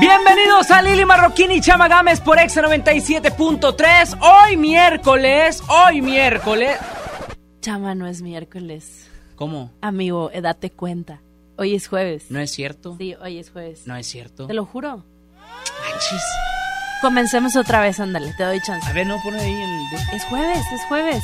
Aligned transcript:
Bienvenidos 0.00 0.70
a 0.70 0.82
Lili 0.82 1.04
Marroquín 1.04 1.52
y 1.52 1.60
Chama 1.60 1.86
Gámez 1.88 2.20
por 2.20 2.38
Exa 2.38 2.62
97.3. 2.62 4.18
Hoy 4.20 4.56
miércoles, 4.56 5.62
hoy 5.68 6.02
miércoles. 6.02 6.78
Chama, 7.60 7.94
no 7.94 8.06
es 8.06 8.20
miércoles. 8.20 9.08
¿Cómo? 9.36 9.70
Amigo, 9.80 10.30
eh, 10.32 10.40
date 10.40 10.70
cuenta. 10.70 11.20
Hoy 11.56 11.74
es 11.74 11.86
jueves. 11.86 12.26
¿No 12.30 12.40
es 12.40 12.50
cierto? 12.50 12.96
Sí, 12.98 13.14
hoy 13.22 13.38
es 13.38 13.50
jueves. 13.50 13.86
No 13.86 13.94
es 13.96 14.06
cierto. 14.06 14.46
Te 14.48 14.54
lo 14.54 14.64
juro. 14.66 15.04
Achis. 15.94 16.22
Comencemos 17.00 17.54
otra 17.54 17.80
vez, 17.80 18.00
ándale, 18.00 18.32
te 18.36 18.42
doy 18.42 18.60
chance. 18.60 18.88
A 18.88 18.92
ver, 18.92 19.06
no 19.06 19.20
pone 19.22 19.40
ahí 19.40 19.52
el. 19.52 20.16
Es 20.16 20.24
jueves, 20.24 20.64
es 20.72 20.80
jueves. 20.88 21.22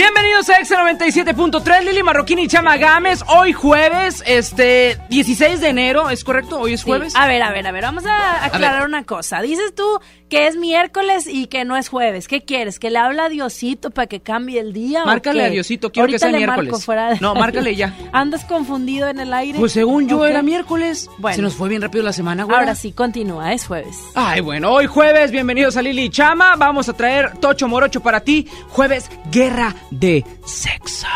Bienvenidos 0.00 0.50
a 0.50 0.58
Exa 0.58 0.76
97.3, 0.84 1.82
Lili 1.84 2.02
Marroquín 2.02 2.38
y 2.38 2.48
Chama 2.48 2.76
Gámez. 2.76 3.22
Hoy 3.28 3.54
jueves, 3.54 4.22
este, 4.26 4.98
16 5.08 5.62
de 5.62 5.68
enero, 5.70 6.10
¿es 6.10 6.22
correcto? 6.22 6.60
¿Hoy 6.60 6.74
es 6.74 6.80
Sí. 6.82 6.86
jueves? 6.86 7.16
A 7.16 7.26
ver, 7.26 7.42
a 7.42 7.50
ver, 7.50 7.66
a 7.66 7.72
ver, 7.72 7.82
vamos 7.82 8.04
a 8.04 8.44
aclarar 8.44 8.84
una 8.86 9.04
cosa. 9.04 9.40
Dices 9.40 9.74
tú 9.74 9.98
que 10.28 10.48
es 10.48 10.56
miércoles 10.56 11.26
y 11.26 11.46
que 11.46 11.64
no 11.64 11.76
es 11.78 11.88
jueves. 11.88 12.28
¿Qué 12.28 12.42
quieres? 12.42 12.78
¿Que 12.78 12.90
le 12.90 12.98
habla 12.98 13.26
a 13.26 13.28
Diosito 13.30 13.90
para 13.90 14.06
que 14.06 14.20
cambie 14.20 14.60
el 14.60 14.74
día? 14.74 15.02
o 15.04 15.06
Márcale 15.06 15.40
qué? 15.40 15.46
a 15.46 15.50
Diosito, 15.50 15.90
quiero 15.90 16.08
que 16.08 16.18
sea 16.18 16.28
le 16.30 16.38
miércoles. 16.38 16.72
marco 16.72 16.84
fuera 16.84 17.10
de- 17.14 17.20
No, 17.20 17.34
márcale 17.34 17.74
ya. 17.74 17.94
¿Andas 18.12 18.44
confundido 18.44 19.08
en 19.08 19.18
el 19.18 19.32
aire? 19.32 19.58
Pues 19.58 19.72
según 19.72 20.08
yo 20.08 20.26
era 20.26 20.42
miércoles. 20.42 21.08
Bueno. 21.16 21.36
Se 21.36 21.40
nos 21.42 21.54
fue 21.54 21.70
bien 21.70 21.80
rápido 21.80 22.04
la 22.04 22.12
semana, 22.12 22.44
güey. 22.44 22.54
Ahora 22.54 22.74
sí, 22.74 22.92
continúa, 22.92 23.54
es 23.54 23.66
jueves. 23.66 23.96
Ay, 24.14 24.42
bueno, 24.42 24.72
hoy 24.72 24.86
jueves, 24.88 25.30
bienvenidos 25.30 25.78
a 25.78 25.80
Lili 25.82 26.02
y 26.02 26.10
Chama. 26.10 26.54
Vamos 26.56 26.90
a 26.90 26.92
traer 26.92 27.38
Tocho 27.38 27.66
Morocho 27.66 28.00
para 28.02 28.20
ti. 28.20 28.46
Jueves, 28.68 29.10
guerra 29.30 29.74
de 29.90 30.24
sexo. 30.44 31.06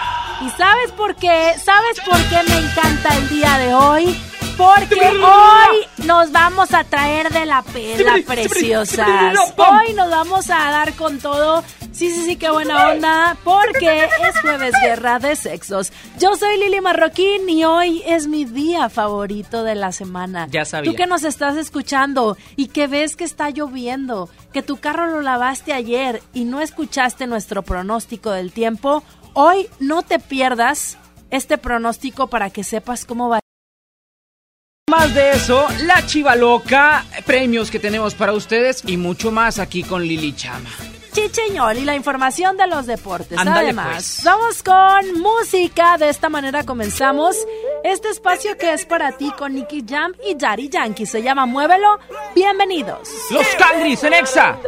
¿Y 0.43 0.51
sabes 0.51 0.93
por 0.93 1.15
qué? 1.17 1.55
¿Sabes 1.63 2.01
por 2.01 2.19
qué 2.29 2.43
me 2.49 2.59
encanta 2.59 3.17
el 3.17 3.29
día 3.29 3.59
de 3.59 3.75
hoy? 3.75 4.21
Porque 4.57 5.01
hoy 5.01 6.07
nos 6.07 6.33
vamos 6.33 6.75
a 6.75 6.85
traer 6.85 7.31
de 7.31 7.47
la 7.47 7.63
pela, 7.63 8.19
preciosas. 8.27 9.39
Hoy 9.57 9.95
nos 9.95 10.11
vamos 10.11 10.51
a 10.51 10.71
dar 10.71 10.93
con 10.95 11.19
todo. 11.19 11.65
Sí, 12.01 12.11
sí, 12.11 12.25
sí, 12.25 12.37
qué 12.37 12.49
buena 12.49 12.93
onda. 12.93 13.37
Porque 13.45 14.05
es 14.05 14.41
jueves 14.41 14.73
guerra 14.83 15.19
de 15.19 15.37
sexos. 15.37 15.93
Yo 16.19 16.35
soy 16.35 16.59
Lili 16.59 16.81
Marroquín 16.81 17.47
y 17.47 17.65
hoy 17.65 18.03
es 18.07 18.27
mi 18.27 18.47
día 18.47 18.89
favorito 18.89 19.65
de 19.65 19.75
la 19.75 19.93
semana. 19.93 20.49
Ya 20.51 20.65
sabía. 20.65 20.91
Tú 20.91 20.97
que 20.97 21.07
nos 21.07 21.25
estás 21.25 21.59
escuchando 21.59 22.39
y 22.57 22.69
que 22.69 22.87
ves 22.87 23.17
que 23.17 23.25
está 23.25 23.51
lloviendo, 23.51 24.31
que 24.55 24.63
tu 24.63 24.79
carro 24.79 25.09
lo 25.09 25.21
lavaste 25.21 25.75
ayer 25.75 26.23
y 26.33 26.45
no 26.45 26.63
escuchaste 26.63 27.27
nuestro 27.27 27.61
pronóstico 27.65 28.31
del 28.31 28.51
tiempo, 28.51 29.03
hoy 29.35 29.69
no 29.79 30.01
te 30.01 30.19
pierdas 30.19 30.97
este 31.29 31.59
pronóstico 31.59 32.29
para 32.29 32.49
que 32.49 32.65
sepas 32.65 33.05
cómo 33.05 33.29
va. 33.29 33.41
Más 34.91 35.15
de 35.15 35.33
eso, 35.33 35.69
la 35.85 36.07
chiva 36.07 36.35
loca, 36.35 37.05
premios 37.27 37.71
que 37.71 37.79
tenemos 37.79 38.15
para 38.15 38.33
ustedes 38.33 38.83
y 38.87 38.97
mucho 38.97 39.31
más 39.31 39.59
aquí 39.59 39.83
con 39.83 40.03
Lili 40.03 40.35
Chama. 40.35 40.71
Chicheñol 41.13 41.79
y 41.79 41.85
la 41.85 41.95
información 41.95 42.57
de 42.57 42.67
los 42.67 42.87
deportes. 42.87 43.39
Ándale, 43.39 43.61
Además, 43.69 43.89
pues. 43.95 44.25
vamos 44.25 44.63
con 44.63 45.21
música. 45.21 45.99
De 45.99 46.09
esta 46.09 46.29
manera 46.29 46.65
comenzamos 46.65 47.37
este 47.85 48.09
espacio 48.11 48.57
que 48.57 48.73
es 48.73 48.85
para 48.85 49.13
ti 49.13 49.31
con 49.39 49.55
Nicky 49.55 49.85
Jam 49.89 50.15
y 50.27 50.35
Daddy 50.35 50.69
Yankee. 50.69 51.07
Se 51.07 51.23
llama 51.23 51.47
Muévelo. 51.47 51.99
Bienvenidos. 52.35 53.09
Los 53.31 53.47
Cangris 53.59 54.03
en 54.05 54.15
Exa. 54.15 54.59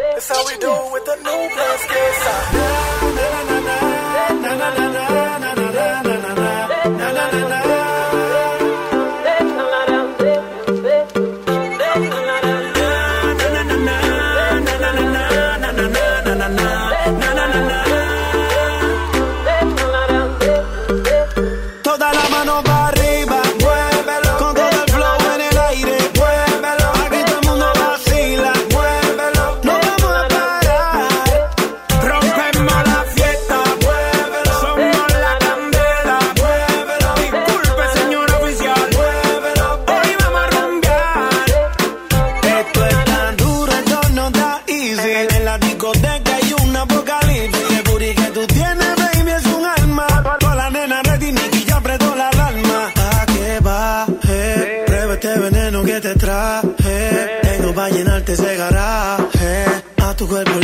tu 60.22 60.28
cuerpo 60.28 60.61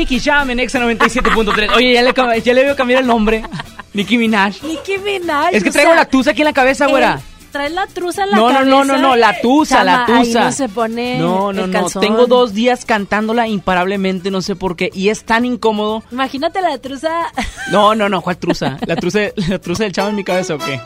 Nicki 0.00 0.18
Jam 0.18 0.48
en 0.50 0.60
Exa 0.60 0.78
97.3. 0.80 1.74
Oye, 1.76 1.92
ya 1.92 2.02
le, 2.02 2.12
ya 2.42 2.54
le 2.54 2.64
veo 2.64 2.74
cambiar 2.76 3.02
el 3.02 3.06
nombre. 3.06 3.42
Nicki 3.92 4.16
Minaj. 4.16 4.62
Nicki 4.62 4.96
Minaj. 4.98 5.50
Es 5.52 5.62
que 5.62 5.70
traigo 5.70 5.94
la 5.94 6.06
tusa 6.06 6.30
aquí 6.30 6.40
en 6.40 6.46
la 6.46 6.52
cabeza, 6.54 6.86
güera. 6.86 7.20
Traes 7.52 7.72
la 7.72 7.86
truza 7.88 8.22
en 8.24 8.30
la 8.30 8.36
no, 8.36 8.46
cabeza. 8.46 8.64
No, 8.64 8.84
no, 8.84 8.96
no, 8.96 8.98
no, 8.98 9.16
la 9.16 9.38
tusa, 9.42 9.82
la 9.84 10.06
tusa. 10.06 10.20
Ahí 10.20 10.32
no 10.46 10.52
se 10.52 10.68
pone 10.68 11.18
No, 11.18 11.52
no, 11.52 11.64
el 11.64 11.70
no. 11.70 11.80
calzón. 11.80 12.00
Tengo 12.00 12.26
dos 12.26 12.54
días 12.54 12.84
cantándola 12.84 13.46
imparablemente, 13.48 14.30
no 14.30 14.40
sé 14.40 14.54
por 14.56 14.74
qué. 14.76 14.88
Y 14.94 15.08
es 15.10 15.24
tan 15.24 15.44
incómodo. 15.44 16.02
Imagínate 16.12 16.60
la 16.62 16.78
truza. 16.78 17.10
No, 17.70 17.94
no, 17.94 18.08
no, 18.08 18.20
¿cuál 18.22 18.36
truza? 18.38 18.78
¿La 18.86 18.96
truza, 18.96 19.20
la 19.48 19.58
truza 19.60 19.84
del 19.84 19.92
chavo 19.92 20.08
en 20.08 20.16
mi 20.16 20.24
cabeza 20.24 20.54
o 20.54 20.58
qué? 20.58 20.80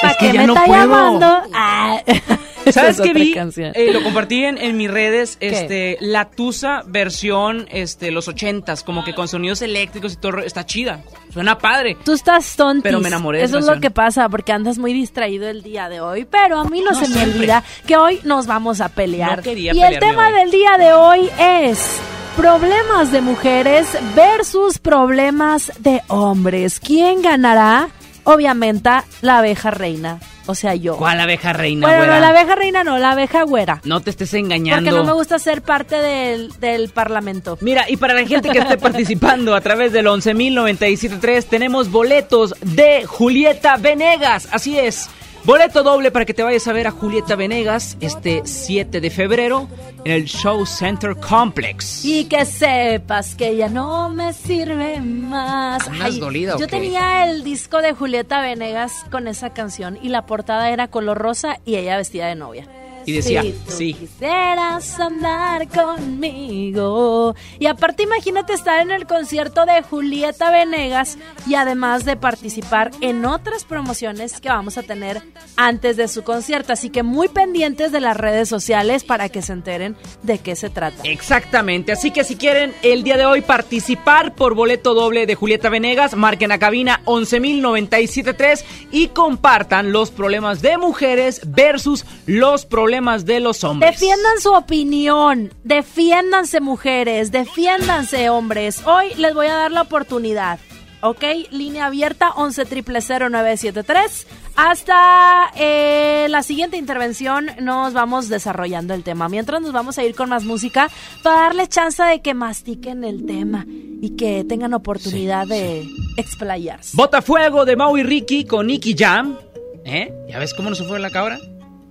¿Para 0.00 0.12
Es 0.12 0.16
que 0.18 0.26
qué 0.28 0.32
ya 0.32 0.40
me 0.40 0.46
no 0.48 0.54
está 0.54 0.66
puedo. 0.66 0.80
llamando? 0.80 1.42
Ah, 1.54 2.00
¿Sabes 2.80 2.98
es 2.98 3.06
qué 3.06 3.12
vi? 3.12 3.34
Eh, 3.74 3.92
lo 3.92 4.02
compartí 4.02 4.44
en, 4.44 4.58
en 4.58 4.76
mis 4.76 4.90
redes, 4.90 5.36
¿Qué? 5.36 5.48
este, 5.48 5.98
la 6.00 6.30
Tusa 6.30 6.82
versión, 6.86 7.66
este, 7.70 8.10
los 8.10 8.28
ochentas, 8.28 8.82
como 8.82 9.04
que 9.04 9.14
con 9.14 9.28
sonidos 9.28 9.62
eléctricos 9.62 10.14
y 10.14 10.16
todo, 10.16 10.38
está 10.38 10.64
chida, 10.66 11.02
suena 11.32 11.58
padre. 11.58 11.96
Tú 12.04 12.12
estás 12.12 12.56
tontis. 12.56 12.84
Pero 12.84 13.00
me 13.00 13.08
enamoré 13.08 13.38
de 13.38 13.44
Eso 13.44 13.58
es 13.58 13.66
lo 13.66 13.80
que 13.80 13.90
pasa, 13.90 14.28
porque 14.28 14.52
andas 14.52 14.78
muy 14.78 14.92
distraído 14.92 15.48
el 15.48 15.62
día 15.62 15.88
de 15.88 16.00
hoy. 16.00 16.24
Pero 16.24 16.58
a 16.58 16.64
mí 16.64 16.80
no, 16.80 16.92
No, 16.92 17.04
se 17.04 17.08
me 17.08 17.22
olvida 17.22 17.62
que 17.86 17.96
hoy 17.96 18.20
nos 18.24 18.46
vamos 18.46 18.80
a 18.80 18.88
pelear. 18.88 19.38
No 19.38 19.42
quería 19.42 19.74
y 19.74 19.82
el 19.82 19.98
tema 19.98 20.28
hoy. 20.28 20.34
del 20.34 20.50
día 20.50 20.76
de 20.78 20.92
hoy 20.92 21.30
es 21.38 22.00
problemas 22.36 23.12
de 23.12 23.20
mujeres 23.20 23.86
versus 24.16 24.78
problemas 24.78 25.72
de 25.78 26.00
hombres. 26.08 26.80
¿Quién 26.80 27.22
ganará? 27.22 27.88
Obviamente 28.24 28.90
la 29.20 29.38
abeja 29.38 29.70
reina. 29.70 30.18
O 30.46 30.56
sea, 30.56 30.74
yo. 30.74 30.96
¿Cuál 30.96 31.20
abeja 31.20 31.52
reina, 31.52 31.86
Bueno, 31.86 32.02
güera? 32.02 32.14
no, 32.16 32.20
la 32.20 32.28
abeja 32.30 32.54
reina 32.56 32.82
no, 32.82 32.98
la 32.98 33.12
abeja 33.12 33.44
güera. 33.44 33.80
No 33.84 34.00
te 34.00 34.10
estés 34.10 34.34
engañando. 34.34 34.90
Porque 34.90 34.98
no 35.00 35.04
me 35.06 35.12
gusta 35.12 35.38
ser 35.38 35.62
parte 35.62 35.94
del, 35.96 36.52
del 36.58 36.88
parlamento. 36.88 37.56
Mira, 37.60 37.88
y 37.88 37.96
para 37.96 38.14
la 38.14 38.26
gente 38.26 38.48
que 38.50 38.58
esté 38.58 38.76
participando 38.78 39.54
a 39.54 39.60
través 39.60 39.92
del 39.92 40.06
11.097.3 40.06 41.44
tenemos 41.44 41.90
boletos 41.90 42.54
de 42.60 43.04
Julieta 43.06 43.76
Venegas. 43.76 44.48
Así 44.50 44.78
es. 44.78 45.08
Boleto 45.44 45.82
doble 45.82 46.12
para 46.12 46.24
que 46.24 46.34
te 46.34 46.44
vayas 46.44 46.68
a 46.68 46.72
ver 46.72 46.86
a 46.86 46.92
Julieta 46.92 47.34
Venegas 47.34 47.96
este 48.00 48.42
7 48.44 49.00
de 49.00 49.10
febrero 49.10 49.68
en 50.04 50.12
el 50.12 50.24
Show 50.26 50.64
Center 50.64 51.16
Complex. 51.16 52.04
Y 52.04 52.26
que 52.26 52.44
sepas 52.44 53.34
que 53.34 53.56
ya 53.56 53.68
no 53.68 54.08
me 54.08 54.32
sirve 54.32 55.00
más. 55.00 55.88
¿Andas 55.88 56.20
dolida 56.20 56.56
yo 56.58 56.68
tenía 56.68 57.28
el 57.28 57.42
disco 57.42 57.82
de 57.82 57.92
Julieta 57.92 58.40
Venegas 58.40 59.04
con 59.10 59.26
esa 59.26 59.52
canción 59.52 59.98
y 60.00 60.10
la 60.10 60.26
portada 60.26 60.70
era 60.70 60.86
color 60.86 61.18
rosa 61.18 61.58
y 61.64 61.74
ella 61.74 61.96
vestida 61.96 62.28
de 62.28 62.36
novia. 62.36 62.68
Y 63.06 63.12
decía, 63.12 63.42
Si 63.42 63.52
tú 63.52 63.70
sí. 63.70 63.94
Quisieras 63.94 65.00
andar 65.00 65.68
conmigo. 65.68 67.34
Y 67.58 67.66
aparte, 67.66 68.04
imagínate 68.04 68.52
estar 68.52 68.80
en 68.80 68.90
el 68.90 69.06
concierto 69.06 69.66
de 69.66 69.82
Julieta 69.82 70.50
Venegas 70.50 71.18
y 71.46 71.54
además 71.54 72.04
de 72.04 72.16
participar 72.16 72.90
en 73.00 73.24
otras 73.24 73.64
promociones 73.64 74.40
que 74.40 74.48
vamos 74.48 74.78
a 74.78 74.82
tener 74.82 75.22
antes 75.56 75.96
de 75.96 76.08
su 76.08 76.22
concierto. 76.22 76.72
Así 76.72 76.90
que 76.90 77.02
muy 77.02 77.28
pendientes 77.28 77.92
de 77.92 78.00
las 78.00 78.16
redes 78.16 78.48
sociales 78.48 79.04
para 79.04 79.28
que 79.28 79.42
se 79.42 79.52
enteren 79.52 79.96
de 80.22 80.38
qué 80.38 80.56
se 80.56 80.70
trata. 80.70 81.02
Exactamente, 81.04 81.92
así 81.92 82.10
que 82.10 82.24
si 82.24 82.36
quieren 82.36 82.74
el 82.82 83.02
día 83.02 83.16
de 83.16 83.26
hoy 83.26 83.40
participar 83.40 84.34
por 84.34 84.54
boleto 84.54 84.94
doble 84.94 85.26
de 85.26 85.34
Julieta 85.34 85.68
Venegas, 85.68 86.14
marquen 86.14 86.52
a 86.52 86.58
cabina 86.58 87.00
11.097.3 87.06 88.64
y 88.90 89.08
compartan 89.08 89.92
los 89.92 90.10
problemas 90.10 90.62
de 90.62 90.78
mujeres 90.78 91.40
versus 91.44 92.04
los 92.26 92.66
problemas 92.66 92.91
de 92.92 93.40
los 93.40 93.64
hombres. 93.64 93.92
Defiendan 93.92 94.38
su 94.40 94.52
opinión, 94.52 95.50
defiéndanse 95.64 96.60
mujeres, 96.60 97.32
defiéndanse 97.32 98.28
hombres. 98.28 98.82
Hoy 98.86 99.14
les 99.16 99.32
voy 99.32 99.46
a 99.46 99.54
dar 99.54 99.72
la 99.72 99.80
oportunidad, 99.80 100.58
¿ok? 101.00 101.24
Línea 101.50 101.86
abierta 101.86 102.32
11 102.36 102.64
973 102.66 104.26
Hasta 104.56 105.50
eh, 105.56 106.26
la 106.28 106.42
siguiente 106.42 106.76
intervención 106.76 107.46
nos 107.62 107.94
vamos 107.94 108.28
desarrollando 108.28 108.92
el 108.92 109.04
tema. 109.04 109.30
Mientras 109.30 109.62
nos 109.62 109.72
vamos 109.72 109.96
a 109.96 110.04
ir 110.04 110.14
con 110.14 110.28
más 110.28 110.44
música 110.44 110.90
para 111.22 111.44
darle 111.44 111.66
chance 111.68 112.02
de 112.02 112.20
que 112.20 112.34
mastiquen 112.34 113.04
el 113.04 113.24
tema 113.24 113.64
y 113.66 114.16
que 114.16 114.44
tengan 114.44 114.74
oportunidad 114.74 115.46
de 115.46 115.88
explayarse. 116.18 116.94
Botafuego 116.94 117.64
de 117.64 117.74
Mau 117.74 117.96
y 117.96 118.02
Ricky 118.02 118.44
con 118.44 118.66
Nicky 118.66 118.94
Jam. 118.94 119.38
¿Eh? 119.86 120.12
¿Ya 120.28 120.38
ves 120.38 120.52
cómo 120.52 120.68
no 120.68 120.76
se 120.76 120.84
fue 120.84 121.00
la 121.00 121.10
cabra? 121.10 121.38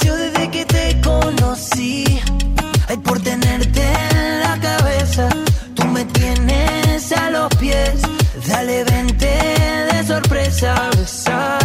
Desde 0.00 0.50
que 0.50 0.64
te 0.64 1.00
conocí. 1.02 2.04
Ay, 2.88 2.96
por 2.96 3.20
tenerte 3.20 3.82
en 3.82 4.40
la 4.40 4.58
cabeza. 4.58 5.28
Tú 5.74 5.84
me 5.84 6.04
tienes 6.06 7.12
a 7.12 7.30
los 7.30 7.54
pies. 7.56 8.00
Dale, 8.48 8.84
vente 8.84 9.26
de 9.26 10.06
sorpresa. 10.06 10.74
a 11.30 11.61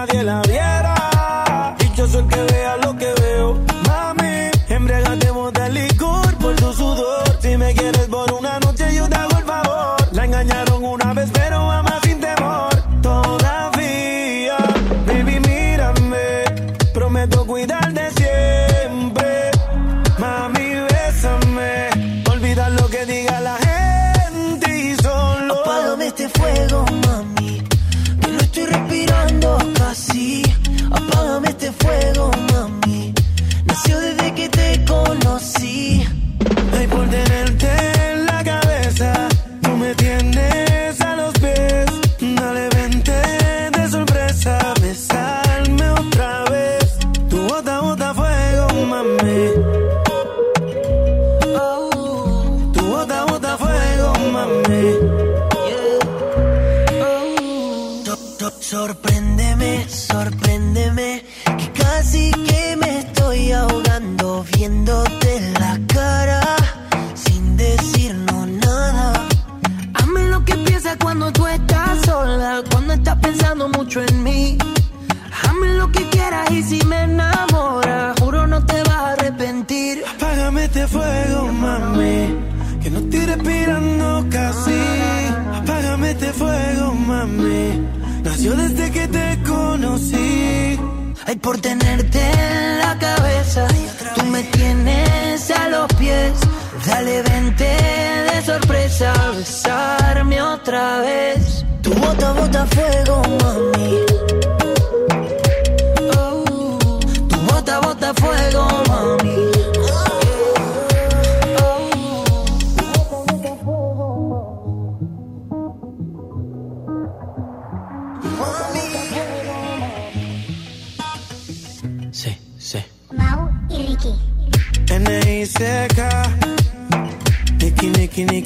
nadie 0.00 0.22
la 0.22 0.49
si 76.62 76.84
me 76.86 77.02
enamoras, 77.02 78.18
juro 78.20 78.46
no 78.46 78.64
te 78.64 78.82
vas 78.82 78.90
a 78.90 79.12
arrepentir. 79.12 80.02
Apágame 80.14 80.64
este 80.64 80.86
fuego, 80.86 81.52
mami, 81.52 82.36
que 82.82 82.90
no 82.90 82.98
estoy 82.98 83.26
respirando 83.26 84.26
casi. 84.30 84.80
Apágame 85.54 86.10
este 86.10 86.32
fuego, 86.32 86.94
mami, 86.94 87.80
nació 88.22 88.54
desde 88.56 88.90
que 88.90 89.08
te 89.08 89.38
conocí. 89.46 90.78
Ay, 91.26 91.36
por 91.36 91.60
tenerte 91.60 92.20
en 92.20 92.78
la 92.78 92.98
cabeza, 92.98 93.66
tú 94.14 94.24
me 94.26 94.42
tienes 94.42 95.50
a 95.50 95.68
los 95.68 95.86
pies. 95.94 96.32
Dale, 96.86 97.22
vente 97.22 97.64
de 97.64 98.42
sorpresa, 98.44 99.12
besarme 99.36 100.42
otra 100.42 101.00
vez. 101.00 101.64
Tu 101.82 101.90
bota, 101.94 102.32
bota 102.32 102.66
fuego, 102.66 103.22
mami. 103.42 104.39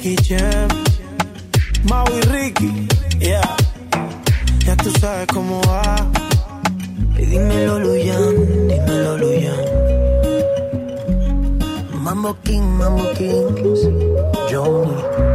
Nicky, 0.05 0.21
Nicky 0.21 0.35
Jam. 0.35 0.69
Mau 1.89 2.05
y 2.13 2.21
Ricky. 2.29 2.87
Yeah. 3.19 3.57
Ya 4.65 4.75
tú 4.77 4.91
sabes 4.99 5.25
cómo 5.33 5.61
va. 5.63 5.95
Y 7.17 7.25
dímelo, 7.25 7.79
Luyan, 7.79 8.67
dímelo, 8.67 9.17
Luyan. 9.17 9.65
Mambo 12.03 12.37
King, 12.43 12.61
Mambo 12.77 13.03
King. 13.13 13.55
Johnny. 14.51 15.34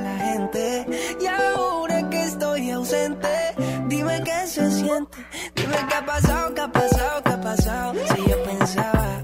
Y 1.19 1.25
ahora 1.27 2.09
que 2.09 2.23
estoy 2.23 2.71
ausente, 2.71 3.27
dime 3.87 4.21
qué 4.23 4.47
se 4.47 4.71
siente. 4.71 5.17
Dime 5.55 5.77
qué 5.89 5.95
ha 5.95 6.05
pasado, 6.05 6.53
qué 6.53 6.61
ha 6.61 6.71
pasado, 6.71 7.23
qué 7.23 7.31
ha 7.31 7.41
pasado. 7.41 7.93
Si 8.15 8.29
yo 8.29 8.43
pensaba 8.43 9.23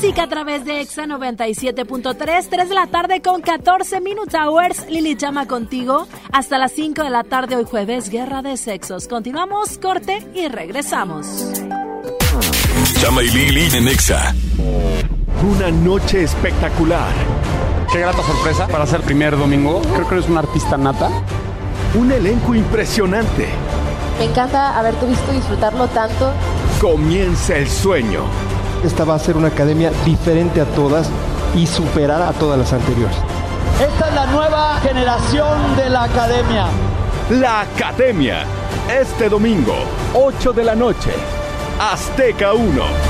música 0.00 0.22
a 0.22 0.28
través 0.28 0.64
de 0.64 0.80
Exa 0.80 1.04
97.3, 1.04 2.46
3 2.48 2.68
de 2.70 2.74
la 2.74 2.86
tarde 2.86 3.20
con 3.20 3.42
14 3.42 4.00
Minutes 4.00 4.34
Hours. 4.34 4.86
Lili 4.88 5.14
llama 5.14 5.46
contigo 5.46 6.08
hasta 6.32 6.56
las 6.56 6.72
5 6.72 7.04
de 7.04 7.10
la 7.10 7.22
tarde 7.22 7.56
hoy 7.56 7.64
jueves, 7.64 8.08
Guerra 8.08 8.40
de 8.40 8.56
Sexos. 8.56 9.08
Continuamos, 9.08 9.76
corte 9.76 10.26
y 10.34 10.48
regresamos. 10.48 11.52
Chama 12.98 13.22
y 13.22 13.28
Lili 13.28 13.76
en 13.76 13.88
Exa. 13.88 14.34
Una 15.46 15.70
noche 15.70 16.22
espectacular. 16.22 17.12
Qué 17.92 18.00
grata 18.00 18.22
sorpresa 18.22 18.68
para 18.68 18.86
ser 18.86 19.02
primer 19.02 19.36
domingo. 19.36 19.82
Creo 19.82 20.08
que 20.08 20.14
eres 20.14 20.30
una 20.30 20.40
artista 20.40 20.78
nata. 20.78 21.10
Un 21.94 22.10
elenco 22.10 22.54
impresionante. 22.54 23.48
Me 24.18 24.24
encanta 24.24 24.78
haberte 24.78 25.04
visto 25.04 25.30
disfrutarlo 25.30 25.88
tanto. 25.88 26.32
Comienza 26.80 27.54
el 27.56 27.68
sueño. 27.68 28.49
Esta 28.84 29.04
va 29.04 29.14
a 29.14 29.18
ser 29.18 29.36
una 29.36 29.48
academia 29.48 29.92
diferente 30.04 30.60
a 30.60 30.64
todas 30.64 31.10
y 31.54 31.66
superar 31.66 32.22
a 32.22 32.32
todas 32.32 32.58
las 32.58 32.72
anteriores. 32.72 33.16
Esta 33.80 34.08
es 34.08 34.14
la 34.14 34.26
nueva 34.26 34.78
generación 34.80 35.76
de 35.76 35.90
la 35.90 36.04
academia. 36.04 36.66
La 37.30 37.60
Academia. 37.60 38.44
Este 38.90 39.28
domingo, 39.28 39.74
8 40.14 40.52
de 40.52 40.64
la 40.64 40.74
noche. 40.74 41.10
Azteca 41.78 42.54
1. 42.54 43.09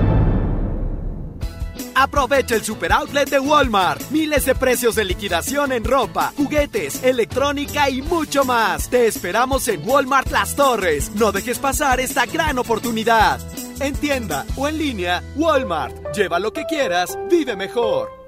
Aprovecha 2.01 2.55
el 2.55 2.63
super 2.63 2.91
outlet 2.93 3.29
de 3.29 3.39
Walmart. 3.39 4.09
Miles 4.09 4.45
de 4.45 4.55
precios 4.55 4.95
de 4.95 5.05
liquidación 5.05 5.71
en 5.71 5.83
ropa, 5.83 6.33
juguetes, 6.35 7.03
electrónica 7.03 7.91
y 7.91 8.01
mucho 8.01 8.43
más. 8.43 8.89
Te 8.89 9.05
esperamos 9.05 9.67
en 9.67 9.87
Walmart 9.87 10.31
Las 10.31 10.55
Torres. 10.55 11.11
No 11.13 11.31
dejes 11.31 11.59
pasar 11.59 11.99
esta 11.99 12.25
gran 12.25 12.57
oportunidad. 12.57 13.39
En 13.79 13.93
tienda 13.93 14.47
o 14.57 14.67
en 14.67 14.79
línea, 14.79 15.21
Walmart. 15.35 16.15
Lleva 16.15 16.39
lo 16.39 16.51
que 16.51 16.65
quieras, 16.65 17.19
vive 17.29 17.55
mejor. 17.55 18.20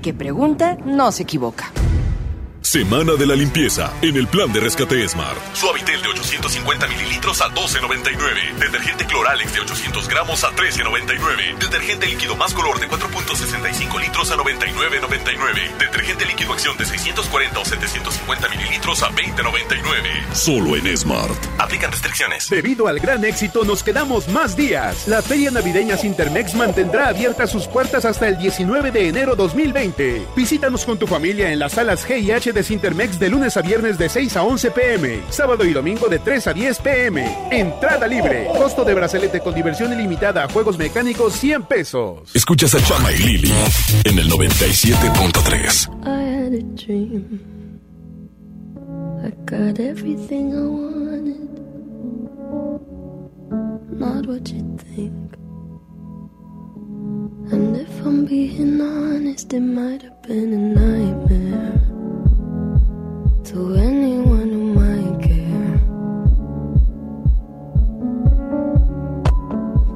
que 0.00 0.14
pregunta 0.14 0.76
no 0.84 1.12
se 1.12 1.24
equivoca. 1.24 1.72
Semana 2.60 3.14
de 3.14 3.26
la 3.26 3.34
limpieza 3.34 3.92
en 4.02 4.16
el 4.16 4.26
plan 4.26 4.52
de 4.52 4.60
rescate 4.60 5.08
Smart. 5.08 5.38
Suavitel 5.54 6.02
de 6.02 6.08
850 6.08 6.88
mililitros 6.88 7.40
a 7.40 7.48
12.99. 7.50 8.58
Detergente 8.58 9.06
Cloralex 9.06 9.54
de 9.54 9.60
800 9.60 10.08
gramos 10.08 10.44
a 10.44 10.50
13.99. 10.50 11.58
Detergente 11.58 12.06
líquido 12.06 12.36
más 12.36 12.52
color 12.52 12.78
de 12.80 12.88
4.65 12.88 14.00
litros 14.00 14.30
a 14.32 14.36
99.99. 14.36 15.78
Detergente 15.78 16.26
líquido 16.26 16.52
acción 16.52 16.76
de 16.76 16.84
640 16.84 17.58
o 17.58 17.64
750 17.64 18.48
mililitros 18.48 19.02
a 19.02 19.10
20.99. 19.10 20.34
Solo 20.34 20.76
en 20.76 20.96
Smart. 20.96 21.38
Aplican 21.58 21.92
restricciones. 21.92 22.50
Debido 22.50 22.88
al 22.88 22.98
gran 22.98 23.24
éxito, 23.24 23.64
nos 23.64 23.82
quedamos 23.82 24.28
más 24.28 24.56
días. 24.56 25.06
La 25.06 25.22
Feria 25.22 25.50
Navideña 25.50 25.96
Intermex 26.02 26.54
mantendrá 26.54 27.08
abiertas 27.08 27.50
sus 27.50 27.66
puertas 27.66 28.04
hasta 28.04 28.28
el 28.28 28.36
19 28.36 28.90
de 28.90 29.08
enero 29.08 29.36
2020. 29.36 30.26
Visítanos 30.36 30.84
con 30.84 30.98
tu 30.98 31.06
familia 31.06 31.50
en 31.52 31.60
las 31.60 31.72
salas 31.72 32.06
G 32.06 32.20
y 32.20 32.30
H 32.32 32.47
de 32.52 32.62
Sintermex 32.62 33.18
de 33.18 33.28
lunes 33.28 33.56
a 33.56 33.62
viernes 33.62 33.98
de 33.98 34.08
6 34.08 34.36
a 34.36 34.42
11 34.42 34.70
pm, 34.70 35.22
sábado 35.30 35.64
y 35.64 35.72
domingo 35.72 36.08
de 36.08 36.18
3 36.18 36.46
a 36.48 36.52
10 36.52 36.78
pm. 36.78 37.48
Entrada 37.50 38.06
libre. 38.06 38.48
Costo 38.56 38.84
de 38.84 38.94
brazalete 38.94 39.40
con 39.40 39.54
diversión 39.54 39.92
ilimitada 39.92 40.44
a 40.44 40.48
juegos 40.48 40.78
mecánicos 40.78 41.34
100 41.34 41.62
pesos. 41.64 42.30
Escuchas 42.34 42.74
a 42.74 42.82
Chama 42.82 43.12
y 43.12 43.18
Lili 43.18 43.52
en 44.04 44.18
el 44.18 44.30
97.3. 44.30 45.88
I 46.04 46.44
had 46.44 46.54
a 46.54 46.62
dream. 46.74 47.40
I 49.24 49.30
got 49.44 49.78
everything 49.80 50.52
I 50.54 50.66
wanted. 50.66 51.48
Not 53.98 54.26
what 54.26 54.48
you 54.50 54.76
think. 54.94 55.34
And 57.50 57.76
if 57.76 57.88
I'm 58.04 58.26
being 58.26 58.80
honest, 58.80 59.52
it 59.52 59.60
might 59.60 60.02
have 60.02 60.22
been 60.22 60.52
a 60.52 60.80
nightmare. 60.80 61.87
To 63.48 63.74
anyone 63.76 64.50
who 64.50 64.62
might 64.74 65.22
care. 65.22 65.78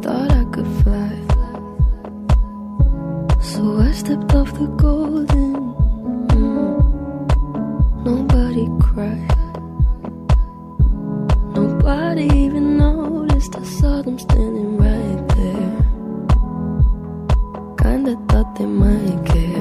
Thought 0.01 0.33
I 0.33 0.45
could 0.55 0.71
fly. 0.81 1.13
So 3.43 3.79
I 3.79 3.93
stepped 3.93 4.35
off 4.35 4.51
the 4.55 4.69
golden. 4.79 5.53
mm. 6.29 6.77
Nobody 8.07 8.67
cried. 8.81 9.37
Nobody 11.55 12.25
even 12.45 12.79
noticed. 12.79 13.55
I 13.55 13.65
saw 13.65 14.01
them 14.01 14.19
standing 14.19 14.79
right 14.79 15.29
there. 15.37 15.77
Kinda 17.83 18.17
thought 18.31 18.57
they 18.57 18.65
might 18.65 19.27
care. 19.27 19.52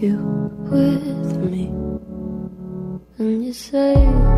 You 0.00 0.16
with 0.70 1.36
me. 1.38 1.66
And 3.18 3.44
you 3.44 3.52
say, 3.52 4.37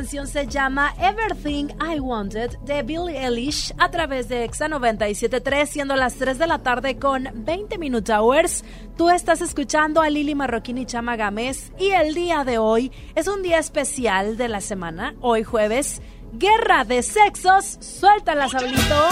Canción 0.00 0.26
se 0.26 0.46
llama 0.46 0.94
Everything 0.98 1.66
I 1.78 2.00
Wanted 2.00 2.56
de 2.60 2.82
Billie 2.82 3.18
Eilish 3.18 3.70
a 3.76 3.90
través 3.90 4.30
de 4.30 4.44
Exa 4.44 4.66
97.3, 4.66 5.66
siendo 5.66 5.94
las 5.94 6.14
3 6.14 6.38
de 6.38 6.46
la 6.46 6.60
tarde 6.60 6.96
con 6.96 7.28
20 7.34 7.76
Minute 7.76 8.10
Hours. 8.10 8.64
Tú 8.96 9.10
estás 9.10 9.42
escuchando 9.42 10.00
a 10.00 10.08
Lili 10.08 10.34
Marroquín 10.34 10.78
y 10.78 10.86
Chama 10.86 11.16
Gámez 11.16 11.70
y 11.78 11.88
el 11.90 12.14
día 12.14 12.44
de 12.44 12.56
hoy 12.56 12.90
es 13.14 13.28
un 13.28 13.42
día 13.42 13.58
especial 13.58 14.38
de 14.38 14.48
la 14.48 14.62
semana, 14.62 15.16
hoy 15.20 15.44
jueves. 15.44 16.00
Guerra 16.32 16.84
de 16.84 17.02
sexos, 17.02 17.76
suéltala, 17.80 18.48
Sablito, 18.48 19.08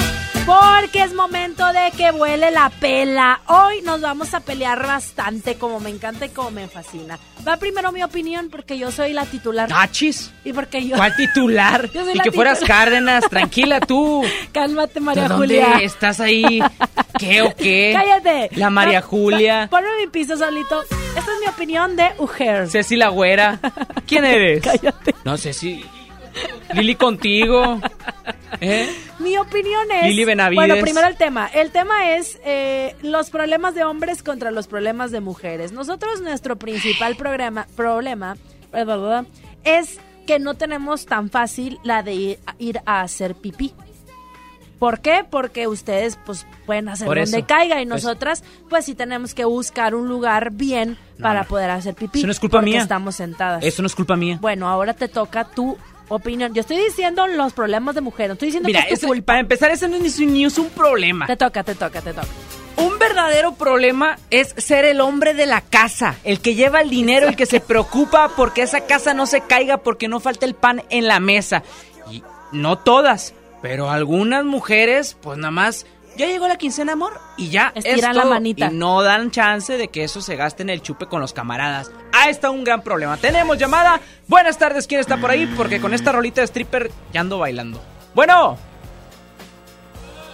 porque 0.48 1.02
es 1.02 1.12
momento 1.12 1.62
de 1.74 1.90
que 1.94 2.10
vuele 2.10 2.50
la 2.50 2.70
pela. 2.70 3.40
Hoy 3.48 3.82
nos 3.82 4.00
vamos 4.00 4.32
a 4.32 4.40
pelear 4.40 4.86
bastante, 4.86 5.56
como 5.56 5.78
me 5.78 5.90
encanta 5.90 6.24
y 6.24 6.30
como 6.30 6.50
me 6.50 6.68
fascina. 6.68 7.18
Va 7.46 7.58
primero 7.58 7.92
mi 7.92 8.02
opinión, 8.02 8.48
porque 8.50 8.78
yo 8.78 8.90
soy 8.90 9.12
la 9.12 9.26
titular. 9.26 9.68
¡Achis! 9.70 10.32
Y 10.44 10.54
porque 10.54 10.86
yo... 10.86 10.96
¿Cuál 10.96 11.14
titular? 11.16 11.90
Yo 11.92 12.02
soy 12.02 12.14
y 12.14 12.16
la 12.16 12.24
que 12.24 12.32
fueras. 12.32 12.60
Cárdenas, 12.60 13.28
tranquila 13.28 13.80
tú. 13.80 14.24
Cálmate, 14.52 15.00
María 15.00 15.24
¿De 15.24 15.28
dónde 15.28 15.46
Julia. 15.46 15.78
estás 15.82 16.18
ahí? 16.20 16.60
¿Qué 17.18 17.42
o 17.42 17.54
qué? 17.54 17.92
Cállate. 17.94 18.48
La 18.56 18.70
María 18.70 19.00
No, 19.00 19.06
Julia. 19.06 19.68
ponme 19.70 19.88
mi 20.00 20.06
piso, 20.06 20.34
Sablito. 20.36 20.82
Esta 20.82 21.20
es 21.20 21.40
mi 21.40 21.46
opinión 21.48 21.94
de 21.96 22.08
Ujer. 22.18 22.70
Ceci 22.70 22.96
la 22.96 23.08
güera. 23.08 23.58
¿Quién 24.06 24.24
eres? 24.24 24.62
Cállate. 24.62 25.14
No 25.24 25.36
sé 25.36 25.52
si. 25.52 25.84
Lili 26.74 26.94
contigo. 26.94 27.80
¿Eh? 28.60 28.88
Mi 29.18 29.36
opinión 29.36 29.90
es. 29.92 30.04
Lili 30.06 30.24
Benavides. 30.24 30.56
Bueno, 30.66 30.82
primero 30.82 31.06
el 31.06 31.16
tema. 31.16 31.46
El 31.46 31.70
tema 31.70 32.14
es 32.16 32.38
eh, 32.44 32.96
los 33.02 33.30
problemas 33.30 33.74
de 33.74 33.84
hombres 33.84 34.22
contra 34.22 34.50
los 34.50 34.66
problemas 34.66 35.10
de 35.10 35.20
mujeres. 35.20 35.72
Nosotros, 35.72 36.20
nuestro 36.20 36.56
principal 36.56 37.16
programa, 37.16 37.66
problema 37.76 38.36
es 39.64 39.98
que 40.26 40.38
no 40.38 40.54
tenemos 40.54 41.06
tan 41.06 41.30
fácil 41.30 41.78
la 41.84 42.02
de 42.02 42.14
ir, 42.14 42.38
ir 42.58 42.80
a 42.86 43.00
hacer 43.00 43.34
pipí. 43.34 43.72
¿Por 44.78 45.00
qué? 45.00 45.24
Porque 45.28 45.66
ustedes 45.66 46.18
pues 46.24 46.46
pueden 46.64 46.88
hacer 46.88 47.06
Por 47.08 47.18
donde 47.18 47.38
eso. 47.38 47.46
caiga 47.48 47.82
y 47.82 47.86
Pues- 47.86 48.04
nosotras 48.04 48.44
pues 48.70 48.84
sí 48.84 48.94
tenemos 48.94 49.34
que 49.34 49.44
buscar 49.44 49.94
un 49.96 50.08
lugar 50.08 50.52
bien 50.52 50.96
para 51.20 51.42
poder 51.44 51.70
hacer 51.70 51.94
pipí. 51.96 52.18
Eso 52.20 52.26
no 52.28 52.32
es 52.32 52.38
culpa 52.38 52.62
mía. 52.62 52.80
estamos 52.82 53.16
sentadas. 53.16 53.64
Eso 53.64 53.82
no 53.82 53.86
es 53.86 53.94
culpa 53.96 54.14
mía. 54.14 54.38
Bueno, 54.40 54.68
ahora 54.68 54.94
te 54.94 55.08
toca 55.08 55.42
tu 55.44 55.76
opinión. 56.08 56.54
Yo 56.54 56.60
estoy 56.60 56.78
diciendo 56.78 57.26
los 57.26 57.52
problemas 57.52 57.94
de 57.94 58.00
mujer, 58.00 58.28
no 58.28 58.32
estoy 58.34 58.48
diciendo 58.48 58.66
Mira, 58.66 58.84
que 58.86 58.94
es 58.94 59.00
tu 59.00 59.06
culpa. 59.06 59.26
para 59.26 59.40
empezar, 59.40 59.70
ese 59.70 59.88
no 59.88 59.96
es 59.96 60.18
ni, 60.20 60.44
es 60.44 60.58
un 60.58 60.70
problema. 60.70 61.26
Te 61.26 61.36
toca, 61.36 61.62
te 61.62 61.74
toca, 61.74 62.00
te 62.00 62.12
toca. 62.12 62.26
Un 62.76 62.98
verdadero 62.98 63.54
problema 63.54 64.18
es 64.30 64.54
ser 64.56 64.84
el 64.84 65.00
hombre 65.00 65.34
de 65.34 65.46
la 65.46 65.60
casa, 65.62 66.16
el 66.22 66.40
que 66.40 66.54
lleva 66.54 66.80
el 66.80 66.90
dinero, 66.90 67.28
el 67.28 67.34
que 67.34 67.46
se 67.46 67.60
preocupa 67.60 68.30
porque 68.36 68.62
esa 68.62 68.86
casa 68.86 69.14
no 69.14 69.26
se 69.26 69.40
caiga, 69.40 69.78
porque 69.78 70.06
no 70.06 70.20
falta 70.20 70.46
el 70.46 70.54
pan 70.54 70.84
en 70.90 71.08
la 71.08 71.18
mesa. 71.18 71.64
Y 72.10 72.22
no 72.52 72.78
todas, 72.78 73.34
pero 73.62 73.90
algunas 73.90 74.44
mujeres, 74.44 75.16
pues 75.20 75.38
nada 75.38 75.50
más, 75.50 75.86
ya 76.18 76.26
llegó 76.26 76.48
la 76.48 76.56
quincena, 76.56 76.92
amor, 76.92 77.18
y 77.36 77.48
ya 77.48 77.72
es 77.74 77.84
Estiran 77.84 78.16
la 78.16 78.24
manita. 78.24 78.66
Y 78.66 78.74
no 78.74 79.02
dan 79.02 79.30
chance 79.30 79.78
de 79.78 79.88
que 79.88 80.04
eso 80.04 80.20
se 80.20 80.36
gaste 80.36 80.62
en 80.62 80.70
el 80.70 80.82
chupe 80.82 81.06
con 81.06 81.20
los 81.20 81.32
camaradas. 81.32 81.90
Ahí 82.12 82.30
está 82.30 82.50
un 82.50 82.64
gran 82.64 82.82
problema. 82.82 83.16
Tenemos 83.16 83.56
llamada. 83.56 84.00
Buenas 84.26 84.58
tardes, 84.58 84.86
¿quién 84.86 85.00
está 85.00 85.16
por 85.16 85.30
ahí? 85.30 85.46
Porque 85.56 85.80
con 85.80 85.94
esta 85.94 86.12
rolita 86.12 86.40
de 86.40 86.46
stripper 86.46 86.90
ya 87.12 87.20
ando 87.20 87.38
bailando. 87.38 87.80
Bueno. 88.14 88.58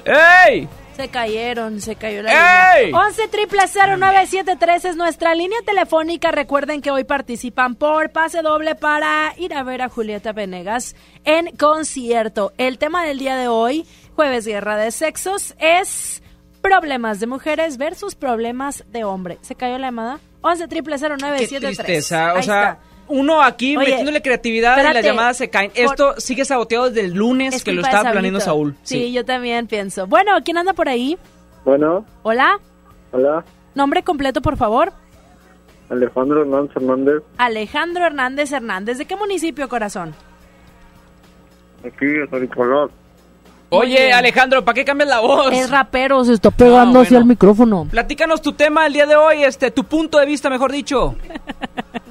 ¡Ey! 0.05 0.69
Se 0.97 1.09
cayeron, 1.09 1.81
se 1.81 1.97
cayó 1.97 2.23
la 2.23 2.77
¡Ey! 2.79 2.87
línea. 2.87 3.01
11 3.01 3.29
triple 3.29 3.63
0973 3.67 4.85
es 4.85 4.97
nuestra 4.97 5.35
línea 5.35 5.59
telefónica. 5.67 6.31
Recuerden 6.31 6.81
que 6.83 6.93
hoy 6.93 7.03
participan 7.03 7.75
por 7.75 8.13
pase 8.13 8.43
doble 8.43 8.77
para 8.77 9.35
ir 9.37 9.55
a 9.55 9.65
ver 9.65 9.83
a 9.83 9.89
Julieta 9.89 10.33
Venegas 10.33 10.95
en 11.25 11.55
concierto. 11.57 12.53
El 12.59 12.79
tema 12.79 13.05
del 13.05 13.19
día 13.19 13.37
de 13.37 13.49
hoy, 13.49 13.87
jueves 14.15 14.47
guerra 14.47 14.77
de 14.77 14.93
sexos, 14.93 15.57
es 15.59 16.23
problemas 16.63 17.19
de 17.19 17.27
mujeres 17.27 17.77
versus 17.77 18.15
problemas 18.15 18.85
de 18.89 19.03
hombre. 19.03 19.39
¿Se 19.43 19.57
cayó 19.57 19.79
la 19.79 19.89
llamada? 19.89 20.21
11 20.43 20.69
triple 20.69 20.97
Qué 20.97 21.09
0973. 21.09 21.77
tristeza. 21.77 22.35
O 22.35 22.37
Ahí 22.37 22.43
sea, 22.45 22.71
está. 22.71 22.94
Uno 23.09 23.43
aquí 23.43 23.77
Oye, 23.77 23.89
metiéndole 23.91 24.23
creatividad 24.23 24.79
y 24.79 24.95
las 24.95 25.05
llamadas 25.05 25.37
se 25.37 25.51
caen. 25.51 25.71
Por- 25.71 25.81
Esto 25.85 26.15
sigue 26.19 26.45
saboteado 26.45 26.89
desde 26.91 27.07
el 27.07 27.13
lunes 27.15 27.55
Es 27.55 27.65
que 27.65 27.73
lo 27.73 27.83
estaba 27.83 28.11
planeando. 28.13 28.41
Saúl. 28.41 28.75
Sí, 28.83 29.13
yo 29.13 29.25
también 29.25 29.67
pienso. 29.67 30.07
Bueno, 30.07 30.33
¿quién 30.45 30.57
anda 30.59 30.73
por 30.73 30.89
ahí? 30.89 31.17
Bueno, 31.65 32.05
Hola. 32.23 32.59
hola, 33.13 33.45
Nombre 33.75 34.03
completo, 34.03 34.41
por 34.43 34.57
favor. 34.57 34.93
Alejandro 35.91 36.43
Hernández 36.43 36.77
Hernández, 36.77 37.23
Alejandro 37.37 38.07
Hernández 38.07 38.53
Hernández. 38.53 38.99
¿De 38.99 39.05
qué 39.07 39.17
municipio, 39.17 39.69
corazón? 39.69 40.15
aquí 41.87 42.07
de 42.07 42.27
San 42.29 42.41
Nicolás. 42.41 42.91
Oye, 43.71 44.13
Alejandro, 44.13 44.65
¿para 44.65 44.75
qué 44.75 44.85
cambias 44.85 45.11
la 45.11 45.21
voz? 45.21 45.53
Es 45.53 45.69
rapero, 45.69 46.25
se 46.25 46.33
está 46.35 46.51
pegando 46.51 47.01
Ah, 47.01 47.03
hacia 47.03 47.19
el 47.19 47.25
micrófono. 47.25 47.87
Platícanos 47.91 48.41
tu 48.41 48.53
tema 48.53 48.87
el 48.87 48.93
día 48.93 49.05
de 49.07 49.17
hoy, 49.17 49.43
este, 49.43 49.71
tu 49.71 49.85
punto 49.85 50.19
de 50.19 50.27
vista, 50.27 50.49
mejor 50.49 50.71
dicho. 50.73 51.17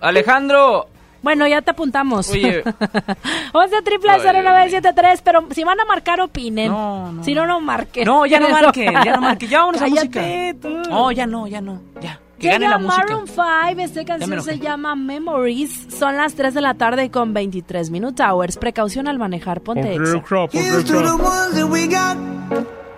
Alejandro, 0.00 0.86
Bueno, 1.22 1.46
ya 1.46 1.62
te 1.62 1.70
apuntamos. 1.72 2.30
Oye. 2.30 2.62
11 3.52 3.82
triple 3.82 4.10
Ay, 4.10 4.20
0973, 4.20 5.22
pero 5.22 5.46
si 5.50 5.64
van 5.64 5.80
a 5.80 5.84
marcar, 5.84 6.20
opinen. 6.20 6.70
No, 6.70 7.12
no. 7.12 7.24
Si 7.24 7.34
no, 7.34 7.46
no 7.46 7.60
marquen. 7.60 8.04
no, 8.04 8.24
ya 8.26 8.38
no 8.38 8.48
marquen, 8.48 8.92
ya 9.04 9.16
no 9.16 9.20
marquen, 9.22 9.48
ya 9.48 9.58
vámonos 9.60 9.82
a 9.82 9.84
Cállate, 9.86 10.54
música. 10.54 10.82
tú. 10.84 10.90
No, 10.90 11.10
ya 11.12 11.26
no, 11.26 11.46
ya 11.46 11.60
no, 11.60 11.80
ya. 12.00 12.20
Que 12.38 12.42
Llega 12.46 12.52
gane 12.60 12.68
la 12.68 12.78
música. 12.78 13.04
Maroon 13.04 13.26
5, 13.26 13.80
esta 13.82 14.04
canción 14.04 14.42
se 14.42 14.58
llama 14.60 14.94
Memories. 14.94 15.88
Son 15.92 16.16
las 16.16 16.34
3 16.36 16.54
de 16.54 16.60
la 16.60 16.74
tarde 16.74 17.10
con 17.10 17.34
23 17.34 17.90
Minute 17.90 18.22
Hours. 18.22 18.56
Precaución 18.58 19.08
al 19.08 19.18
manejar, 19.18 19.60
ponte 19.60 19.92
exa. 19.92 20.22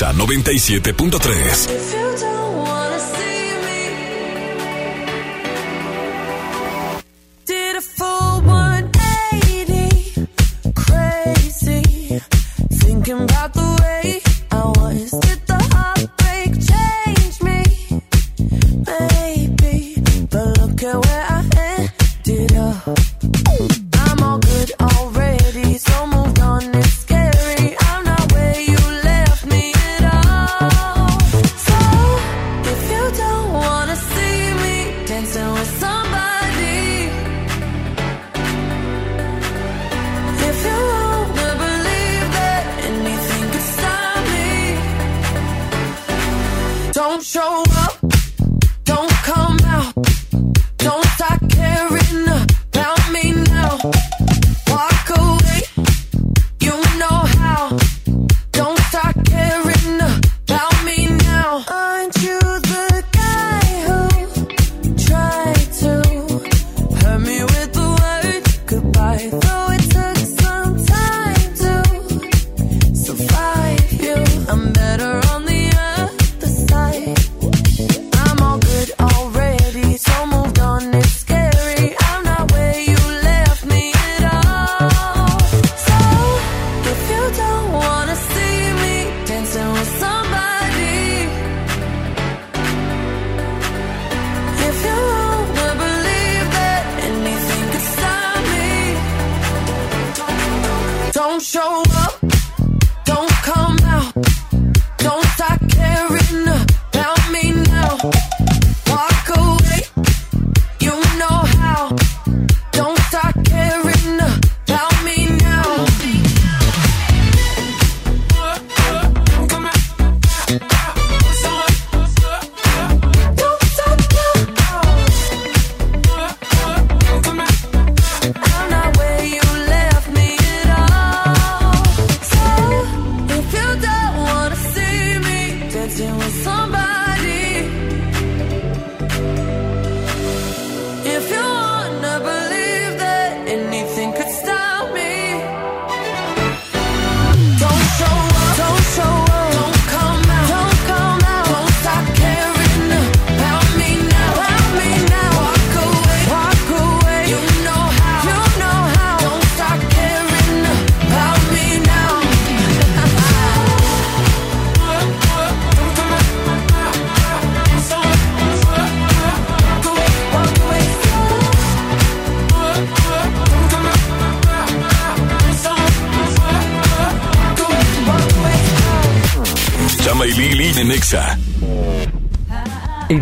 Exa 0.00 0.14
97.3. 0.14 2.09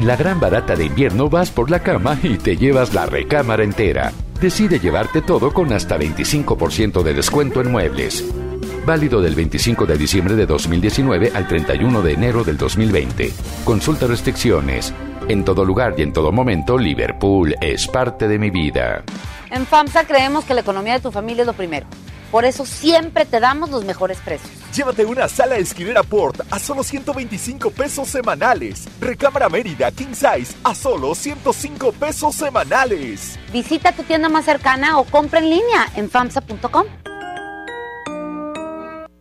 la 0.09 0.17
gran 0.17 0.41
barata 0.41 0.75
de 0.75 0.87
invierno 0.87 1.29
vas 1.29 1.51
por 1.51 1.71
la 1.71 1.81
cama 1.81 2.19
y 2.23 2.39
te 2.39 2.57
llevas 2.57 2.95
la 2.95 3.05
recámara 3.05 3.63
entera. 3.63 4.11
Decide 4.41 4.81
llevarte 4.81 5.21
todo 5.21 5.53
con 5.53 5.71
hasta 5.71 5.99
25% 5.99 7.03
de 7.03 7.13
descuento 7.13 7.61
en 7.61 7.71
muebles. 7.71 8.25
Válido 8.87 9.21
del 9.21 9.35
25 9.35 9.85
de 9.85 9.99
diciembre 9.99 10.35
de 10.35 10.47
2019 10.47 11.33
al 11.35 11.47
31 11.47 12.01
de 12.01 12.13
enero 12.15 12.43
del 12.43 12.57
2020. 12.57 13.35
Consulta 13.67 14.07
restricciones. 14.07 14.95
En 15.29 15.45
todo 15.45 15.63
lugar 15.67 15.93
y 15.99 16.01
en 16.01 16.15
todo 16.15 16.33
momento, 16.33 16.79
Liverpool 16.79 17.55
es 17.61 17.87
parte 17.87 18.29
de 18.29 18.39
mi 18.39 18.49
vida. 18.49 19.03
En 19.51 19.67
FAMSA 19.67 20.05
creemos 20.05 20.47
que 20.47 20.55
la 20.55 20.63
economía 20.63 20.95
de 20.95 21.01
tu 21.01 21.11
familia 21.13 21.43
es 21.43 21.47
lo 21.47 21.53
primero. 21.53 21.87
Por 22.31 22.47
eso 22.47 22.65
siempre 22.65 23.27
te 23.27 23.41
damos 23.41 23.69
los 23.69 23.85
mejores 23.85 24.17
precios. 24.21 24.48
Llévate 24.79 25.05
una 25.05 25.27
sala 25.27 25.57
esquinera 25.57 26.05
Port 26.05 26.41
a 26.53 26.59
solo 26.61 26.85
125 26.85 27.73
pesos 27.73 28.07
semanales. 28.07 28.87
Recámara 29.01 29.49
Mérida 29.49 29.91
King 29.91 30.15
Size 30.15 30.55
a 30.63 30.73
solo 30.73 31.17
105 31.17 31.91
pesos 31.91 32.37
semanales. 32.37 33.41
Visita 33.53 33.91
tu 33.91 34.05
tienda 34.05 34.29
más 34.29 34.45
cercana 34.45 35.01
o 35.01 35.05
compra 35.05 35.41
en 35.41 35.51
línea 35.51 35.89
en 35.97 36.09
FAMSA.com. 36.09 36.85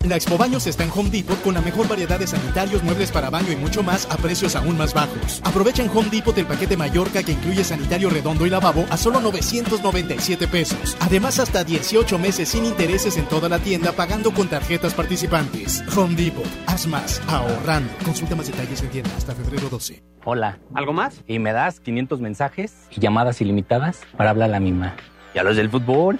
La 0.07 0.15
Expo 0.15 0.37
Baños 0.37 0.67
está 0.67 0.85
en 0.85 0.91
Home 0.95 1.09
Depot 1.09 1.41
con 1.41 1.53
la 1.53 1.59
mejor 1.59 1.87
variedad 1.87 2.17
de 2.17 2.27
sanitarios, 2.27 2.81
muebles 2.81 3.11
para 3.11 3.29
baño 3.29 3.51
y 3.51 3.57
mucho 3.57 3.83
más 3.83 4.07
a 4.09 4.15
precios 4.15 4.55
aún 4.55 4.77
más 4.77 4.93
bajos. 4.93 5.41
Aprovecha 5.43 5.83
en 5.83 5.89
Home 5.89 6.09
Depot 6.09 6.37
el 6.37 6.45
paquete 6.45 6.77
Mallorca 6.77 7.23
que 7.23 7.33
incluye 7.33 7.63
sanitario 7.63 8.09
redondo 8.09 8.45
y 8.45 8.49
lavabo 8.49 8.85
a 8.89 8.95
solo 8.95 9.19
997 9.19 10.47
pesos. 10.47 10.95
Además, 11.01 11.39
hasta 11.39 11.65
18 11.65 12.17
meses 12.19 12.47
sin 12.47 12.63
intereses 12.65 13.17
en 13.17 13.25
toda 13.25 13.49
la 13.49 13.59
tienda 13.59 13.91
pagando 13.91 14.31
con 14.31 14.47
tarjetas 14.47 14.93
participantes. 14.93 15.83
Home 15.95 16.15
Depot. 16.15 16.45
Haz 16.67 16.87
más 16.87 17.21
ahorrando. 17.27 17.91
Consulta 18.05 18.35
más 18.35 18.47
detalles 18.47 18.81
en 18.83 18.89
tienda 18.89 19.11
hasta 19.17 19.35
febrero 19.35 19.67
12. 19.69 20.03
Hola. 20.23 20.59
¿Algo 20.73 20.93
más? 20.93 21.21
Y 21.27 21.39
me 21.39 21.51
das 21.51 21.81
500 21.81 22.21
mensajes 22.21 22.73
y 22.91 23.01
llamadas 23.01 23.41
ilimitadas 23.41 24.01
para 24.15 24.29
hablar 24.29 24.49
a 24.49 24.53
la 24.53 24.59
misma. 24.61 24.95
¿Y 25.33 25.39
a 25.39 25.43
los 25.43 25.57
del 25.57 25.69
fútbol? 25.69 26.19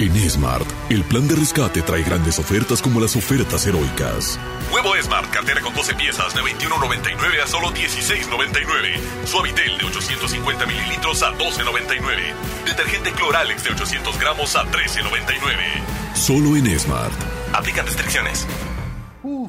En 0.00 0.30
Smart, 0.30 0.66
el 0.88 1.04
plan 1.04 1.28
de 1.28 1.36
rescate 1.36 1.82
trae 1.82 2.02
grandes 2.02 2.38
ofertas 2.38 2.80
como 2.80 3.00
las 3.00 3.16
ofertas 3.16 3.66
heroicas. 3.66 4.40
Huevo 4.72 4.94
Smart, 5.02 5.30
cartera 5.30 5.60
con 5.60 5.74
12 5.74 5.94
piezas 5.94 6.34
de 6.34 6.40
21.99 6.40 7.42
a 7.44 7.46
solo 7.46 7.68
16.99. 7.68 9.26
Suavitel 9.26 9.76
de 9.76 9.84
850 9.84 10.64
mililitros 10.64 11.22
a 11.22 11.32
12.99. 11.34 12.32
Detergente 12.64 13.12
Cloralex 13.12 13.62
de 13.62 13.70
800 13.72 14.18
gramos 14.18 14.56
a 14.56 14.64
13.99. 14.64 16.14
Solo 16.14 16.56
en 16.56 16.80
Smart. 16.80 17.12
Aplican 17.52 17.84
restricciones. 17.84 18.46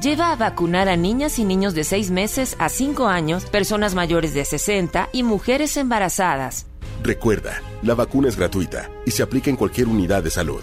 Lleva 0.00 0.32
a 0.32 0.36
vacunar 0.36 0.88
a 0.88 0.96
niñas 0.96 1.38
y 1.38 1.44
niños 1.44 1.74
de 1.74 1.84
6 1.84 2.10
meses 2.10 2.56
a 2.58 2.70
5 2.70 3.06
años, 3.06 3.44
personas 3.44 3.94
mayores 3.94 4.32
de 4.32 4.46
60 4.46 5.10
y 5.12 5.22
mujeres 5.22 5.76
embarazadas. 5.76 6.66
Recuerda, 7.02 7.60
la 7.82 7.94
vacuna 7.94 8.28
es 8.28 8.36
gratuita 8.36 8.90
y 9.04 9.10
se 9.10 9.22
aplica 9.22 9.50
en 9.50 9.56
cualquier 9.56 9.88
unidad 9.88 10.22
de 10.22 10.30
salud. 10.30 10.62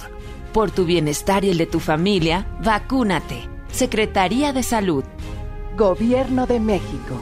Por 0.53 0.71
tu 0.71 0.85
bienestar 0.85 1.45
y 1.45 1.51
el 1.51 1.57
de 1.59 1.67
tu 1.67 1.79
familia, 1.79 2.47
vacúnate. 2.63 3.47
Secretaría 3.71 4.53
de 4.53 4.63
Salud. 4.63 5.03
Gobierno 5.75 6.47
de 6.47 6.59
México. 6.59 7.19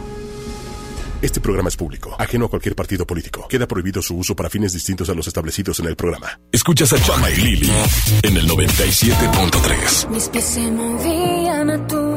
Este 1.21 1.41
programa 1.41 1.69
es 1.69 1.75
público, 1.75 2.15
ajeno 2.19 2.45
a 2.45 2.49
cualquier 2.49 2.75
partido 2.75 3.05
político. 3.05 3.47
Queda 3.49 3.67
prohibido 3.67 4.01
su 4.01 4.15
uso 4.15 4.35
para 4.35 4.49
fines 4.49 4.73
distintos 4.73 5.09
a 5.09 5.13
los 5.13 5.27
establecidos 5.27 5.79
en 5.79 5.87
el 5.87 5.95
programa. 5.95 6.39
Escuchas 6.51 6.93
a 6.93 7.01
Chama 7.01 7.29
y 7.31 7.35
Lili 7.37 7.71
en 8.21 8.37
el 8.37 8.47
97.3. 8.47 10.09
Mis 10.09 10.29
pies 10.29 10.45
se 10.45 10.71
movían 10.71 11.69
a 11.71 11.87
tu 11.87 12.04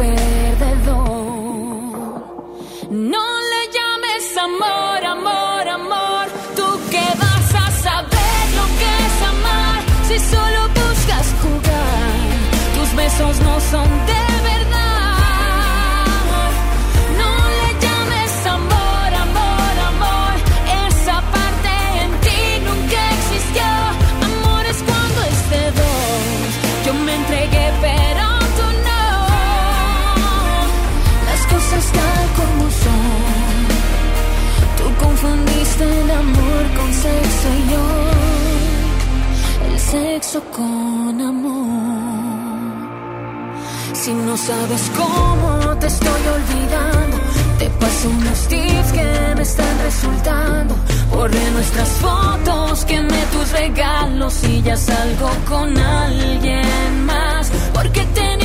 Perdedor. 0.00 0.96
No 2.90 3.29
sexo 39.90 40.40
con 40.56 41.20
amor. 41.20 42.70
Si 43.92 44.12
no 44.12 44.36
sabes 44.36 44.82
cómo 44.96 45.76
te 45.78 45.86
estoy 45.88 46.22
olvidando, 46.38 47.16
te 47.58 47.68
paso 47.70 48.08
unos 48.08 48.40
tips 48.46 48.92
que 48.92 49.34
me 49.36 49.42
están 49.42 49.74
resultando. 49.82 50.76
Borré 51.10 51.50
nuestras 51.50 51.88
fotos, 52.04 52.84
quemé 52.84 53.20
tus 53.32 53.50
regalos 53.52 54.44
y 54.44 54.62
ya 54.62 54.76
salgo 54.76 55.30
con 55.48 55.76
alguien 55.76 57.04
más. 57.04 57.50
Porque 57.74 58.02
tenían 58.14 58.39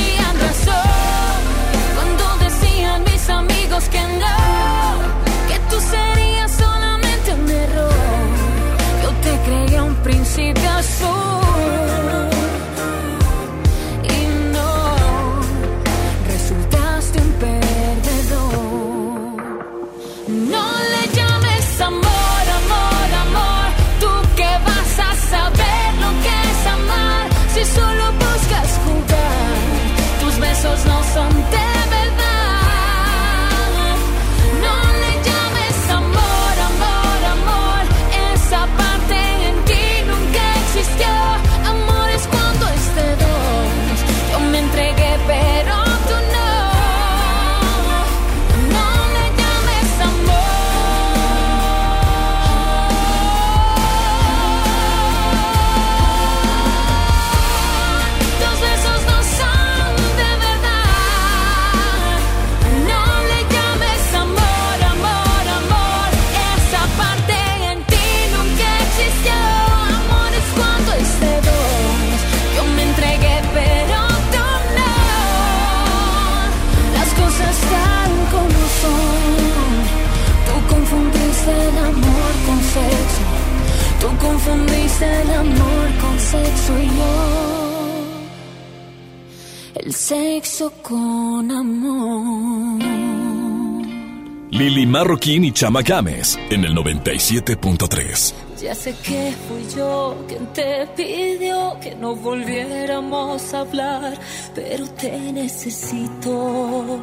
Marroquín 95.06 95.44
y 95.44 95.52
Chama 95.52 95.82
Games 95.82 96.36
en 96.50 96.64
el 96.64 96.74
97.3. 96.74 98.34
Ya 98.60 98.74
sé 98.74 98.92
que 99.04 99.32
fui 99.46 99.64
yo 99.76 100.16
quien 100.26 100.46
te 100.52 100.84
pidió 100.96 101.78
que 101.80 101.94
no 101.94 102.16
volviéramos 102.16 103.54
a 103.54 103.60
hablar, 103.60 104.18
pero 104.52 104.84
te 104.88 105.16
necesito. 105.32 106.98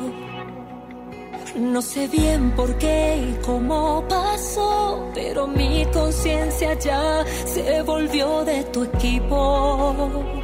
No 1.55 1.81
sé 1.81 2.09
bien 2.09 2.51
por 2.57 2.77
qué 2.77 3.23
y 3.25 3.41
cómo 3.45 4.05
pasó, 4.09 5.09
pero 5.15 5.47
mi 5.47 5.85
conciencia 5.93 6.77
ya 6.77 7.23
se 7.45 7.83
volvió 7.83 8.43
de 8.43 8.65
tu 8.65 8.83
equipo. 8.83 10.42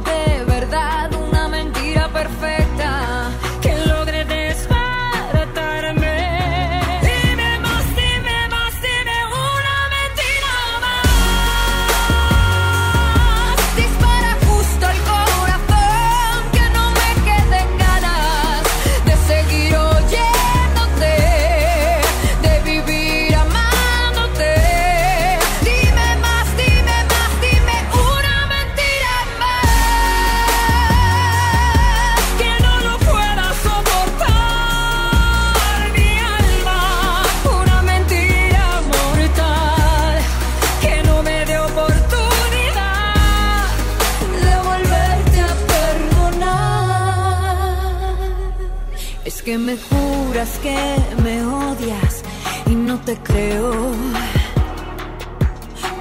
Lleve 0.00 0.32
un 0.32 0.35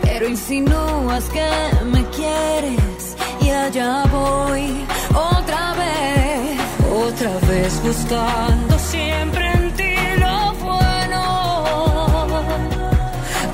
Pero 0.03 0.29
insinúas 0.29 1.25
que 1.25 1.49
me 1.83 2.01
quieres 2.05 3.17
y 3.41 3.49
allá 3.49 4.03
voy 4.05 4.85
otra 5.13 5.73
vez, 5.73 6.57
otra 6.89 7.31
vez 7.49 7.81
buscando 7.83 8.79
siempre 8.79 9.51
en 9.51 9.71
ti 9.73 9.95
lo 10.17 10.53
bueno. 10.65 11.21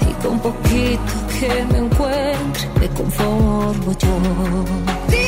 Y 0.09 0.13
con 0.23 0.39
poquito 0.39 1.13
que 1.39 1.65
me 1.71 1.77
encuentre 1.79 2.69
me 2.79 2.87
conformo 2.89 3.91
yo. 3.97 5.20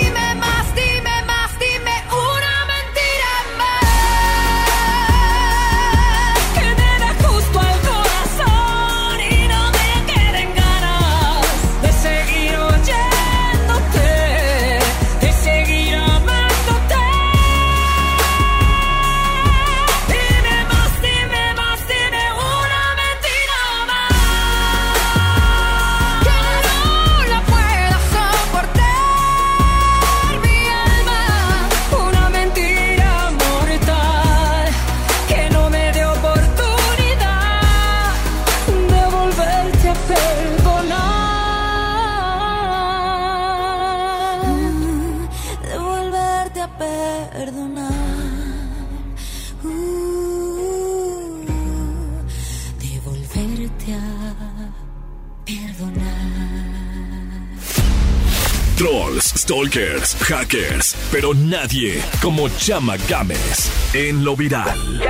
Hackers, 60.24 60.95
pero 61.11 61.34
nadie 61.34 62.01
como 62.21 62.47
Chama 62.49 62.95
Games 63.09 63.71
en 63.93 64.24
lo 64.24 64.36
viral. 64.36 65.01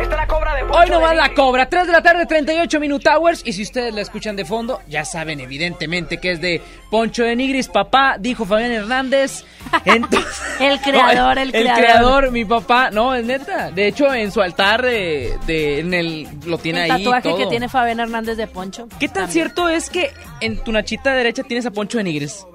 Está 0.00 0.16
la 0.16 0.26
cobra 0.26 0.54
de 0.54 0.62
Hoy 0.62 0.88
no 0.88 1.00
va 1.00 1.12
la 1.14 1.34
cobra, 1.34 1.68
3 1.68 1.86
de 1.86 1.92
la 1.92 2.00
tarde, 2.02 2.24
38 2.24 2.78
Minute 2.78 3.08
Hours. 3.10 3.42
Y 3.44 3.52
si 3.52 3.62
ustedes 3.62 3.92
la 3.92 4.00
escuchan 4.02 4.36
de 4.36 4.44
fondo, 4.44 4.80
ya 4.88 5.04
saben 5.04 5.40
evidentemente 5.40 6.18
que 6.18 6.30
es 6.32 6.40
de 6.40 6.62
Poncho 6.90 7.24
de 7.24 7.34
Nigris, 7.34 7.66
papá, 7.68 8.16
dijo 8.18 8.44
Fabián 8.46 8.70
Hernández. 8.70 9.44
Entonces, 9.84 10.30
El 10.60 10.80
creador, 10.80 11.34
No, 11.36 11.42
el 11.42 11.54
El 11.54 11.62
creador. 11.62 11.82
creador, 11.84 12.30
mi 12.30 12.44
papá, 12.44 12.90
no, 12.92 13.14
es 13.14 13.24
neta. 13.24 13.70
De 13.72 13.88
hecho, 13.88 14.12
en 14.14 14.30
su 14.30 14.40
altar, 14.40 14.82
de, 14.82 15.36
de- 15.46 15.80
en 15.80 15.92
el, 15.92 16.28
lo 16.46 16.58
tiene 16.58 16.84
El 16.84 16.90
ahí. 16.92 17.04
tatuaje 17.04 17.36
que 17.36 17.46
tiene 17.46 17.68
Fabián 17.68 17.98
Hernández 18.00 18.36
de 18.36 18.46
Poncho. 18.46 18.88
¿Qué 19.00 19.08
tan 19.08 19.28
cierto 19.30 19.68
es 19.68 19.90
que 19.90 20.12
en 20.40 20.62
tu 20.62 20.70
nachita 20.72 21.12
derecha 21.14 21.42
tienes 21.42 21.66
a 21.66 21.72
Poncho 21.72 21.98
de 21.98 22.04
Nigris? 22.04 22.46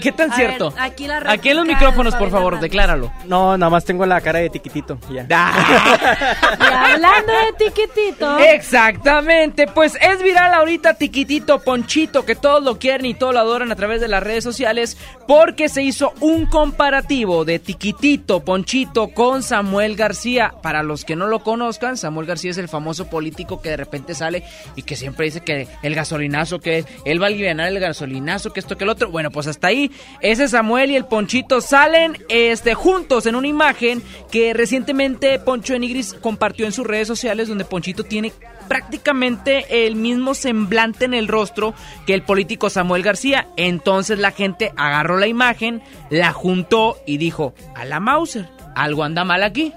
¿Qué 0.00 0.12
tan 0.12 0.32
A 0.32 0.36
cierto? 0.36 0.70
ver, 0.70 0.80
aquí 0.82 1.06
la 1.06 1.22
Aquí 1.26 1.50
en 1.50 1.56
los 1.58 1.66
micrófonos, 1.66 2.14
por 2.14 2.30
favor, 2.30 2.54
Hernández. 2.54 2.70
decláralo. 2.70 3.12
No, 3.26 3.56
nada 3.56 3.70
más 3.70 3.84
tengo 3.84 4.04
la 4.06 4.20
cara 4.20 4.38
de 4.40 4.50
tiquitito. 4.50 4.98
Ya. 5.10 5.26
Y 6.60 6.92
hablando 6.92 7.32
de 7.32 7.64
tiquitito. 7.64 8.38
Exactamente, 8.38 9.66
pues 9.66 9.96
es 10.00 10.22
viral 10.22 10.54
ahorita 10.54 10.94
Tiquitito 10.94 11.60
Ponchito, 11.60 12.24
que 12.24 12.34
todos 12.34 12.62
lo 12.62 12.78
quieren 12.78 13.06
y 13.06 13.14
todos 13.14 13.34
lo 13.34 13.40
adoran 13.40 13.70
a 13.72 13.76
través 13.76 14.00
de 14.00 14.08
las 14.08 14.22
redes 14.22 14.44
sociales, 14.44 14.96
porque 15.26 15.68
se 15.68 15.82
hizo 15.82 16.12
un 16.20 16.46
comparativo 16.46 17.44
de 17.44 17.58
Tiquitito 17.58 18.40
Ponchito 18.40 19.08
con 19.08 19.42
Samuel 19.42 19.96
García. 19.96 20.54
Para 20.62 20.82
los 20.82 21.04
que 21.04 21.16
no 21.16 21.26
lo 21.26 21.40
conozcan, 21.40 21.96
Samuel 21.96 22.26
García 22.26 22.50
es 22.50 22.58
el 22.58 22.68
famoso 22.68 23.08
político 23.08 23.60
que 23.60 23.70
de 23.70 23.76
repente 23.76 24.14
sale 24.14 24.44
y 24.76 24.82
que 24.82 24.96
siempre 24.96 25.26
dice 25.26 25.40
que 25.40 25.68
el 25.82 25.94
gasolinazo, 25.94 26.58
que 26.60 26.84
él 27.04 27.20
va 27.20 27.26
a 27.26 27.28
aliviar 27.28 27.58
el 27.60 27.80
gasolinazo, 27.80 28.52
que 28.52 28.60
esto, 28.60 28.76
que 28.76 28.84
el 28.84 28.90
otro. 28.90 29.10
Bueno, 29.10 29.30
pues 29.30 29.46
hasta 29.46 29.68
ahí, 29.68 29.89
ese 30.20 30.48
Samuel 30.48 30.90
y 30.90 30.96
el 30.96 31.04
Ponchito 31.06 31.60
salen 31.60 32.16
este, 32.28 32.74
juntos 32.74 33.26
en 33.26 33.34
una 33.34 33.46
imagen 33.48 34.02
que 34.30 34.52
recientemente 34.54 35.38
Poncho 35.38 35.72
de 35.72 35.78
Nigris 35.80 36.14
compartió 36.14 36.66
en 36.66 36.72
sus 36.72 36.86
redes 36.86 37.08
sociales, 37.08 37.48
donde 37.48 37.64
Ponchito 37.64 38.04
tiene 38.04 38.32
prácticamente 38.68 39.86
el 39.86 39.96
mismo 39.96 40.34
semblante 40.34 41.04
en 41.04 41.14
el 41.14 41.28
rostro 41.28 41.74
que 42.06 42.14
el 42.14 42.22
político 42.22 42.70
Samuel 42.70 43.02
García. 43.02 43.48
Entonces 43.56 44.18
la 44.18 44.30
gente 44.30 44.72
agarró 44.76 45.18
la 45.18 45.26
imagen, 45.26 45.82
la 46.08 46.32
juntó 46.32 46.96
y 47.06 47.18
dijo, 47.18 47.54
a 47.74 47.84
la 47.84 48.00
Mauser, 48.00 48.48
algo 48.74 49.04
anda 49.04 49.24
mal 49.24 49.42
aquí. 49.42 49.72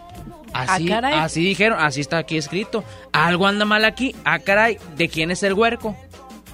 Así, 0.54 0.86
Ah, 0.92 0.96
caray. 1.02 1.14
así 1.20 1.44
dijeron, 1.44 1.80
así 1.82 2.00
está 2.02 2.20
aquí 2.20 2.38
escrito. 2.38 2.84
Algo 3.12 3.48
anda 3.48 3.66
mal 3.66 3.84
aquí. 3.86 4.16
Ah, 4.24 4.38
caray, 4.40 4.78
¿de 4.96 5.10
quién 5.10 5.32
es 5.32 5.42
el 5.42 5.54
huerco? 5.54 5.96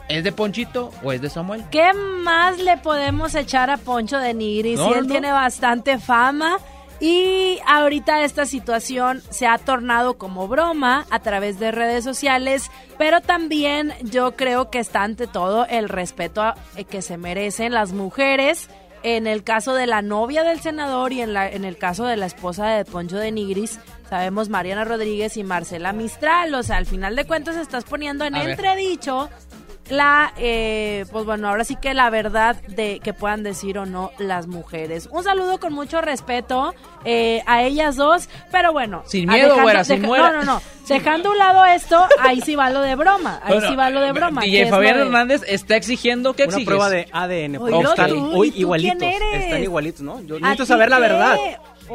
¿Es 0.10 0.24
de 0.24 0.32
Ponchito 0.32 0.92
o 1.04 1.12
es 1.12 1.22
de 1.22 1.30
Samuel? 1.30 1.64
¿Qué 1.72 1.94
más 1.94 2.58
le 2.60 2.78
podemos 2.78 3.36
echar 3.36 3.70
a 3.70 3.78
Poncho 3.78 4.18
de 4.18 4.34
Nigris? 4.34 4.78
No, 4.80 4.86
Si 4.86 4.90
no, 4.92 4.96
él 4.98 5.08
no. 5.08 5.12
tiene 5.12 5.32
bastante 5.32 6.00
fama. 6.00 6.58
Y 7.02 7.60
ahorita 7.66 8.26
esta 8.26 8.46
situación 8.46 9.22
se 9.30 9.48
ha 9.48 9.58
tornado 9.58 10.18
como 10.18 10.50
broma 10.50 11.06
a 11.12 11.20
través 11.20 11.58
de 11.58 11.72
redes 11.72 12.04
sociales, 12.04 12.70
pero 12.98 13.22
también 13.22 13.94
yo 14.02 14.36
creo 14.36 14.70
que 14.70 14.80
está 14.80 15.04
ante 15.04 15.26
todo 15.26 15.66
el 15.68 15.88
respeto 15.88 16.42
a- 16.42 16.56
eh, 16.76 16.84
que 16.84 17.02
se 17.02 17.16
merecen 17.18 17.74
las 17.74 17.94
mujeres. 17.94 18.68
En 19.02 19.28
el 19.28 19.46
caso 19.46 19.76
de 19.76 19.88
la 19.88 20.02
novia 20.02 20.44
del 20.44 20.60
senador 20.60 21.14
y 21.14 21.22
en, 21.22 21.32
la, 21.34 21.50
en 21.50 21.64
el 21.64 21.78
caso 21.78 22.04
de 22.04 22.18
la 22.18 22.26
esposa 22.26 22.68
de 22.68 22.84
Poncho 22.84 23.16
de 23.16 23.32
Nigris, 23.32 23.80
sabemos 24.10 24.50
Mariana 24.50 24.84
Rodríguez 24.84 25.38
y 25.38 25.44
Marcela 25.46 25.94
Mistral. 25.94 26.54
O 26.54 26.64
sea, 26.64 26.76
al 26.76 26.86
final 26.86 27.16
de 27.16 27.24
cuentas 27.26 27.56
estás 27.56 27.86
poniendo 27.86 28.26
en 28.26 28.36
A 28.36 28.40
ver. 28.44 28.58
La, 29.90 30.34
eh, 30.38 31.06
pues 31.12 31.26
bueno, 31.26 31.50
ahora 31.50 31.64
sí 31.64 31.76
que 31.76 31.94
la 31.94 32.10
verdad 32.10 32.56
de 32.68 33.00
que 33.04 33.14
puedan 33.14 33.44
decir 33.44 33.78
o 33.78 33.86
no 33.86 34.12
las 34.18 34.48
mujeres. 34.48 35.08
Un 35.12 35.24
saludo 35.24 35.60
con 35.60 35.74
mucho 35.74 36.02
respeto 36.02 36.74
eh, 37.06 37.42
a 37.46 37.64
ellas 37.64 37.96
dos, 37.96 38.30
pero 38.52 38.72
bueno. 38.74 39.04
Sin 39.06 39.28
miedo, 39.28 39.44
dejando- 39.50 39.62
güera, 39.64 39.84
sin 39.84 40.02
muera. 40.02 40.32
No, 40.32 40.38
no, 40.40 40.44
no. 40.46 40.62
Dejando 40.88 41.30
a 41.30 41.32
un 41.34 41.38
lado 41.38 41.66
esto, 41.66 42.04
ahí 42.20 42.42
sí 42.42 42.56
va 42.56 42.70
lo 42.72 42.82
de 42.82 42.96
broma. 42.96 43.40
Ahí 43.44 43.54
Bueno, 43.54 43.70
sí 43.70 43.76
va 43.76 43.90
lo 43.92 44.02
de 44.02 44.12
broma. 44.12 44.42
DJ 44.42 44.52
que 44.58 44.62
es 44.64 44.70
Fabián 44.72 44.96
de- 44.98 45.02
Hernández 45.04 45.42
está 45.48 45.76
exigiendo 45.76 46.34
que 46.34 46.44
Una 46.44 46.50
exiges? 46.52 46.66
prueba 46.66 46.90
de 46.90 47.08
ADN. 47.12 47.60
porque 47.60 47.76
Oílo 47.76 47.90
están 47.90 48.10
tú, 48.10 48.32
uy, 48.38 48.48
¿y 48.48 48.52
tú 48.52 48.58
igualitos. 48.60 48.98
quién 48.98 49.14
eres? 49.22 49.44
Están 49.46 49.64
igualitos, 49.64 50.02
¿no? 50.02 50.20
Yo 50.24 50.38
¿A 50.38 50.40
necesito 50.40 50.66
saber 50.66 50.90
la 50.90 50.96
qué? 50.98 51.02
verdad. 51.04 51.38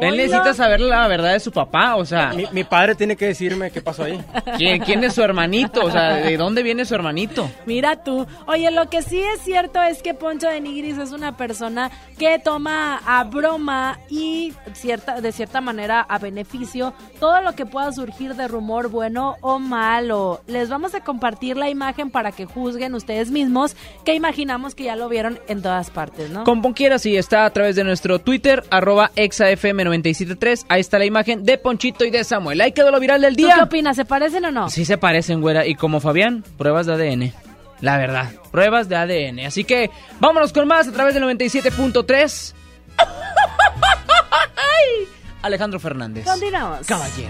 Él 0.01 0.17
necesita 0.17 0.53
saber 0.53 0.81
la 0.81 1.07
verdad 1.07 1.33
de 1.33 1.39
su 1.39 1.51
papá, 1.51 1.95
o 1.95 2.05
sea, 2.05 2.33
Mi, 2.33 2.45
mi 2.51 2.63
padre 2.63 2.95
tiene 2.95 3.15
que 3.15 3.27
decirme 3.27 3.71
qué 3.71 3.81
pasó 3.81 4.03
ahí. 4.03 4.23
¿quién, 4.57 4.81
quién 4.83 5.03
es 5.03 5.13
su 5.13 5.21
hermanito? 5.21 5.85
O 5.85 5.91
sea, 5.91 6.15
¿de 6.15 6.37
dónde 6.37 6.63
viene 6.63 6.85
su 6.85 6.95
hermanito? 6.95 7.49
Mira 7.65 8.03
tú. 8.03 8.25
Oye, 8.47 8.71
lo 8.71 8.89
que 8.89 9.01
sí 9.01 9.21
es 9.21 9.41
cierto 9.41 9.81
es 9.81 10.01
que 10.01 10.13
Poncho 10.13 10.47
de 10.47 10.59
Nigris 10.61 10.97
es 10.97 11.11
una 11.11 11.37
persona 11.37 11.91
que 12.17 12.39
toma 12.39 13.01
a 13.05 13.23
broma 13.23 13.99
y 14.09 14.53
cierta, 14.73 15.21
de 15.21 15.31
cierta 15.31 15.61
manera 15.61 16.01
a 16.01 16.17
beneficio 16.19 16.93
todo 17.19 17.41
lo 17.41 17.53
que 17.53 17.65
pueda 17.65 17.91
surgir 17.91 18.35
de 18.35 18.47
rumor 18.47 18.89
bueno 18.89 19.35
o 19.41 19.59
malo. 19.59 20.41
Les 20.47 20.69
vamos 20.69 20.95
a 20.95 21.01
compartir 21.01 21.57
la 21.57 21.69
imagen 21.69 22.09
para 22.09 22.31
que 22.31 22.45
juzguen 22.45 22.93
ustedes 22.93 23.31
mismos, 23.31 23.75
que 24.03 24.13
imaginamos 24.13 24.75
que 24.75 24.85
ya 24.85 24.95
lo 24.95 25.09
vieron 25.09 25.39
en 25.47 25.61
todas 25.61 25.89
partes, 25.89 26.29
¿no? 26.29 26.43
Como 26.43 26.73
quiera, 26.73 26.99
si 26.99 27.17
está 27.17 27.45
a 27.45 27.49
través 27.51 27.75
de 27.75 27.83
nuestro 27.83 28.19
Twitter, 28.19 28.63
arroba 28.69 29.11
exafm973. 29.85 30.65
Ahí 30.69 30.81
está 30.81 30.99
la 30.99 31.05
imagen 31.05 31.43
de 31.43 31.57
Ponchito 31.57 32.05
y 32.05 32.11
de 32.11 32.23
Samuel. 32.23 32.61
Ahí 32.61 32.71
quedó 32.71 32.91
lo 32.91 32.99
viral 32.99 33.21
del 33.21 33.35
¿Tú 33.35 33.43
qué 33.43 33.53
día. 33.53 33.63
opinas? 33.63 33.95
¿Se 33.95 34.05
parecen 34.05 34.45
o 34.45 34.51
no? 34.51 34.69
Sí 34.69 34.85
se 34.85 34.97
parecen, 34.97 35.41
güera. 35.41 35.65
Y 35.65 35.75
como 35.75 35.99
Fabián, 35.99 36.43
pruebas 36.57 36.85
de 36.85 36.93
ADN. 36.93 37.33
La 37.81 37.97
verdad, 37.97 38.31
pruebas 38.51 38.87
de 38.89 38.95
ADN. 38.95 39.45
Así 39.45 39.63
que 39.63 39.89
vámonos 40.19 40.53
con 40.53 40.67
más 40.67 40.87
a 40.87 40.91
través 40.91 41.13
del 41.13 41.23
97.3. 41.23 42.53
Alejandro 45.41 45.79
Fernández. 45.79 46.25
Continuamos. 46.25 46.87
Caballero. 46.87 47.29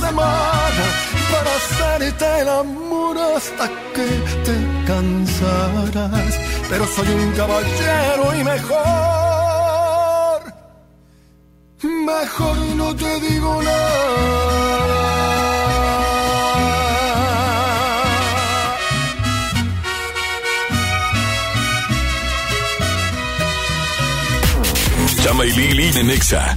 Semana 0.00 0.84
para 1.32 1.50
hacerte 1.58 2.40
el 2.40 2.48
amor 2.48 3.16
hasta 3.18 3.68
que 3.94 4.08
te 4.44 4.56
cansarás. 4.86 6.34
Pero 6.68 6.86
soy 6.86 7.08
un 7.08 7.32
caballero 7.32 8.34
y 8.38 8.44
mejor, 8.44 8.82
mejor 11.82 12.56
no 12.76 12.94
te 12.96 13.20
digo 13.20 13.62
nada. 13.62 14.46
Chama 25.22 25.44
y 25.44 25.52
Lili 25.52 25.90
de 25.90 26.04
Nexa. 26.04 26.56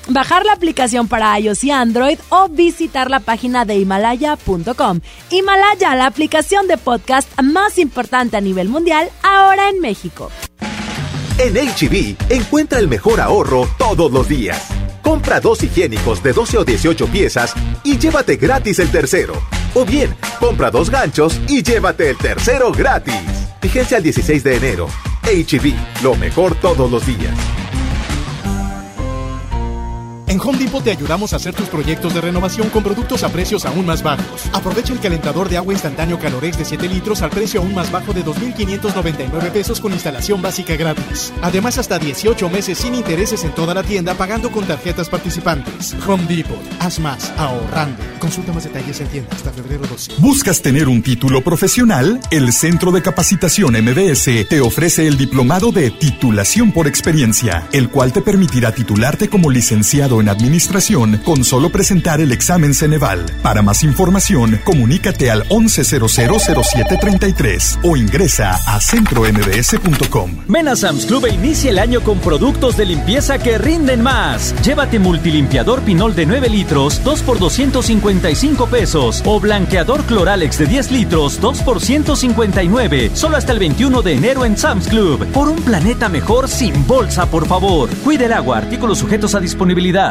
bajar 0.07 0.45
la 0.45 0.53
aplicación 0.53 1.07
para 1.07 1.39
iOS 1.39 1.63
y 1.63 1.71
Android 1.71 2.19
o 2.29 2.49
visitar 2.49 3.09
la 3.09 3.19
página 3.19 3.65
de 3.65 3.77
himalaya.com. 3.77 4.99
Himalaya, 5.29 5.95
la 5.95 6.05
aplicación 6.05 6.67
de 6.67 6.77
podcast 6.77 7.29
más 7.41 7.77
importante 7.77 8.37
a 8.37 8.41
nivel 8.41 8.69
mundial, 8.69 9.09
ahora 9.23 9.69
en 9.69 9.79
México. 9.79 10.31
En 11.37 11.55
HB, 11.55 12.17
encuentra 12.29 12.79
el 12.79 12.87
mejor 12.87 13.19
ahorro 13.19 13.67
todos 13.77 14.11
los 14.11 14.27
días. 14.27 14.67
Compra 15.01 15.39
dos 15.39 15.63
higiénicos 15.63 16.21
de 16.21 16.33
12 16.33 16.59
o 16.59 16.63
18 16.63 17.07
piezas 17.07 17.53
y 17.83 17.97
llévate 17.97 18.35
gratis 18.35 18.77
el 18.79 18.91
tercero. 18.91 19.33
O 19.73 19.83
bien, 19.83 20.15
compra 20.39 20.69
dos 20.69 20.89
ganchos 20.89 21.39
y 21.47 21.63
llévate 21.63 22.11
el 22.11 22.17
tercero 22.17 22.71
gratis. 22.71 23.15
Vigencia 23.61 23.97
el 23.97 24.03
16 24.03 24.43
de 24.43 24.55
enero. 24.55 24.87
HB, 25.23 26.03
lo 26.03 26.15
mejor 26.15 26.55
todos 26.55 26.91
los 26.91 27.05
días. 27.05 27.33
En 30.31 30.39
Home 30.39 30.59
Depot 30.59 30.81
te 30.81 30.91
ayudamos 30.91 31.33
a 31.33 31.35
hacer 31.35 31.53
tus 31.53 31.67
proyectos 31.67 32.13
de 32.13 32.21
renovación 32.21 32.69
con 32.69 32.83
productos 32.83 33.23
a 33.23 33.29
precios 33.33 33.65
aún 33.65 33.85
más 33.85 34.01
bajos. 34.01 34.45
Aprovecha 34.53 34.93
el 34.93 35.01
calentador 35.01 35.49
de 35.49 35.57
agua 35.57 35.73
instantáneo 35.73 36.17
Calorex 36.19 36.57
de 36.57 36.63
7 36.63 36.87
litros 36.87 37.21
al 37.21 37.31
precio 37.31 37.59
aún 37.59 37.75
más 37.75 37.91
bajo 37.91 38.13
de 38.13 38.23
2.599 38.23 39.51
pesos 39.51 39.81
con 39.81 39.91
instalación 39.91 40.41
básica 40.41 40.77
gratis. 40.77 41.33
Además, 41.41 41.77
hasta 41.79 41.99
18 41.99 42.49
meses 42.49 42.77
sin 42.77 42.95
intereses 42.95 43.43
en 43.43 43.53
toda 43.53 43.73
la 43.73 43.83
tienda 43.83 44.13
pagando 44.13 44.53
con 44.53 44.63
tarjetas 44.63 45.09
participantes. 45.09 45.97
Home 46.07 46.23
Depot. 46.33 46.57
Haz 46.79 46.99
más 46.99 47.33
ahorrando. 47.37 48.01
Consulta 48.19 48.53
más 48.53 48.63
detalles 48.63 49.01
en 49.01 49.07
tienda 49.07 49.35
hasta 49.35 49.51
febrero 49.51 49.85
12. 49.85 50.13
¿Buscas 50.19 50.61
tener 50.61 50.87
un 50.87 51.03
título 51.03 51.43
profesional? 51.43 52.21
El 52.31 52.53
Centro 52.53 52.93
de 52.93 53.01
Capacitación 53.01 53.73
MBS 53.73 54.47
te 54.47 54.61
ofrece 54.61 55.07
el 55.07 55.17
diplomado 55.17 55.73
de 55.73 55.91
titulación 55.91 56.71
por 56.71 56.87
experiencia, 56.87 57.67
el 57.73 57.89
cual 57.89 58.13
te 58.13 58.21
permitirá 58.21 58.73
titularte 58.73 59.27
como 59.27 59.49
licenciado 59.49 60.20
en 60.21 60.29
administración 60.29 61.19
con 61.25 61.43
solo 61.43 61.69
presentar 61.69 62.21
el 62.21 62.31
examen 62.31 62.73
Ceneval. 62.73 63.25
Para 63.43 63.61
más 63.61 63.83
información, 63.83 64.57
comunícate 64.63 65.29
al 65.29 65.43
11000733 65.49 67.79
o 67.83 67.97
ingresa 67.97 68.57
a 68.65 68.79
centrombs.com. 68.79 70.31
Ven 70.47 70.69
a 70.69 70.77
Sam's 70.77 71.05
Club 71.05 71.25
e 71.25 71.33
inicia 71.33 71.71
el 71.71 71.79
año 71.79 71.99
con 72.01 72.19
productos 72.19 72.77
de 72.77 72.85
limpieza 72.85 73.39
que 73.39 73.57
rinden 73.57 74.01
más. 74.01 74.55
Llévate 74.63 74.99
multilimpiador 74.99 75.81
Pinol 75.81 76.15
de 76.15 76.25
9 76.25 76.49
litros, 76.49 77.03
2 77.03 77.21
por 77.23 77.39
255 77.39 78.67
pesos. 78.67 79.21
O 79.25 79.39
blanqueador 79.39 80.03
Cloralex 80.03 80.57
de 80.57 80.65
10 80.67 80.91
litros, 80.91 81.41
2 81.41 81.61
por 81.63 81.81
159. 81.81 83.11
Solo 83.13 83.37
hasta 83.37 83.51
el 83.51 83.59
21 83.59 84.01
de 84.01 84.13
enero 84.13 84.45
en 84.45 84.57
Sam's 84.57 84.87
Club. 84.87 85.25
Por 85.27 85.49
un 85.49 85.61
planeta 85.61 86.09
mejor 86.09 86.47
sin 86.47 86.87
bolsa, 86.87 87.25
por 87.25 87.47
favor. 87.47 87.89
Cuide 88.03 88.25
el 88.25 88.33
agua, 88.33 88.57
artículos 88.57 88.99
sujetos 88.99 89.35
a 89.35 89.39
disponibilidad. 89.39 90.10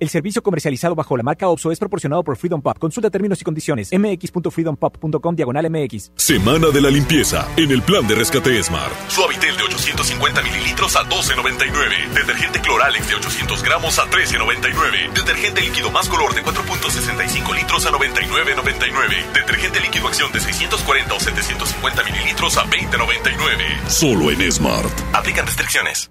El 0.00 0.08
servicio 0.08 0.42
comercializado 0.42 0.94
bajo 0.94 1.16
la 1.16 1.24
marca 1.24 1.48
OPSO 1.48 1.72
es 1.72 1.78
proporcionado 1.78 2.22
por 2.22 2.36
Freedom 2.36 2.62
Pop. 2.62 2.78
Consulta 2.78 3.10
términos 3.10 3.40
y 3.40 3.44
condiciones. 3.44 3.90
mx.freedompop.com 3.92 5.34
diagonal 5.34 5.68
mx. 5.70 6.12
Semana 6.14 6.68
de 6.68 6.80
la 6.80 6.90
limpieza 6.90 7.48
en 7.56 7.70
el 7.72 7.82
plan 7.82 8.06
de 8.06 8.14
rescate 8.14 8.62
Smart. 8.62 8.92
Suavitel 9.08 9.56
de 9.56 9.62
850 9.64 10.42
mililitros 10.42 10.94
a 10.94 11.00
12.99. 11.00 12.12
Detergente 12.14 12.60
Cloralex 12.60 13.08
de 13.08 13.14
800 13.16 13.62
gramos 13.64 13.98
a 13.98 14.04
13.99. 14.04 15.12
Detergente 15.14 15.62
líquido 15.62 15.90
más 15.90 16.08
color 16.08 16.32
de 16.34 16.42
4.65 16.42 17.54
litros 17.56 17.86
a 17.86 17.90
99.99. 17.90 19.32
Detergente 19.34 19.80
líquido 19.80 20.06
acción 20.06 20.30
de 20.32 20.40
640 20.40 21.14
o 21.14 21.20
750 21.20 22.04
mililitros 22.04 22.56
a 22.56 22.64
20.99. 22.66 23.88
Solo 23.88 24.30
en 24.30 24.52
Smart. 24.52 24.88
Aplican 25.12 25.46
restricciones. 25.46 26.10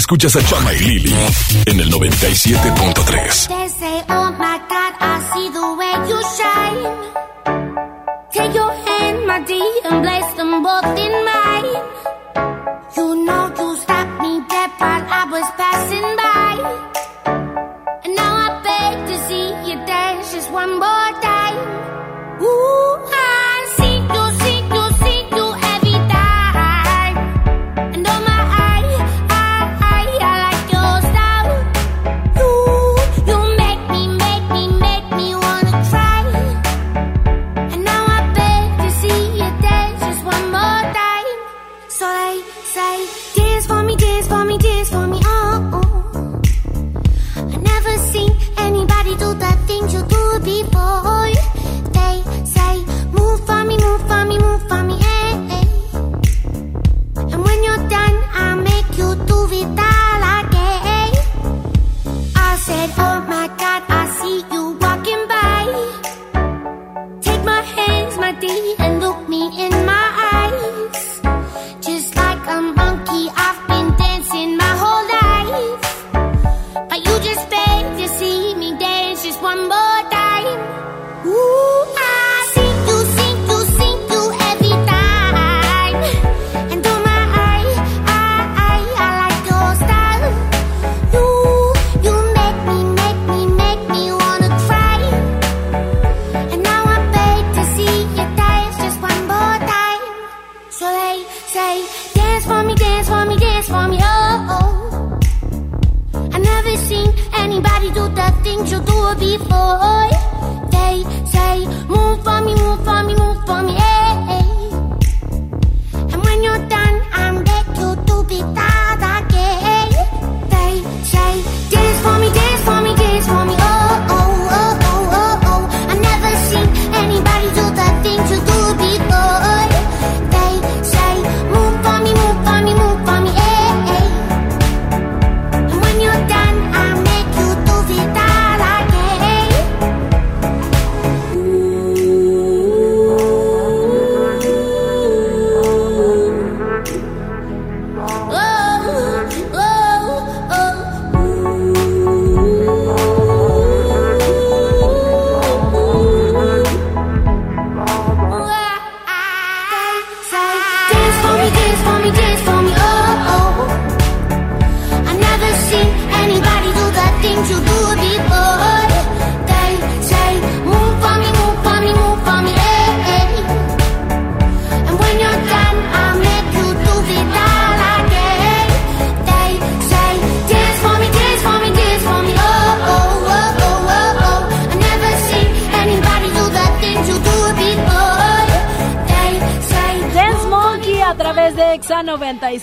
Escuchas 0.00 0.34
a 0.34 0.42
Chama 0.42 0.72
y 0.72 0.78
Lili 0.78 1.14
en 1.66 1.78
el 1.78 1.92
97.3. 1.92 4.29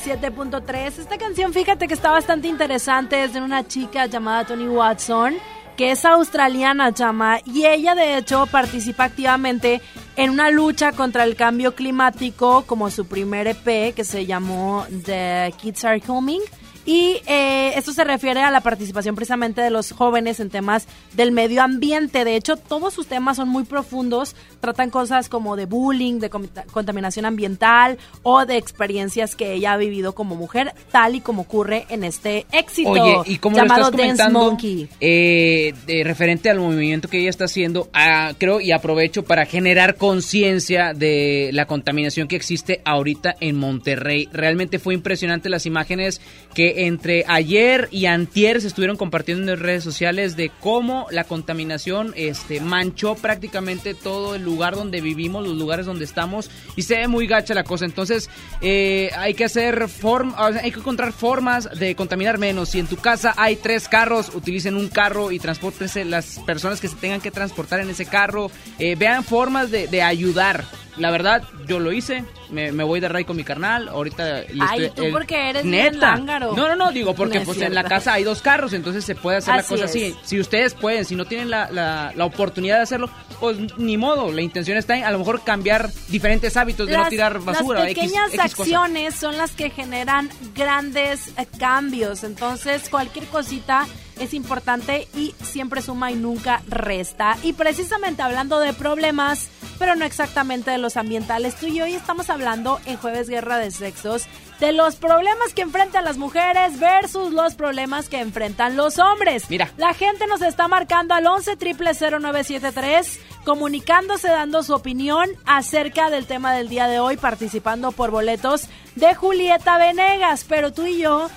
97.3. 0.07 0.99
Esta 0.99 1.17
canción, 1.17 1.51
fíjate 1.51 1.87
que 1.87 1.93
está 1.93 2.11
bastante 2.11 2.47
interesante. 2.47 3.23
Es 3.23 3.33
de 3.33 3.41
una 3.41 3.67
chica 3.67 4.05
llamada 4.05 4.45
Tony 4.45 4.67
Watson, 4.67 5.33
que 5.75 5.91
es 5.91 6.05
australiana, 6.05 6.93
chama. 6.93 7.39
Y 7.45 7.65
ella, 7.65 7.93
de 7.93 8.17
hecho, 8.17 8.45
participa 8.45 9.03
activamente 9.03 9.81
en 10.15 10.29
una 10.29 10.49
lucha 10.49 10.93
contra 10.93 11.25
el 11.25 11.35
cambio 11.35 11.75
climático, 11.75 12.63
como 12.65 12.89
su 12.89 13.05
primer 13.05 13.47
EP, 13.47 13.93
que 13.93 14.05
se 14.05 14.25
llamó 14.25 14.85
The 15.05 15.53
Kids 15.57 15.83
Are 15.83 15.99
Coming. 15.99 16.41
Y 16.85 17.21
eh, 17.27 17.73
esto 17.75 17.91
se 17.91 18.05
refiere 18.05 18.41
a 18.41 18.49
la 18.49 18.61
participación 18.61 19.13
precisamente 19.13 19.59
de 19.59 19.69
los 19.69 19.91
jóvenes 19.91 20.39
en 20.39 20.49
temas 20.49 20.87
del 21.17 21.31
medio 21.31 21.63
ambiente. 21.63 22.23
De 22.23 22.35
hecho, 22.35 22.55
todos 22.55 22.93
sus 22.93 23.07
temas 23.07 23.37
son 23.37 23.49
muy 23.49 23.63
profundos. 23.63 24.35
Tratan 24.61 24.91
cosas 24.91 25.27
como 25.29 25.55
de 25.55 25.65
bullying, 25.65 26.19
de 26.19 26.29
contaminación 26.29 27.25
ambiental 27.25 27.97
o 28.23 28.45
de 28.45 28.57
experiencias 28.57 29.35
que 29.35 29.53
ella 29.53 29.73
ha 29.73 29.77
vivido 29.77 30.13
como 30.13 30.35
mujer, 30.35 30.73
tal 30.91 31.15
y 31.15 31.21
como 31.21 31.41
ocurre 31.41 31.85
en 31.89 32.03
este 32.03 32.45
éxito 32.51 32.91
Oye, 32.91 33.15
y 33.25 33.37
como 33.39 33.57
lo 33.57 33.63
llamado 33.63 33.89
estás 33.89 34.17
Dance 34.17 34.29
Monkey. 34.29 34.89
eh, 34.99 35.73
de 35.87 36.03
referente 36.03 36.49
al 36.49 36.59
movimiento 36.59 37.07
que 37.07 37.19
ella 37.19 37.31
está 37.31 37.45
haciendo, 37.45 37.89
ah, 37.93 38.33
creo 38.37 38.61
y 38.61 38.71
aprovecho 38.71 39.23
para 39.23 39.45
generar 39.45 39.95
conciencia 39.95 40.93
de 40.93 41.49
la 41.53 41.65
contaminación 41.65 42.27
que 42.27 42.35
existe 42.35 42.81
ahorita 42.85 43.35
en 43.39 43.55
Monterrey. 43.57 44.29
Realmente 44.31 44.77
fue 44.77 44.93
impresionante 44.93 45.49
las 45.49 45.65
imágenes 45.65 46.21
que 46.53 46.85
entre 46.85 47.25
ayer 47.27 47.87
y 47.91 48.05
antier 48.05 48.61
se 48.61 48.67
estuvieron 48.67 48.97
compartiendo 48.97 49.51
en 49.51 49.59
redes 49.59 49.83
sociales 49.83 50.35
de 50.35 50.51
cómo 50.59 51.06
la 51.11 51.23
contaminación 51.23 52.13
este, 52.15 52.61
manchó 52.61 53.15
prácticamente 53.15 53.93
todo 53.93 54.35
el 54.35 54.43
lugar 54.43 54.75
donde 54.75 55.01
vivimos, 55.01 55.45
los 55.45 55.57
lugares 55.57 55.85
donde 55.85 56.05
estamos 56.05 56.49
y 56.75 56.83
se 56.83 56.97
ve 56.97 57.07
muy 57.07 57.27
gacha 57.27 57.53
la 57.53 57.63
cosa. 57.63 57.85
Entonces 57.85 58.29
eh, 58.61 59.11
hay 59.17 59.33
que 59.33 59.45
hacer 59.45 59.87
form, 59.89 60.33
hay 60.37 60.71
que 60.71 60.79
encontrar 60.79 61.13
formas 61.13 61.69
de 61.77 61.95
contaminar 61.95 62.37
menos. 62.37 62.69
Si 62.69 62.79
en 62.79 62.87
tu 62.87 62.97
casa 62.97 63.33
hay 63.37 63.55
tres 63.55 63.87
carros, 63.87 64.31
utilicen 64.33 64.75
un 64.75 64.87
carro 64.89 65.31
y 65.31 65.39
transportense 65.39 66.05
las 66.05 66.39
personas 66.45 66.79
que 66.81 66.87
se 66.87 66.95
tengan 66.95 67.21
que 67.21 67.31
transportar 67.31 67.79
en 67.79 67.89
ese 67.89 68.05
carro. 68.05 68.51
Eh, 68.79 68.95
vean 68.95 69.23
formas 69.23 69.71
de 69.71 70.01
ayudar. 70.01 70.65
La 70.97 71.11
verdad, 71.11 71.43
yo 71.67 71.79
lo 71.79 71.91
hice. 71.91 72.23
Me, 72.49 72.71
me 72.71 72.83
voy 72.83 72.99
de 72.99 73.07
ray 73.09 73.23
con 73.25 73.35
mi 73.37 73.43
carnal. 73.43 73.87
Ahorita 73.89 74.23
le 74.41 74.47
Ay, 74.61 74.83
estoy- 74.85 74.89
tú 74.95 75.03
el- 75.03 75.11
porque 75.11 75.49
eres 75.49 75.63
bien 75.63 75.93
neta. 75.93 76.15
lángaro. 76.15 76.53
No, 76.55 76.67
no, 76.69 76.75
no, 76.75 76.91
digo 76.91 77.13
porque 77.13 77.35
No 77.35 77.41
es 77.41 77.45
pues 77.45 77.61
en 77.61 77.75
la 77.75 77.83
casa 77.83 78.13
hay 78.13 78.23
dos 78.23 78.41
carros, 78.41 78.73
entonces 78.73 79.03
se 79.05 79.15
puede 79.15 79.37
hacer 79.37 79.53
Así 79.55 79.73
la 79.75 79.81
cosa 79.81 79.85
es. 79.85 79.89
así. 79.91 80.15
Si 80.23 80.39
ustedes 80.39 80.73
pueden, 80.73 81.05
si 81.05 81.15
no 81.15 81.25
tienen 81.25 81.49
la, 81.49 81.69
la, 81.71 82.13
la 82.15 82.25
oportunidad 82.25 82.77
de 82.77 82.83
hacerlo, 82.83 83.09
pues 83.39 83.57
ni 83.77 83.97
modo. 83.97 84.31
La 84.31 84.41
intención 84.41 84.77
está 84.77 84.97
en 84.97 85.03
a 85.03 85.11
lo 85.11 85.19
mejor 85.19 85.43
cambiar 85.43 85.89
diferentes 86.07 86.55
hábitos 86.57 86.87
de 86.87 86.93
no 86.93 86.99
Las- 87.01 87.09
tirar 87.09 87.39
basura. 87.39 87.79
Las 87.79 87.89
pequeñas 87.89 88.29
X 88.33 88.39
acciones 88.39 89.13
son 89.15 89.37
las 89.37 89.51
que 89.51 89.69
generan 89.69 90.29
grandes 90.55 91.27
eh, 91.37 91.45
cambios. 91.59 92.23
Entonces, 92.23 92.89
cualquier 92.89 93.25
cosita 93.25 93.85
es 94.19 94.33
importante 94.33 95.07
y 95.15 95.33
siempre 95.43 95.81
suma 95.81 96.11
y 96.11 96.15
nunca 96.15 96.61
resta. 96.67 97.37
Y 97.43 97.53
precisamente 97.53 98.21
hablando 98.21 98.59
de 98.59 98.73
problemas, 98.73 99.49
pero 99.79 99.95
no 99.95 100.05
exactamente 100.05 100.71
de 100.71 100.77
los 100.77 100.97
ambientales, 100.97 101.55
tú 101.55 101.67
y 101.67 101.81
hoy 101.81 101.93
estamos 101.93 102.29
hablando 102.29 102.79
en 102.85 102.97
Jueves 102.97 103.29
Guerra 103.29 103.57
de 103.57 103.71
Sexos 103.71 104.27
de 104.59 104.73
los 104.73 104.95
problemas 104.95 105.53
que 105.53 105.61
enfrentan 105.61 106.03
las 106.03 106.17
mujeres 106.17 106.79
versus 106.79 107.31
los 107.31 107.55
problemas 107.55 108.09
que 108.09 108.19
enfrentan 108.19 108.75
los 108.75 108.97
hombres. 108.97 109.49
Mira. 109.49 109.71
La 109.77 109.93
gente 109.93 110.25
nos 110.27 110.41
está 110.41 110.67
marcando 110.67 111.13
al 111.13 111.27
11 111.27 111.57
0973 111.57 113.19
comunicándose, 113.43 114.27
dando 114.27 114.63
su 114.63 114.73
opinión 114.73 115.29
acerca 115.45 116.09
del 116.09 116.25
tema 116.25 116.53
del 116.53 116.69
día 116.69 116.87
de 116.87 116.99
hoy, 116.99 117.17
participando 117.17 117.91
por 117.91 118.11
boletos 118.11 118.67
de 118.95 119.15
Julieta 119.15 119.77
Venegas. 119.77 120.45
Pero 120.47 120.73
tú 120.73 120.85
y 120.85 120.97
yo, 120.99 121.29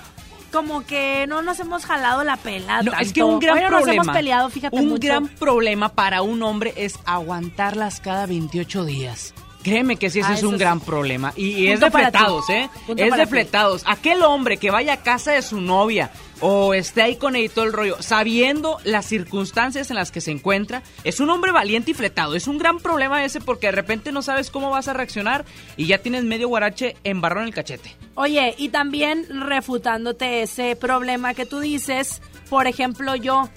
como 0.51 0.85
que 0.85 1.25
no 1.27 1.41
nos 1.41 1.59
hemos 1.59 1.85
jalado 1.85 2.23
la 2.23 2.37
pela. 2.37 2.81
No, 2.83 2.91
es 2.99 3.13
que 3.13 3.23
un 3.23 3.39
gran 3.39 3.57
Hoy 3.57 3.63
no 3.63 3.69
nos 3.71 3.79
problema. 3.81 4.03
hemos 4.03 4.15
peleado, 4.15 4.49
fíjate 4.49 4.75
un 4.75 4.89
mucho. 4.89 5.07
gran 5.07 5.27
problema 5.27 5.89
para 5.89 6.21
un 6.21 6.43
hombre 6.43 6.73
es 6.75 6.99
aguantarlas 7.05 7.99
cada 8.01 8.25
28 8.25 8.85
días. 8.85 9.33
Créeme 9.63 9.95
que 9.97 10.09
sí, 10.09 10.19
ese 10.21 10.31
Ah, 10.31 10.33
es 10.33 10.43
un 10.43 10.53
sí. 10.53 10.57
gran 10.57 10.79
problema. 10.79 11.33
Y, 11.35 11.49
y 11.49 11.67
es 11.67 11.79
de 11.79 11.85
ti. 11.91 11.91
fletados, 11.97 12.49
¿eh? 12.49 12.67
Punto 12.87 13.03
es 13.03 13.15
de 13.15 13.27
fletados. 13.27 13.83
Aquel 13.85 14.23
hombre 14.23 14.57
que 14.57 14.71
vaya 14.71 14.93
a 14.93 14.97
casa 14.97 15.31
de 15.33 15.41
su 15.43 15.61
novia 15.61 16.09
o 16.41 16.73
esté 16.73 17.01
ahí 17.03 17.15
con 17.15 17.35
y 17.35 17.47
todo 17.47 17.65
el 17.65 17.73
rollo, 17.73 18.01
sabiendo 18.01 18.77
las 18.83 19.05
circunstancias 19.05 19.89
en 19.89 19.95
las 19.95 20.11
que 20.11 20.21
se 20.21 20.31
encuentra, 20.31 20.83
es 21.03 21.19
un 21.19 21.29
hombre 21.29 21.51
valiente 21.51 21.91
y 21.91 21.93
fletado. 21.93 22.35
Es 22.35 22.47
un 22.47 22.57
gran 22.57 22.79
problema 22.79 23.23
ese 23.23 23.39
porque 23.39 23.67
de 23.67 23.71
repente 23.71 24.11
no 24.11 24.21
sabes 24.21 24.51
cómo 24.51 24.69
vas 24.69 24.87
a 24.87 24.93
reaccionar 24.93 25.45
y 25.77 25.85
ya 25.85 25.99
tienes 25.99 26.23
medio 26.23 26.49
guarache 26.49 26.97
embarrado 27.03 27.41
en 27.43 27.47
el 27.47 27.53
cachete. 27.53 27.95
Oye, 28.15 28.55
y 28.57 28.69
también 28.69 29.25
refutándote 29.47 30.41
ese 30.41 30.75
problema 30.75 31.33
que 31.33 31.45
tú 31.45 31.59
dices, 31.59 32.21
por 32.49 32.67
ejemplo, 32.67 33.15
yo, 33.15 33.49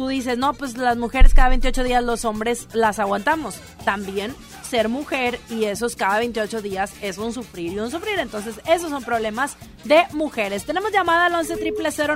tú 0.00 0.08
dices, 0.08 0.38
no, 0.38 0.54
pues 0.54 0.78
las 0.78 0.96
mujeres 0.96 1.34
cada 1.34 1.50
28 1.50 1.84
días, 1.84 2.02
los 2.02 2.24
hombres 2.24 2.68
las 2.72 2.98
aguantamos. 2.98 3.60
También 3.84 4.34
ser 4.62 4.88
mujer 4.88 5.38
y 5.50 5.64
esos 5.66 5.94
cada 5.94 6.20
28 6.20 6.62
días 6.62 6.94
es 7.02 7.18
un 7.18 7.34
sufrir 7.34 7.74
y 7.74 7.78
un 7.78 7.90
sufrir. 7.90 8.18
Entonces, 8.18 8.62
esos 8.66 8.88
son 8.88 9.04
problemas 9.04 9.58
de 9.84 10.04
mujeres. 10.12 10.64
Tenemos 10.64 10.90
llamada 10.90 11.26
al 11.26 11.34
11 11.34 11.54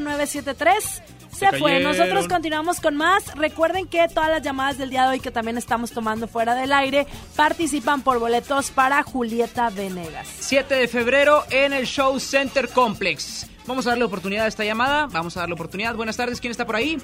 0973 0.01 1.03
Se 1.31 1.51
Se 1.51 1.59
fue. 1.59 1.81
Nosotros 1.81 2.27
continuamos 2.27 2.81
con 2.81 2.97
más. 2.97 3.23
Recuerden 3.35 3.87
que 3.87 4.09
todas 4.09 4.31
las 4.31 4.41
llamadas 4.41 4.79
del 4.79 4.89
día 4.89 5.03
de 5.03 5.09
hoy 5.09 5.21
que 5.21 5.31
también 5.31 5.59
estamos 5.59 5.91
tomando 5.91 6.27
fuera 6.27 6.55
del 6.55 6.73
aire 6.73 7.07
participan 7.37 8.01
por 8.01 8.19
boletos 8.19 8.71
para 8.71 9.03
Julieta 9.03 9.69
Venegas. 9.69 10.27
7 10.41 10.75
de 10.75 10.89
febrero 10.89 11.45
en 11.51 11.75
el 11.75 11.85
Show 11.85 12.19
Center 12.19 12.67
Complex. 12.71 13.47
Vamos 13.67 13.87
a 13.87 13.91
darle 13.91 14.05
oportunidad 14.05 14.47
a 14.47 14.49
esta 14.49 14.65
llamada. 14.65 15.07
Vamos 15.13 15.37
a 15.37 15.41
darle 15.41 15.55
oportunidad. 15.55 15.95
Buenas 15.95 16.17
tardes. 16.17 16.41
¿Quién 16.41 16.51
está 16.51 16.65
por 16.65 16.77
ahí? 16.77 16.97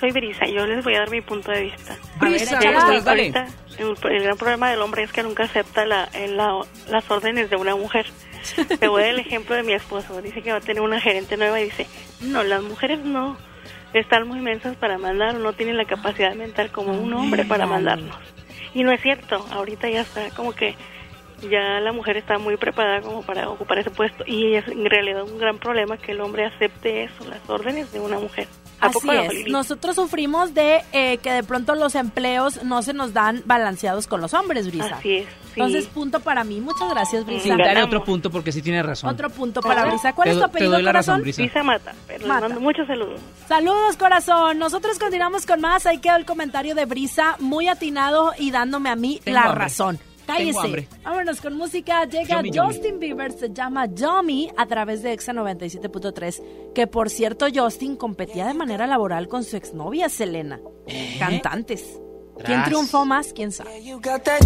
Soy 0.00 0.12
Brisa, 0.12 0.46
yo 0.46 0.66
les 0.66 0.84
voy 0.84 0.94
a 0.94 1.00
dar 1.00 1.10
mi 1.10 1.20
punto 1.20 1.50
de 1.50 1.62
vista. 1.62 1.96
Brisa, 2.20 2.58
¿cómo 2.72 2.78
estás? 2.92 3.04
Dale. 3.04 3.22
ahorita, 3.34 3.46
el, 3.78 4.12
el 4.16 4.22
gran 4.22 4.36
problema 4.36 4.70
del 4.70 4.80
hombre 4.82 5.02
es 5.02 5.12
que 5.12 5.22
nunca 5.22 5.44
acepta 5.44 5.84
la, 5.86 6.08
en 6.12 6.36
la- 6.36 6.60
las 6.88 7.10
órdenes 7.10 7.50
de 7.50 7.56
una 7.56 7.74
mujer. 7.74 8.06
Te 8.80 8.86
voy 8.88 9.02
a 9.02 9.06
dar 9.06 9.14
el 9.14 9.20
ejemplo 9.20 9.56
de 9.56 9.62
mi 9.64 9.72
esposo. 9.72 10.22
Dice 10.22 10.42
que 10.42 10.52
va 10.52 10.58
a 10.58 10.60
tener 10.60 10.82
una 10.82 11.00
gerente 11.00 11.36
nueva 11.36 11.60
y 11.60 11.64
dice, 11.64 11.86
no, 12.20 12.42
las 12.44 12.62
mujeres 12.62 13.00
no 13.00 13.36
están 13.92 14.28
muy 14.28 14.40
mensas 14.40 14.76
para 14.76 14.98
mandar 14.98 15.34
o 15.34 15.38
no 15.40 15.52
tienen 15.52 15.76
la 15.76 15.84
capacidad 15.84 16.34
mental 16.34 16.70
como 16.70 16.92
un 16.92 17.12
hombre 17.14 17.44
para 17.44 17.66
mandarnos. 17.66 18.16
Y 18.74 18.84
no 18.84 18.92
es 18.92 19.00
cierto, 19.00 19.44
ahorita 19.50 19.88
ya 19.88 20.02
está 20.02 20.28
como 20.30 20.52
que 20.52 20.76
ya 21.50 21.80
la 21.80 21.92
mujer 21.92 22.16
está 22.16 22.38
muy 22.38 22.56
preparada 22.56 23.00
como 23.00 23.22
para 23.22 23.48
ocupar 23.48 23.78
ese 23.78 23.90
puesto 23.90 24.24
y 24.26 24.54
es 24.54 24.66
en 24.68 24.84
realidad 24.84 25.22
un 25.22 25.38
gran 25.38 25.58
problema 25.58 25.96
que 25.96 26.12
el 26.12 26.20
hombre 26.20 26.44
acepte 26.44 27.04
eso, 27.04 27.24
las 27.28 27.40
órdenes 27.48 27.92
de 27.92 28.00
una 28.00 28.18
mujer. 28.18 28.46
¿A 28.80 28.86
Así 28.86 28.94
poco 29.00 29.12
es. 29.12 29.48
Nosotros 29.48 29.96
sufrimos 29.96 30.54
de 30.54 30.82
eh, 30.92 31.18
que 31.18 31.32
de 31.32 31.42
pronto 31.42 31.74
los 31.74 31.94
empleos 31.94 32.62
no 32.62 32.82
se 32.82 32.92
nos 32.92 33.12
dan 33.12 33.42
balanceados 33.44 34.06
con 34.06 34.20
los 34.20 34.34
hombres, 34.34 34.68
Brisa. 34.68 34.96
Así 34.98 35.16
es, 35.16 35.26
sí. 35.26 35.32
Entonces, 35.56 35.86
punto 35.86 36.20
para 36.20 36.44
mí. 36.44 36.60
Muchas 36.60 36.88
gracias, 36.90 37.26
Brisa. 37.26 37.42
Sí, 37.42 37.50
dale 37.50 37.82
otro 37.82 38.04
punto 38.04 38.30
porque 38.30 38.52
sí 38.52 38.62
tiene 38.62 38.82
razón. 38.82 39.10
Otro 39.10 39.30
punto 39.30 39.60
para 39.60 39.82
Ajá. 39.82 39.90
Brisa. 39.90 40.12
¿Cuál 40.12 40.26
Te 40.26 40.30
es 40.30 40.36
tu 40.36 40.40
do- 40.42 40.46
te 40.46 40.50
apellido, 40.50 40.72
doy 40.72 40.82
la 40.82 40.92
razón, 40.92 41.14
corazón? 41.16 41.22
Brisa. 41.22 41.42
Brisa 41.42 41.62
Mata, 41.64 41.94
pero 42.06 42.18
les 42.20 42.28
Mata. 42.28 42.40
mando 42.48 42.60
muchos 42.60 42.86
saludos. 42.86 43.20
Saludos, 43.48 43.96
corazón. 43.96 44.58
Nosotros 44.58 44.98
continuamos 44.98 45.44
con 45.46 45.60
más. 45.60 45.84
Ahí 45.86 45.98
quedó 45.98 46.16
el 46.16 46.24
comentario 46.24 46.74
de 46.76 46.84
Brisa, 46.84 47.36
muy 47.40 47.66
atinado 47.68 48.32
y 48.38 48.50
dándome 48.52 48.90
a 48.90 48.96
mí 48.96 49.20
Tengo 49.24 49.34
la 49.38 49.44
hambre. 49.46 49.64
razón. 49.64 49.98
Tengo 50.28 50.38
Cállese. 50.38 50.58
hambre. 50.60 50.88
Vámonos 51.02 51.40
con 51.40 51.56
música. 51.56 52.04
Llega 52.04 52.36
Yummy, 52.36 52.50
yummy. 52.50 52.74
Justin 52.74 52.98
Bieber, 52.98 53.32
se 53.32 53.50
llama 53.52 53.86
Yummy 53.86 54.50
a 54.56 54.66
través 54.66 55.02
de 55.02 55.12
Exa 55.12 55.32
97.3. 55.32 56.72
Que 56.74 56.86
por 56.86 57.08
cierto, 57.08 57.46
Justin 57.52 57.96
competía 57.96 58.46
de 58.46 58.54
manera 58.54 58.86
laboral 58.86 59.26
con 59.28 59.42
su 59.42 59.56
exnovia 59.56 60.08
Selena. 60.08 60.60
Cantantes. 61.18 61.98
¿Quién 62.44 62.62
triunfó 62.64 63.04
más? 63.04 63.32
¿Quién 63.32 63.50
sabe? 63.52 63.70
Yeah, 63.70 63.94
you 63.94 64.00
got 64.00 64.22
that 64.24 64.44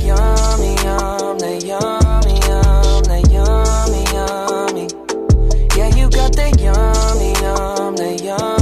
yummy, 6.60 7.32
yum, 7.40 7.96
that 7.96 8.20
yum, 8.22 8.61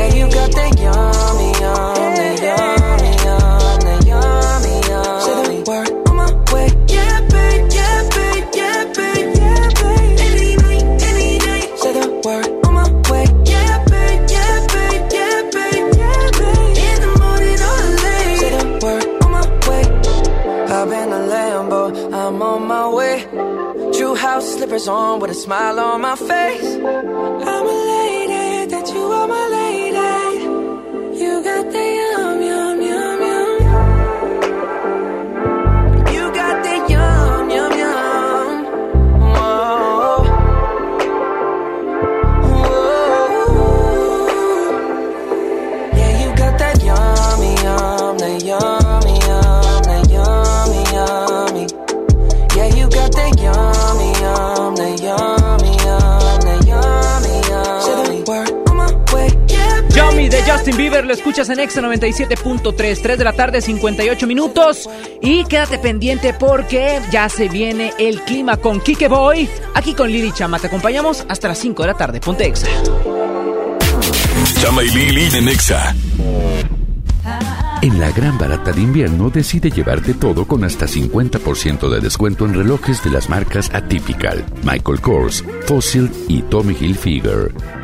Yeah, 0.00 0.14
you 0.14 0.24
got 0.32 0.50
that 0.52 0.72
yummy, 0.80 1.48
yummy, 1.60 2.28
yum, 2.40 3.12
that 3.84 4.00
yummy, 4.08 4.76
yum. 4.88 5.20
Say 5.26 5.34
the 5.44 5.56
word 5.68 5.90
on 6.08 6.14
my 6.16 6.28
way. 6.54 6.68
Yeah, 6.88 7.20
babe, 7.28 7.68
yeah, 7.78 8.08
babe, 8.16 8.48
yeah, 8.60 8.80
babe, 8.96 9.28
yeah, 9.36 9.68
babe. 9.80 10.20
Any 10.26 10.56
night, 10.56 10.84
any. 11.08 11.28
Say 11.82 11.92
the 12.00 12.06
word 12.24 12.48
on 12.64 12.72
my 12.78 12.88
way. 13.10 13.24
Yeah, 13.44 13.84
babe, 13.92 14.24
yeah, 14.34 14.66
babe, 14.72 15.04
yeah, 15.12 15.36
babe, 15.54 15.88
yeah, 16.00 16.24
babe. 16.40 16.76
In 16.88 16.96
the 17.04 17.10
morning 17.20 17.60
or 17.70 17.80
late. 18.04 18.40
Say 18.40 18.50
the 18.56 18.64
word 18.82 19.06
on 19.22 19.30
my 19.36 19.44
way. 19.68 19.84
Hop 20.70 20.88
in 21.00 21.08
a 21.12 21.20
Lambo, 21.32 21.82
I'm 22.14 22.40
on 22.40 22.60
my 22.66 22.88
way. 22.88 23.16
True 23.92 24.14
house 24.14 24.48
slippers 24.54 24.88
on 24.88 25.20
with 25.20 25.30
a 25.30 25.34
smile 25.34 25.78
on 25.78 26.00
my 26.00 26.16
face. 26.16 26.68
Justin 60.70 60.84
Bieber, 60.84 61.04
lo 61.04 61.12
escuchas 61.12 61.48
en 61.48 61.58
Exa 61.58 61.80
97.3, 61.80 63.02
3 63.02 63.18
de 63.18 63.24
la 63.24 63.32
tarde, 63.32 63.60
58 63.60 64.26
minutos. 64.28 64.88
Y 65.20 65.44
quédate 65.44 65.78
pendiente 65.78 66.32
porque 66.32 67.00
ya 67.10 67.28
se 67.28 67.48
viene 67.48 67.92
el 67.98 68.20
clima 68.22 68.56
con 68.56 68.80
Kike 68.80 69.08
Boy. 69.08 69.48
Aquí 69.74 69.94
con 69.94 70.12
Lili 70.12 70.30
Chama, 70.30 70.60
te 70.60 70.68
acompañamos 70.68 71.26
hasta 71.28 71.48
las 71.48 71.58
5 71.58 71.82
de 71.82 71.88
la 71.88 71.94
tarde. 71.94 72.20
Ponte 72.20 72.46
Exa. 72.46 72.68
Chama 74.60 74.84
y 74.84 74.90
Lili 74.90 75.36
en 75.36 75.48
Exa. 75.48 75.92
En 77.82 77.98
la 77.98 78.12
gran 78.12 78.38
barata 78.38 78.70
de 78.70 78.80
invierno 78.82 79.28
decide 79.28 79.70
llevarte 79.70 80.14
todo 80.14 80.46
con 80.46 80.62
hasta 80.62 80.86
50% 80.86 81.88
de 81.88 82.00
descuento 82.00 82.44
en 82.44 82.54
relojes 82.54 83.02
de 83.02 83.10
las 83.10 83.28
marcas 83.28 83.70
Atypical, 83.74 84.44
Michael 84.62 85.00
Kors, 85.00 85.44
Fossil 85.66 86.08
y 86.28 86.42
Tommy 86.42 86.76
Hilfiger. 86.78 87.79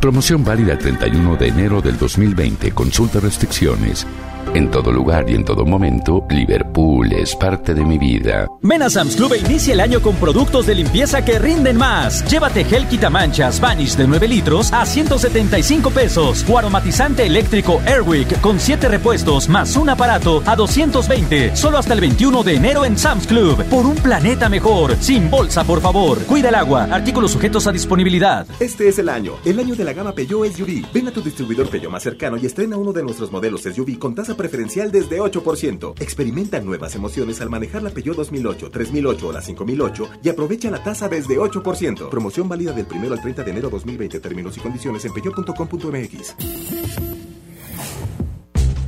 Promoción 0.00 0.44
válida 0.44 0.74
el 0.74 0.78
31 0.78 1.36
de 1.36 1.48
enero 1.48 1.80
del 1.82 1.98
2020. 1.98 2.70
Consulta 2.72 3.18
restricciones. 3.18 4.06
En 4.54 4.70
todo 4.70 4.90
lugar 4.90 5.28
y 5.28 5.34
en 5.34 5.44
todo 5.44 5.66
momento, 5.66 6.26
Liverpool 6.30 7.12
es 7.12 7.36
parte 7.36 7.74
de 7.74 7.84
mi 7.84 7.98
vida. 7.98 8.46
Ven 8.62 8.82
a 8.82 8.88
Sam's 8.88 9.14
Club 9.14 9.34
e 9.34 9.38
inicia 9.38 9.74
el 9.74 9.80
año 9.80 10.00
con 10.00 10.16
productos 10.16 10.66
de 10.66 10.74
limpieza 10.74 11.22
que 11.22 11.38
rinden 11.38 11.76
más. 11.76 12.24
Llévate 12.30 12.64
gel 12.64 12.88
quitamanchas 12.88 13.60
Vanish 13.60 13.96
de 13.96 14.06
9 14.06 14.26
litros 14.26 14.72
a 14.72 14.86
175 14.86 15.90
pesos 15.90 16.46
o 16.48 16.58
aromatizante 16.58 17.26
eléctrico 17.26 17.80
Airwick 17.84 18.40
con 18.40 18.58
7 18.58 18.88
repuestos 18.88 19.50
más 19.50 19.76
un 19.76 19.90
aparato 19.90 20.42
a 20.46 20.56
220. 20.56 21.54
Solo 21.54 21.76
hasta 21.76 21.92
el 21.92 22.00
21 22.00 22.42
de 22.42 22.54
enero 22.54 22.84
en 22.86 22.96
Sam's 22.96 23.26
Club. 23.26 23.62
Por 23.64 23.84
un 23.84 23.96
planeta 23.96 24.48
mejor. 24.48 24.96
Sin 24.96 25.30
bolsa, 25.30 25.62
por 25.64 25.82
favor. 25.82 26.24
Cuida 26.24 26.48
el 26.48 26.54
agua. 26.54 26.84
Artículos 26.90 27.32
sujetos 27.32 27.66
a 27.66 27.72
disponibilidad. 27.72 28.46
Este 28.60 28.88
es 28.88 28.98
el 28.98 29.10
año, 29.10 29.34
el 29.44 29.58
año 29.58 29.74
de 29.74 29.84
la 29.84 29.92
gama 29.92 30.12
Peugeot 30.12 30.50
SUV. 30.52 30.86
Ven 30.92 31.08
a 31.08 31.10
tu 31.10 31.20
distribuidor 31.20 31.68
Peugeot 31.68 31.92
más 31.92 32.02
cercano 32.02 32.38
y 32.38 32.46
estrena 32.46 32.78
uno 32.78 32.94
de 32.94 33.02
nuestros 33.02 33.30
modelos 33.30 33.62
SUV 33.62 33.98
con 33.98 34.14
tasa 34.14 34.37
preferencial 34.38 34.90
desde 34.90 35.20
8%. 35.20 36.00
Experimenta 36.00 36.60
nuevas 36.60 36.94
emociones 36.94 37.42
al 37.42 37.50
manejar 37.50 37.82
la 37.82 37.90
Peugeot 37.90 38.16
2008, 38.16 38.70
3008 38.70 39.28
o 39.28 39.32
la 39.32 39.42
5008 39.42 40.08
y 40.22 40.30
aprovecha 40.30 40.70
la 40.70 40.82
tasa 40.82 41.10
desde 41.10 41.38
8%. 41.38 42.08
Promoción 42.08 42.48
válida 42.48 42.72
del 42.72 42.86
1 42.90 43.12
al 43.12 43.20
30 43.20 43.44
de 43.44 43.50
enero 43.50 43.68
2020. 43.68 44.20
Términos 44.20 44.56
y 44.56 44.60
condiciones 44.60 45.04
en 45.04 45.12
peugeot.com.mx. 45.12 47.07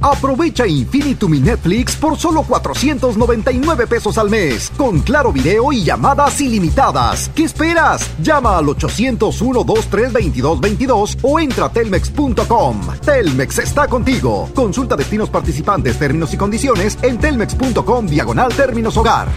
Aprovecha 0.03 0.67
Infinitum 0.67 1.35
y 1.35 1.41
Netflix 1.41 1.95
por 1.97 2.17
solo 2.17 2.43
499 2.43 3.87
pesos 3.87 4.17
al 4.17 4.31
mes, 4.31 4.73
con 4.77 5.01
claro 5.01 5.31
video 5.33 5.73
y 5.73 5.85
llamadas 5.85 6.41
ilimitadas. 6.41 7.31
¿Qué 7.35 7.45
esperas? 7.45 8.11
Llama 8.23 8.57
al 8.57 8.65
801-232222 8.67 11.19
o 11.23 11.39
entra 11.39 11.67
a 11.67 11.73
telmex.com. 11.73 12.81
Telmex 13.05 13.59
está 13.59 13.87
contigo. 13.89 14.49
Consulta 14.55 14.97
destinos 14.97 15.29
participantes, 15.29 15.99
términos 15.99 16.33
y 16.33 16.39
condiciones 16.39 16.97
en 17.03 17.19
telmex.com 17.19 18.07
diagonal 18.07 18.55
términos 18.55 18.97
hogar. 18.97 19.29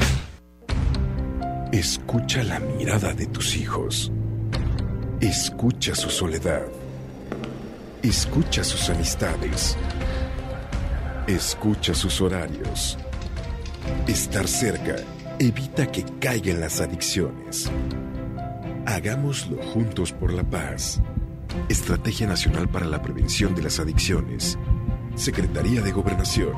Escucha 1.73 2.41
la 2.43 2.59
mirada 2.59 3.13
de 3.13 3.25
tus 3.25 3.57
hijos. 3.57 4.11
Escucha 5.19 5.95
su 5.95 6.09
soledad. 6.09 6.61
Escucha 8.03 8.63
sus 8.63 8.89
amistades. 8.89 9.75
Escucha 11.27 11.93
sus 11.93 12.19
horarios. 12.19 12.97
Estar 14.07 14.45
cerca 14.45 14.97
evita 15.39 15.89
que 15.89 16.03
caigan 16.19 16.59
las 16.59 16.81
adicciones. 16.81 17.71
Hagámoslo 18.85 19.63
juntos 19.63 20.11
por 20.11 20.33
la 20.33 20.43
paz. 20.43 21.01
Estrategia 21.69 22.27
Nacional 22.27 22.67
para 22.67 22.87
la 22.87 23.01
Prevención 23.01 23.55
de 23.55 23.61
las 23.61 23.79
Adicciones. 23.79 24.57
Secretaría 25.15 25.81
de 25.81 25.93
Gobernación. 25.93 26.51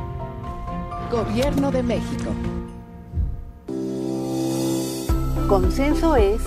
Gobierno 1.12 1.70
de 1.70 1.84
México. 1.84 2.34
Consenso 5.48 6.16
es 6.16 6.42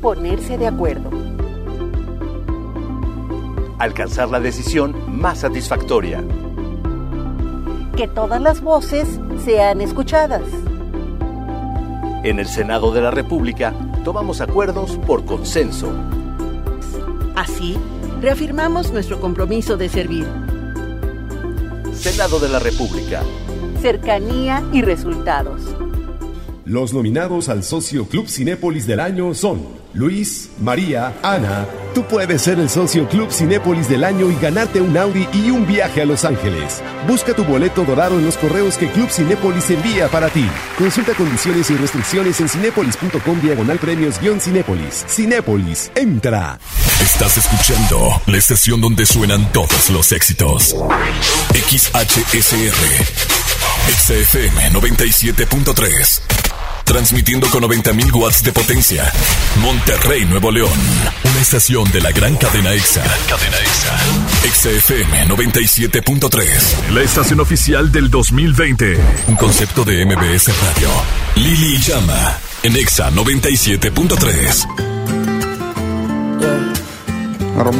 ponerse 0.00 0.56
de 0.56 0.68
acuerdo. 0.68 1.10
Alcanzar 3.78 4.30
la 4.30 4.40
decisión 4.40 5.20
más 5.20 5.40
satisfactoria. 5.40 6.24
Que 7.98 8.06
todas 8.06 8.40
las 8.40 8.60
voces 8.60 9.08
sean 9.44 9.80
escuchadas. 9.80 10.42
En 12.22 12.38
el 12.38 12.46
Senado 12.46 12.92
de 12.92 13.00
la 13.00 13.10
República 13.10 13.74
tomamos 14.04 14.40
acuerdos 14.40 14.96
por 15.04 15.24
consenso. 15.24 15.92
Así, 17.34 17.76
reafirmamos 18.20 18.92
nuestro 18.92 19.20
compromiso 19.20 19.76
de 19.76 19.88
servir. 19.88 20.28
Senado 21.92 22.38
de 22.38 22.48
la 22.48 22.60
República. 22.60 23.24
Cercanía 23.82 24.62
y 24.72 24.82
resultados. 24.82 25.60
Los 26.64 26.94
nominados 26.94 27.48
al 27.48 27.64
Socio 27.64 28.06
Club 28.06 28.28
Cinépolis 28.28 28.86
del 28.86 29.00
año 29.00 29.34
son 29.34 29.58
Luis, 29.98 30.48
María, 30.60 31.12
Ana. 31.24 31.66
Tú 31.92 32.04
puedes 32.04 32.42
ser 32.42 32.60
el 32.60 32.70
Socio 32.70 33.08
Club 33.08 33.32
Cinépolis 33.32 33.88
del 33.88 34.04
año 34.04 34.30
y 34.30 34.36
ganarte 34.36 34.80
un 34.80 34.96
Audi 34.96 35.26
y 35.32 35.50
un 35.50 35.66
viaje 35.66 36.02
a 36.02 36.04
Los 36.04 36.24
Ángeles. 36.24 36.80
Busca 37.08 37.34
tu 37.34 37.44
boleto 37.44 37.84
dorado 37.84 38.16
en 38.16 38.24
los 38.24 38.36
correos 38.36 38.78
que 38.78 38.88
Club 38.92 39.10
Cinépolis 39.10 39.68
envía 39.70 40.06
para 40.06 40.28
ti. 40.28 40.48
Consulta 40.78 41.14
condiciones 41.14 41.68
y 41.70 41.76
restricciones 41.76 42.40
en 42.40 42.48
cinépolis.com 42.48 43.40
diagonal 43.40 43.78
premios 43.78 44.20
Cinépolis. 44.40 45.04
Cinépolis, 45.08 45.90
entra. 45.96 46.60
Estás 47.02 47.36
escuchando 47.38 48.22
la 48.26 48.38
estación 48.38 48.80
donde 48.80 49.04
suenan 49.04 49.50
todos 49.52 49.90
los 49.90 50.12
éxitos. 50.12 50.76
XHSR. 51.52 52.78
XFM 53.88 54.70
97.3. 54.70 56.37
Transmitiendo 56.88 57.46
con 57.50 57.62
90.000 57.64 58.12
watts 58.14 58.42
de 58.42 58.50
potencia. 58.50 59.12
Monterrey, 59.60 60.24
Nuevo 60.24 60.50
León. 60.50 60.72
Una 61.22 61.40
estación 61.40 61.84
de 61.92 62.00
la 62.00 62.10
gran 62.12 62.34
cadena 62.36 62.72
EXA. 62.72 63.04
cadena 63.28 63.58
EXA. 63.58 63.98
XFM 64.72 65.28
97.3. 65.28 66.90
La 66.94 67.02
estación 67.02 67.40
oficial 67.40 67.92
del 67.92 68.10
2020. 68.10 68.98
Un 69.28 69.36
concepto 69.36 69.84
de 69.84 70.06
MBS 70.06 70.48
Radio. 70.62 70.88
Lili 71.36 71.76
Llama. 71.76 72.38
En 72.62 72.74
EXA 72.74 73.10
97.3. 73.10 74.66
Ahora 77.58 77.70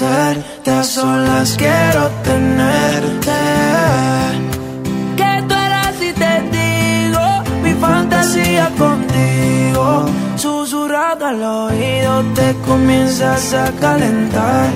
convencerte? 0.00 0.70
A 0.70 0.82
solas 0.82 1.56
quiero 1.56 2.08
tenerte. 2.24 3.40
Que 5.16 5.44
tú 5.46 5.54
eras 5.54 5.94
y 6.00 6.12
te 6.12 6.34
digo 6.56 7.20
mi 7.62 7.72
fantasía 7.74 8.70
contigo. 8.78 10.06
Susurrado 10.36 11.26
al 11.26 11.42
oído 11.42 12.22
te 12.34 12.54
comienzas 12.66 13.52
a 13.54 13.70
calentar. 13.72 14.68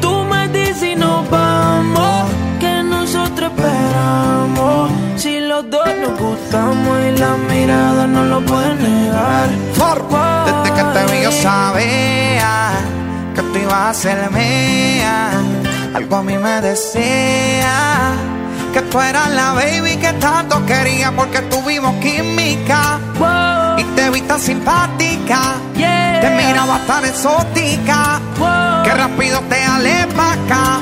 Tú 0.00 0.24
me 0.24 0.48
dices 0.48 0.82
y 0.82 0.94
nos 0.94 1.28
vamos, 1.30 2.26
que 2.60 2.82
nosotros 2.82 3.50
esperamos. 3.50 4.90
Si 5.16 5.40
los 5.40 5.68
dos 5.68 5.88
nos 6.02 6.18
gustamos 6.20 6.98
y 7.08 7.18
la 7.18 7.36
mirada 7.50 8.06
no 8.06 8.24
lo 8.24 8.40
puede 8.44 8.74
negar. 8.74 9.48
Desde 10.46 10.76
que 10.76 10.82
te 10.94 11.12
vi 11.12 11.22
yo 11.22 11.32
sabía 11.32 12.97
que 13.38 13.44
tú 13.52 13.58
ibas 13.58 13.90
a 13.90 13.94
ser 13.94 14.30
mía. 14.32 15.30
Algo 15.94 16.16
a 16.16 16.22
mí 16.22 16.36
me 16.36 16.60
decía 16.60 18.10
que 18.72 18.82
tú 18.82 19.00
eras 19.00 19.30
la 19.30 19.52
baby 19.52 19.96
que 19.96 20.12
tanto 20.14 20.66
quería 20.66 21.12
porque 21.12 21.40
tuvimos 21.42 21.94
química. 22.02 22.98
Y 23.76 23.84
te 23.94 24.10
vi 24.10 24.22
tan 24.22 24.40
simpática. 24.40 25.54
Te 25.74 26.30
miraba 26.30 26.80
tan 26.86 27.04
exótica. 27.04 28.20
Que 28.82 28.90
rápido 28.90 29.40
te 29.48 29.62
alé 29.62 30.08
pa' 30.16 30.32
acá. 30.32 30.80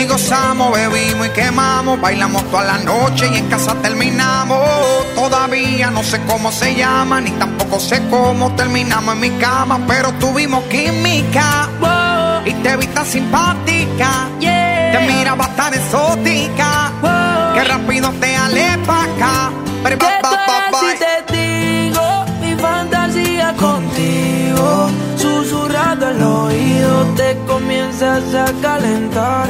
Y 0.00 0.06
gozamos, 0.06 0.72
bebimos 0.72 0.98
y 0.98 0.99
quemamos. 1.34 2.00
Bailamos 2.00 2.44
toda 2.50 2.64
la 2.64 2.78
noche 2.78 3.28
y 3.32 3.36
en 3.36 3.48
casa 3.48 3.74
terminamos. 3.82 4.60
Todavía 5.14 5.90
no 5.90 6.02
sé 6.02 6.20
cómo 6.26 6.52
se 6.52 6.74
llama, 6.74 7.20
ni 7.20 7.30
tampoco 7.32 7.80
sé 7.80 8.02
cómo 8.08 8.54
terminamos 8.54 9.14
en 9.14 9.20
mi 9.20 9.30
cama. 9.38 9.80
Pero 9.86 10.12
tuvimos 10.14 10.64
química. 10.64 11.68
Y 12.44 12.52
te 12.54 12.76
vi 12.76 12.86
tan 12.86 13.06
simpática. 13.06 14.28
Te 14.38 14.98
miraba 15.06 15.48
tan 15.56 15.74
exótica. 15.74 16.92
Que 17.54 17.64
rápido 17.64 18.10
te 18.20 18.36
alé 18.36 18.78
pa' 18.86 19.04
acá. 19.04 19.50
Pero 19.82 19.96
eras 19.96 20.30
y 20.82 20.98
te 20.98 21.36
digo 21.36 22.24
mi 22.40 22.54
fantasía 22.54 23.54
contigo. 23.54 24.29
Al 26.20 26.26
oído 26.26 27.04
te 27.16 27.34
comienzas 27.46 28.34
a 28.34 28.44
calentar. 28.60 29.48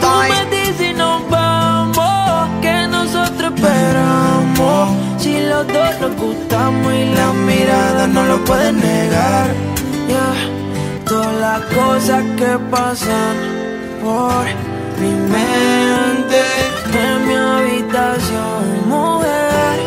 Tú 0.00 0.06
me 0.30 0.56
dices 0.56 0.96
nos 0.96 1.28
vamos, 1.28 2.48
que 2.62 2.88
nosotros 2.88 3.52
esperamos. 3.54 4.96
Si 5.18 5.38
los 5.38 5.66
dos 5.66 6.00
nos 6.00 6.16
gustamos 6.16 6.92
y 6.94 7.14
la 7.14 7.32
mirada 7.32 8.06
no 8.06 8.24
lo 8.24 8.42
pueden 8.46 8.80
negar. 8.80 9.50
Ya, 10.08 11.04
todas 11.04 11.34
las 11.34 11.60
cosas 11.60 12.24
que 12.38 12.58
pasan 12.70 13.36
por 14.02 14.44
mi 14.98 15.10
mente 15.10 16.40
en 16.94 17.28
mi 17.28 17.34
habitación, 17.34 18.88
mujer. 18.88 19.78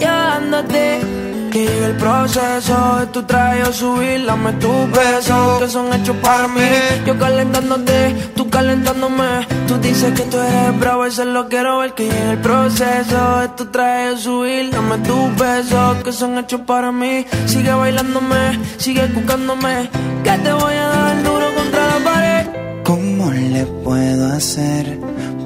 Ya 0.00 0.36
ándate. 0.36 1.27
Que 1.50 1.60
llegue 1.60 1.86
el 1.86 1.96
proceso 1.96 2.96
de 3.00 3.06
tu 3.06 3.22
traje 3.22 3.62
o 3.62 3.72
subir, 3.72 4.26
dame 4.26 4.52
tus 4.54 4.90
besos 4.90 5.58
que 5.60 5.68
son 5.68 5.92
hechos 5.94 6.16
para 6.22 6.46
mí. 6.46 6.60
Yo 7.06 7.18
calentándote, 7.18 8.14
tú 8.36 8.50
calentándome. 8.50 9.46
Tú 9.66 9.78
dices 9.78 10.12
que 10.12 10.24
tú 10.24 10.38
eres 10.38 10.78
bravo, 10.78 11.06
eso 11.06 11.24
lo 11.24 11.48
quiero 11.48 11.78
ver. 11.78 11.94
Que 11.94 12.04
llegue 12.04 12.30
el 12.32 12.38
proceso 12.38 13.38
de 13.40 13.48
tu 13.56 13.66
traje 13.66 14.10
o 14.10 14.16
subir, 14.18 14.70
dame 14.70 14.98
tus 14.98 15.36
besos 15.36 16.02
que 16.04 16.12
son 16.12 16.36
hechos 16.38 16.60
para 16.62 16.92
mí. 16.92 17.24
Sigue 17.46 17.72
bailándome, 17.72 18.58
sigue 18.76 19.06
buscándome. 19.06 19.88
Que 20.24 20.30
te 20.30 20.52
voy 20.52 20.74
a 20.74 20.86
dar 20.86 21.22
duro 21.22 21.46
contra 21.54 21.86
la 21.86 22.04
pared. 22.04 22.46
¿Cómo 22.84 23.30
le 23.30 23.64
puedo 23.84 24.32
hacer 24.32 24.98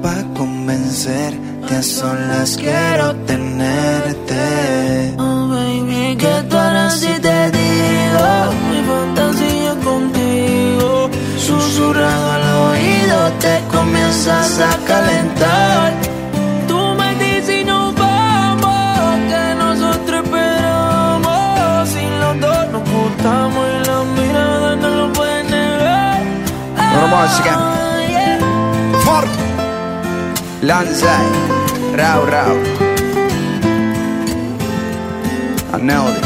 para 0.03 0.23
convencerte? 0.35 1.75
A 1.75 1.81
solas 1.81 2.57
quiero 2.57 3.15
tenerte. 3.25 5.15
Oh, 5.17 5.47
baby, 5.47 6.15
que 6.17 6.43
tú 6.49 6.57
eras 6.57 7.01
y 7.01 7.19
te 7.19 7.51
digo 7.51 8.27
Mi 8.69 8.79
fantasía 8.91 9.73
contigo 9.83 11.09
Susurrado 11.37 12.31
al 12.31 12.47
oído 12.69 13.17
te 13.39 13.55
comienzas 13.75 14.59
a 14.59 14.77
calentar 14.85 15.93
Tú 16.67 16.79
me 16.99 17.15
dices 17.15 17.61
y 17.61 17.63
nos 17.63 17.95
vamos 17.95 19.19
Que 19.31 19.55
nosotros 19.55 20.23
esperamos 20.23 21.89
Si 21.89 22.03
los 22.21 22.39
dos 22.39 22.69
nos 22.73 22.83
gustamos 22.91 23.65
y 23.73 23.87
la 23.87 24.03
mirada 24.21 24.75
no 24.75 24.89
lo 24.89 25.13
pueden 25.13 25.49
negar 25.49 26.21
Ahora 26.77 27.72
Lanzai, 30.63 31.25
Rao 31.93 32.25
Rao. 32.25 32.55
I 35.73 35.81
nailed. 35.81 36.23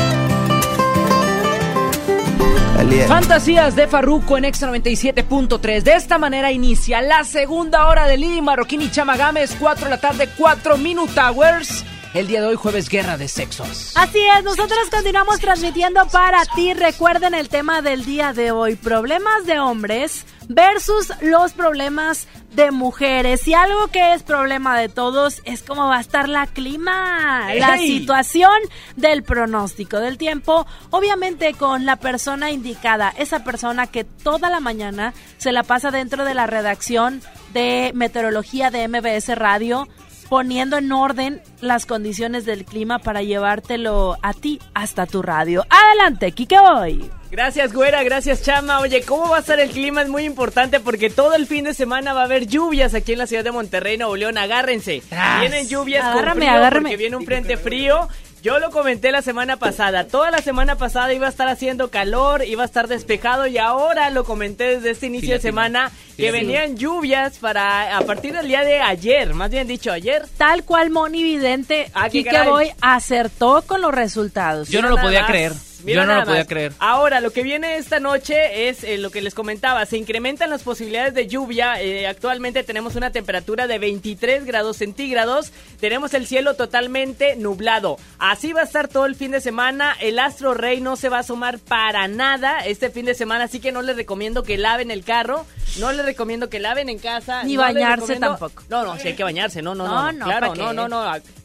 Fantasías 3.08 3.76
de 3.76 3.88
Farruco 3.88 4.38
en 4.38 4.46
Exa 4.46 4.70
97.3. 4.70 5.82
De 5.82 5.96
esta 5.96 6.20
manera 6.20 6.52
inicia 6.52 7.02
la 7.02 7.24
segunda 7.24 7.88
hora 7.88 8.06
de 8.06 8.18
Lili 8.18 8.42
Marroquín 8.42 8.82
y 8.82 8.92
Chama 8.92 9.18
Gámez, 9.18 9.56
4 9.60 9.86
de 9.86 9.90
la 9.90 10.00
tarde, 10.00 10.30
4 10.38 10.78
Minute 10.78 11.20
Hours. 11.20 11.84
El 12.18 12.26
día 12.26 12.41
de 12.41 12.47
hoy, 12.47 12.55
jueves, 12.55 12.89
guerra 12.89 13.15
de 13.15 13.28
sexos. 13.28 13.91
Así 13.95 14.18
es, 14.36 14.43
nosotros 14.43 14.89
continuamos 14.89 15.39
transmitiendo 15.39 16.03
para 16.07 16.43
ti. 16.55 16.74
Recuerden 16.74 17.36
el 17.36 17.47
tema 17.47 17.84
del 17.84 18.05
día 18.05 18.34
de 18.34 18.49
hoy, 18.49 18.76
problemas 18.76 19.45
de 19.45 19.59
hombres 19.59 20.26
versus 20.47 21.13
los 21.22 21.53
problemas 21.53 22.28
de 22.55 22.72
mujeres. 22.72 23.47
Y 23.47 23.53
algo 23.53 23.89
que 23.89 24.15
es 24.15 24.24
problema 24.24 24.80
de 24.80 24.89
todos 24.89 25.43
es 25.45 25.61
cómo 25.61 25.86
va 25.86 25.97
a 25.97 26.01
estar 26.01 26.28
la 26.28 26.47
clima, 26.47 27.53
la 27.53 27.78
situación 27.78 28.57
del 28.95 29.22
pronóstico 29.22 29.99
del 29.99 30.18
tiempo, 30.18 30.65
obviamente 30.89 31.53
con 31.53 31.86
la 31.86 31.97
persona 31.97 32.49
indicada, 32.49 33.13
esa 33.15 33.43
persona 33.43 33.86
que 33.86 34.05
toda 34.05 34.49
la 34.49 34.59
mañana 34.59 35.13
se 35.38 35.51
la 35.51 35.61
pasa 35.61 35.91
dentro 35.91 36.26
de 36.26 36.34
la 36.34 36.47
redacción 36.47 37.22
de 37.53 37.91
meteorología 37.93 38.72
de 38.72 38.88
MBS 38.88 39.38
Radio 39.38 39.88
poniendo 40.30 40.78
en 40.78 40.91
orden 40.91 41.41
las 41.61 41.86
condiciones 41.86 42.45
del 42.45 42.65
clima 42.65 42.99
para 42.99 43.21
llevártelo 43.21 44.17
a 44.21 44.34
ti 44.34 44.59
hasta 44.73 45.05
tu 45.05 45.21
radio. 45.21 45.65
Adelante, 45.69 46.32
Kike 46.32 46.59
Boy. 46.59 47.09
Gracias, 47.30 47.73
güera, 47.73 48.03
gracias, 48.03 48.41
chama. 48.41 48.80
Oye, 48.80 49.01
¿cómo 49.01 49.30
va 49.30 49.38
a 49.38 49.39
estar 49.41 49.59
el 49.59 49.69
clima? 49.69 50.01
Es 50.01 50.07
muy 50.07 50.23
importante 50.23 50.80
porque 50.80 51.09
todo 51.09 51.36
el 51.36 51.45
fin 51.45 51.65
de 51.65 51.73
semana 51.73 52.13
va 52.13 52.21
a 52.21 52.25
haber 52.25 52.47
lluvias 52.47 52.93
aquí 52.93 53.11
en 53.13 53.17
la 53.19 53.28
ciudad 53.28 53.43
de 53.43 53.51
Monterrey, 53.51 53.97
Nuevo 53.97 54.15
León. 54.15 54.38
Agárrense. 54.38 55.03
Tras. 55.09 55.41
Vienen 55.41 55.67
lluvias 55.67 56.05
Agárrame, 56.05 56.30
con 56.32 56.38
frío 56.39 56.51
agárrame. 56.51 56.82
porque 56.89 56.97
viene 56.97 57.17
un 57.17 57.25
frente 57.25 57.57
frío. 57.57 58.07
Yo 58.44 58.60
lo 58.60 58.70
comenté 58.72 59.12
la 59.12 59.22
semana 59.22 59.58
pasada. 59.58 60.08
Toda 60.08 60.32
la 60.32 60.38
semana 60.42 60.76
pasada 60.78 61.12
iba 61.14 61.26
a 61.26 61.30
estar 61.30 61.48
haciendo 61.48 61.90
calor, 61.90 62.44
iba 62.46 62.64
a 62.64 62.66
estar 62.66 62.88
despejado 62.88 63.48
y 63.48 63.58
ahora 63.58 64.10
lo 64.10 64.24
comenté 64.24 64.76
desde 64.76 64.92
este 64.92 65.08
inicio 65.08 65.34
de 65.34 65.42
semana 65.42 65.92
que 66.16 66.32
venían 66.32 66.78
lluvias 66.78 67.40
para 67.40 67.98
a 67.98 68.02
partir 68.02 68.34
del 68.34 68.48
día 68.48 68.62
de 68.64 68.80
ayer, 68.80 69.34
más 69.34 69.50
bien 69.50 69.68
dicho 69.68 69.92
ayer. 69.92 70.24
Tal 70.38 70.64
cual 70.64 70.92
Moni 70.92 71.24
Vidente, 71.24 71.90
Ah, 71.94 72.10
Kike 72.10 72.30
caray. 72.30 72.48
Boy 72.50 72.72
acertó 72.82 73.64
con 73.66 73.82
los 73.82 73.94
resultados. 73.94 74.70
Yo 74.70 74.82
no 74.82 74.90
lo 74.90 74.98
podía 74.98 75.22
más. 75.22 75.30
creer. 75.30 75.52
Mira 75.84 76.01
Yo 76.01 76.05
no 76.07 76.13
nada 76.13 76.19
lo 76.21 76.25
podía 76.28 76.41
más. 76.41 76.47
creer. 76.47 76.73
Ahora, 76.80 77.19
lo 77.21 77.32
que 77.32 77.43
viene 77.43 77.78
esta 77.78 77.99
noche 77.99 78.69
es 78.69 78.84
eh, 78.84 78.97
lo 78.97 79.09
que 79.09 79.21
les 79.21 79.34
comentaba. 79.34 79.86
Se 79.86 79.97
incrementan 79.97 80.49
las 80.49 80.63
posibilidades 80.63 81.13
de 81.13 81.28
lluvia. 81.28 81.82
Eh, 81.82 82.07
actualmente 82.07 82.63
tenemos 82.63 82.95
una 82.95 83.11
temperatura 83.11 83.67
de 83.67 83.80
23 83.80 84.45
grados 84.45 84.78
centígrados. 84.78 85.51
Tenemos 85.80 86.13
el 86.13 86.28
cielo 86.28 86.55
totalmente 86.55 87.36
nublado. 87.36 87.97
Así 88.19 88.53
va 88.53 88.61
a 88.61 88.65
estar 88.65 88.88
todo 88.88 89.05
el 89.05 89.15
fin 89.15 89.32
de 89.32 89.41
semana. 89.41 89.95
El 89.99 90.19
astro 90.19 90.53
rey 90.53 90.82
no 90.82 90.95
se 90.95 91.09
va 91.09 91.17
a 91.17 91.21
asomar 91.21 91.59
para 91.59 92.07
nada 92.07 92.59
este 92.65 92.89
fin 92.89 93.05
de 93.05 93.13
semana. 93.15 93.45
Así 93.45 93.59
que 93.59 93.71
no 93.71 93.82
les 93.82 93.95
recomiendo 93.95 94.43
que 94.43 94.57
laven 94.57 94.91
el 94.91 95.03
carro. 95.03 95.45
No 95.80 95.91
les 95.91 96.05
recomiendo 96.05 96.49
que 96.49 96.59
laven 96.59 96.89
en 96.89 96.97
casa. 96.97 97.43
Ni 97.43 97.55
no 97.55 97.61
bañarse 97.61 98.15
tampoco. 98.15 98.63
No, 98.69 98.84
no, 98.84 98.97
sí 98.97 99.09
hay 99.09 99.15
que 99.15 99.23
bañarse. 99.23 99.61
No, 99.61 99.75
no, 99.75 99.86
no. 99.88 100.11
No, 100.11 100.39
no, 100.39 100.55
no, 100.55 100.73
no, 100.73 100.88
no. 100.88 100.97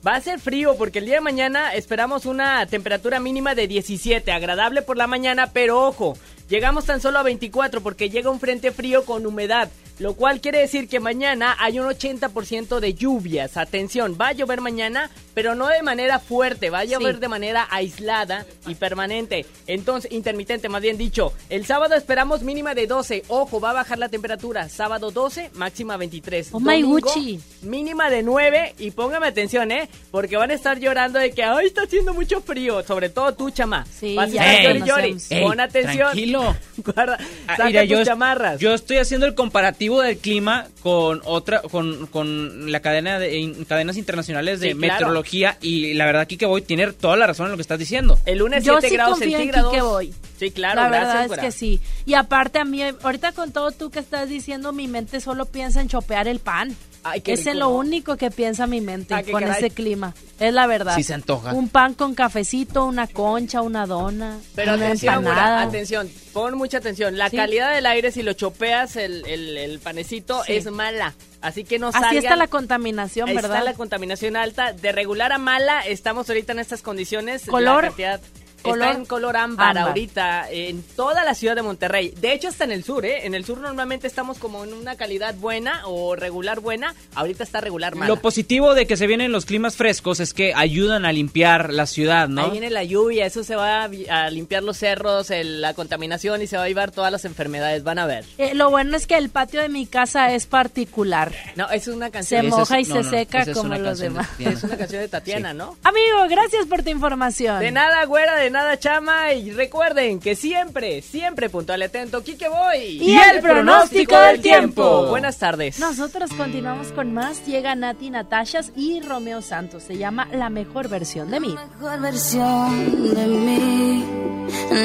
Va 0.06 0.14
a 0.16 0.20
ser 0.20 0.40
frío 0.40 0.74
porque 0.76 0.98
el 1.00 1.06
día 1.06 1.16
de 1.16 1.20
mañana 1.20 1.74
esperamos 1.74 2.24
una 2.26 2.64
temperatura 2.66 3.20
mínima 3.20 3.54
de 3.54 3.66
17, 3.68 4.21
agradable 4.30 4.82
por 4.82 4.96
la 4.96 5.06
mañana, 5.06 5.50
pero 5.52 5.84
ojo, 5.84 6.16
llegamos 6.48 6.84
tan 6.84 7.00
solo 7.00 7.18
a 7.18 7.22
24 7.22 7.82
porque 7.82 8.10
llega 8.10 8.30
un 8.30 8.38
frente 8.38 8.70
frío 8.70 9.04
con 9.04 9.26
humedad, 9.26 9.70
lo 9.98 10.14
cual 10.14 10.40
quiere 10.40 10.58
decir 10.58 10.88
que 10.88 11.00
mañana 11.00 11.56
hay 11.58 11.80
un 11.80 11.86
80% 11.86 12.78
de 12.78 12.94
lluvias. 12.94 13.56
Atención, 13.56 14.16
va 14.20 14.28
a 14.28 14.32
llover 14.32 14.60
mañana, 14.60 15.10
pero 15.34 15.54
no 15.54 15.68
de 15.68 15.82
manera 15.82 16.18
fuerte, 16.18 16.70
va 16.70 16.80
a 16.80 16.84
llover 16.84 17.14
Sí. 17.16 17.20
de 17.20 17.28
manera 17.28 17.66
aislada 17.70 18.44
y 18.66 18.74
permanente. 18.74 19.46
Entonces, 19.66 20.10
intermitente, 20.12 20.68
más 20.68 20.82
bien 20.82 20.98
dicho. 20.98 21.32
El 21.48 21.66
sábado 21.66 21.94
esperamos 21.94 22.42
mínima 22.42 22.74
de 22.74 22.86
12. 22.86 23.24
Ojo, 23.28 23.60
va 23.60 23.70
a 23.70 23.74
bajar 23.74 23.98
la 23.98 24.08
temperatura. 24.08 24.68
Sábado 24.68 25.10
12, 25.10 25.50
máxima 25.54 25.96
23. 25.96 26.48
Oh 26.52 26.60
my 26.60 26.82
Gucci. 26.82 27.40
mínima 27.62 28.10
de 28.10 28.22
9 28.22 28.74
y 28.78 28.90
póngame 28.90 29.26
atención, 29.26 29.70
¿eh? 29.72 29.88
Porque 30.10 30.36
van 30.36 30.50
a 30.50 30.54
estar 30.54 30.78
llorando 30.78 31.18
de 31.18 31.30
que, 31.32 31.42
ay, 31.42 31.66
está 31.66 31.82
haciendo 31.82 32.12
mucho 32.14 32.40
frío, 32.40 32.82
sobre 32.82 33.08
todo 33.08 33.32
tú, 33.34 33.50
chama. 33.50 33.86
Sí, 33.86 34.14
Vas 34.16 34.30
a 34.30 34.32
ya 34.34 34.62
llori, 34.62 34.82
llori. 34.84 35.16
Pon 35.42 35.60
atención. 35.60 35.98
Tranquilo. 36.12 36.56
Guarda, 36.78 37.18
Ah, 37.46 37.56
saca 37.56 37.64
mira, 37.68 37.80
tus 37.82 37.90
yo, 37.90 38.04
chamarras. 38.04 38.60
yo 38.60 38.74
estoy 38.74 38.98
haciendo 38.98 39.26
el 39.26 39.34
comparativo 39.34 40.00
del 40.00 40.18
clima 40.18 40.66
con 40.82 41.20
otra, 41.24 41.62
con, 41.62 42.06
con 42.08 42.70
la 42.72 42.80
cadena 42.80 43.18
de 43.18 43.38
in- 43.38 43.64
cadenas 43.64 43.96
internacionales 43.96 44.60
de 44.60 44.72
Sí, 44.72 44.78
claro. 44.78 45.21
Meteorología 45.22 45.58
y 45.60 45.94
la 45.94 46.06
verdad 46.06 46.22
aquí 46.22 46.36
que 46.36 46.46
voy 46.46 46.62
tiene 46.62 46.92
toda 46.92 47.16
la 47.16 47.26
razón 47.26 47.46
en 47.46 47.52
lo 47.52 47.56
que 47.56 47.62
estás 47.62 47.78
diciendo. 47.78 48.18
El 48.26 48.38
lunes 48.38 48.64
Yo 48.64 48.74
7 48.74 48.88
sí 48.88 48.94
grados 48.94 49.18
confío 49.18 49.38
en 49.38 49.44
centígrados. 49.44 49.82
Boy. 49.82 50.14
Sí, 50.38 50.50
claro, 50.50 50.80
la 50.82 50.88
gracias, 50.88 51.30
verdad 51.30 51.44
es 51.44 51.44
que 51.44 51.58
sí. 51.58 51.80
Y 52.04 52.14
aparte 52.14 52.58
a 52.58 52.64
mí, 52.64 52.82
ahorita 52.82 53.32
con 53.32 53.52
todo 53.52 53.70
tú 53.70 53.90
que 53.90 54.00
estás 54.00 54.28
diciendo, 54.28 54.72
mi 54.72 54.88
mente 54.88 55.20
solo 55.20 55.46
piensa 55.46 55.80
en 55.80 55.88
chopear 55.88 56.28
el 56.28 56.40
pan. 56.40 56.74
Ay, 57.04 57.20
qué 57.20 57.32
es 57.32 57.40
rico, 57.44 57.54
lo 57.58 57.64
¿no? 57.66 57.70
único 57.76 58.16
que 58.16 58.30
piensa 58.30 58.66
mi 58.68 58.80
mente 58.80 59.14
con 59.30 59.40
caray. 59.42 59.56
ese 59.58 59.70
clima. 59.70 60.14
Es 60.38 60.52
la 60.54 60.66
verdad. 60.68 60.94
Sí 60.94 61.02
se 61.02 61.14
antoja. 61.14 61.52
Un 61.52 61.68
pan 61.68 61.94
con 61.94 62.14
cafecito, 62.14 62.84
una 62.84 63.06
concha, 63.08 63.60
una 63.60 63.86
dona, 63.86 64.38
Pero 64.54 64.74
una 64.74 64.84
atención, 64.86 65.14
empanada. 65.14 65.62
atención, 65.62 66.08
pon 66.32 66.56
mucha 66.56 66.78
atención. 66.78 67.18
La 67.18 67.28
Sí. 67.28 67.36
calidad 67.36 67.74
del 67.74 67.86
aire, 67.86 68.12
si 68.12 68.22
lo 68.22 68.32
chopeas 68.34 68.96
el, 68.96 69.26
el, 69.26 69.56
el 69.58 69.78
panecito, 69.80 70.44
Sí. 70.44 70.52
es 70.54 70.70
mala. 70.70 71.14
Así 71.40 71.64
que 71.64 71.80
no 71.80 71.88
Así 71.88 71.98
salgan. 71.98 72.16
está 72.18 72.36
la 72.36 72.46
contaminación, 72.46 73.28
Está 73.28 73.42
¿verdad? 73.48 73.64
la 73.64 73.74
contaminación 73.74 74.36
alta. 74.36 74.72
De 74.72 74.92
regular 74.92 75.32
a 75.32 75.38
mala, 75.38 75.80
estamos 75.80 76.28
ahorita 76.28 76.52
en 76.52 76.60
estas 76.60 76.82
condiciones. 76.82 77.46
Color- 77.46 77.82
La 77.82 77.88
cantidad 77.88 78.20
color 78.62 78.88
está 78.88 78.98
en 78.98 79.04
color 79.06 79.36
ámbar, 79.36 79.68
ámbar. 79.70 79.88
ahorita 79.88 80.50
en 80.50 80.82
toda 80.96 81.24
la 81.24 81.34
ciudad 81.34 81.54
de 81.56 81.62
Monterrey. 81.62 82.14
De 82.20 82.32
hecho, 82.32 82.48
hasta 82.48 82.64
en 82.64 82.72
el 82.72 82.84
sur, 82.84 83.04
¿eh? 83.04 83.26
En 83.26 83.34
el 83.34 83.44
sur 83.44 83.58
normalmente 83.58 84.06
estamos 84.06 84.38
como 84.38 84.64
en 84.64 84.72
una 84.72 84.96
calidad 84.96 85.34
buena 85.34 85.82
o 85.86 86.16
regular 86.16 86.60
buena. 86.60 86.94
Ahorita 87.14 87.44
está 87.44 87.60
regular 87.60 87.94
mala. 87.94 88.08
Lo 88.08 88.20
positivo 88.20 88.74
de 88.74 88.86
que 88.86 88.96
se 88.96 89.06
vienen 89.06 89.32
los 89.32 89.44
climas 89.46 89.76
frescos 89.76 90.20
es 90.20 90.32
que 90.34 90.54
ayudan 90.54 91.04
a 91.04 91.12
limpiar 91.12 91.72
la 91.72 91.86
ciudad, 91.86 92.28
¿no? 92.28 92.44
Ahí 92.44 92.50
viene 92.50 92.70
la 92.70 92.84
lluvia, 92.84 93.26
eso 93.26 93.44
se 93.44 93.56
va 93.56 93.84
a, 93.84 94.30
limpiar 94.30 94.62
los 94.62 94.76
cerros, 94.78 95.30
el- 95.30 95.60
la 95.60 95.74
contaminación 95.74 96.40
y 96.42 96.46
se 96.46 96.56
va 96.56 96.64
a 96.64 96.68
llevar 96.68 96.90
todas 96.90 97.10
las 97.12 97.24
enfermedades. 97.24 97.82
Van 97.84 97.98
a 97.98 98.06
ver. 98.06 98.24
Eh, 98.38 98.54
lo 98.54 98.70
bueno 98.70 98.96
es 98.96 99.06
que 99.06 99.16
el 99.16 99.28
patio 99.30 99.60
de 99.60 99.68
mi 99.68 99.86
casa 99.86 100.32
es 100.32 100.46
particular. 100.46 101.32
No, 101.56 101.68
es 101.70 101.88
una 101.88 102.10
canción. 102.10 102.40
Se 102.42 102.46
es- 102.48 102.52
moja 102.54 102.80
y 102.80 102.84
no, 102.84 102.94
se 102.96 103.02
no, 103.02 103.10
seca 103.10 103.52
como 103.52 103.74
los 103.76 103.98
de 103.98 104.04
demás. 104.08 104.28
Es 104.38 104.62
una 104.64 104.76
canción 104.76 105.02
de 105.02 105.08
Tatiana, 105.08 105.52
¿no? 105.54 105.76
Amigo, 105.82 106.26
gracias 106.28 106.66
por 106.66 106.82
tu 106.82 106.90
información. 106.90 107.60
De 107.60 107.70
nada, 107.70 108.04
güera, 108.04 108.36
de 108.36 108.50
nada, 108.52 108.78
chama. 108.78 109.32
Y 109.32 109.50
recuerden 109.50 110.20
que 110.20 110.36
siempre, 110.36 111.02
siempre 111.02 111.48
puntual 111.48 111.80
y 111.80 111.84
atento, 111.84 112.22
Kike 112.22 112.48
Boy. 112.48 113.02
Y 113.02 113.16
el 113.16 113.40
pronóstico 113.40 114.18
del 114.18 114.40
tiempo. 114.40 115.06
Buenas 115.08 115.38
tardes. 115.38 115.78
Nosotros 115.78 116.30
continuamos 116.34 116.92
con 116.92 117.12
más. 117.12 117.44
Llega 117.46 117.74
Nati 117.74 118.10
Natashas 118.10 118.72
y 118.76 119.00
Romeo 119.00 119.42
Santos. 119.42 119.82
Se 119.84 119.96
llama 119.96 120.28
La 120.32 120.50
mejor 120.50 120.88
versión 120.88 121.30
de 121.30 121.40
mí. 121.40 121.54
mejor 121.54 122.00
versión 122.00 123.14
de 123.14 123.26
mí 123.26 124.04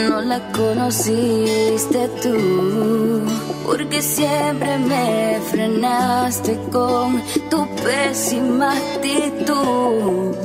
no 0.10 0.22
la 0.22 0.40
conociste 0.52 2.08
tú, 2.22 3.24
porque 3.66 4.02
siempre 4.02 4.78
me 4.78 5.40
frenaste 5.50 6.58
con 6.72 7.22
tu 7.50 7.68
pésima 7.76 8.74
actitud. 8.74 10.36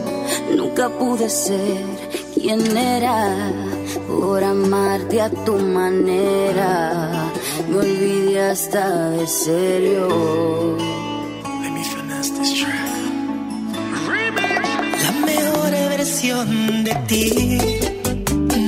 Nunca 0.57 0.89
pude 0.89 1.29
ser 1.29 1.83
quien 2.35 2.77
era 2.77 3.53
por 4.09 4.43
amarte 4.43 5.21
a 5.21 5.31
tu 5.31 5.57
manera. 5.57 7.31
Me 7.69 7.77
olvidé 7.79 8.41
hasta 8.51 9.11
de 9.11 9.27
serio. 9.27 10.77
La 15.05 15.13
mejor 15.27 15.71
versión 15.71 16.85
de 16.85 16.95
ti 17.09 17.59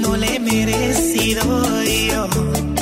no 0.03 0.17
le 0.17 0.37
he 0.37 0.41
merecido 0.41 1.43
yo. 1.83 2.74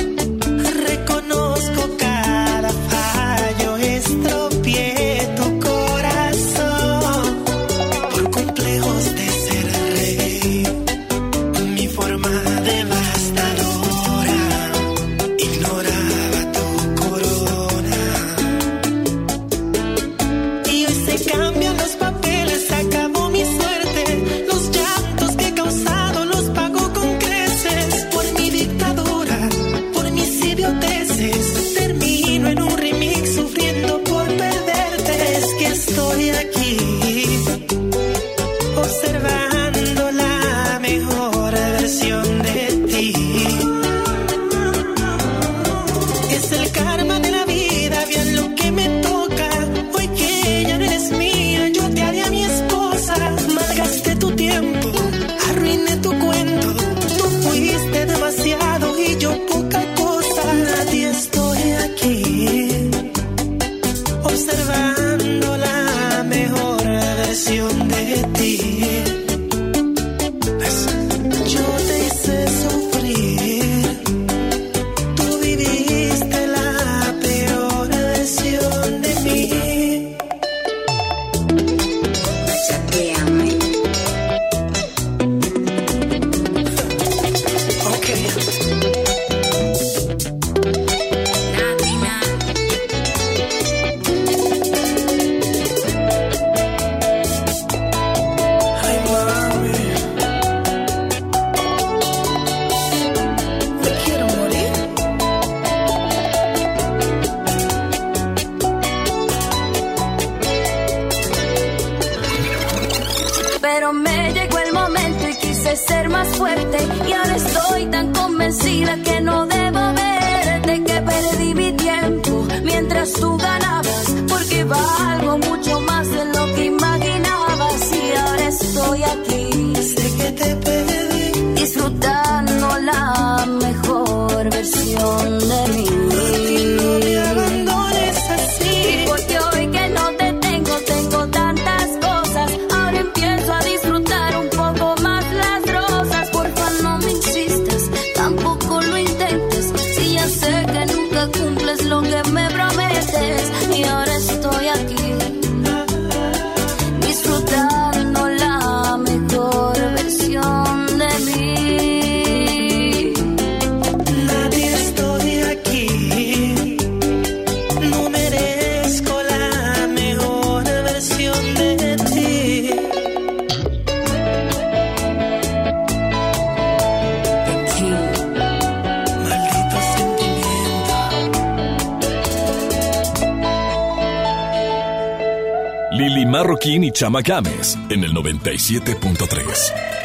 Macames 187.13 187.77
en 187.91 188.03
el 188.03 188.11
97.3. 188.11 190.02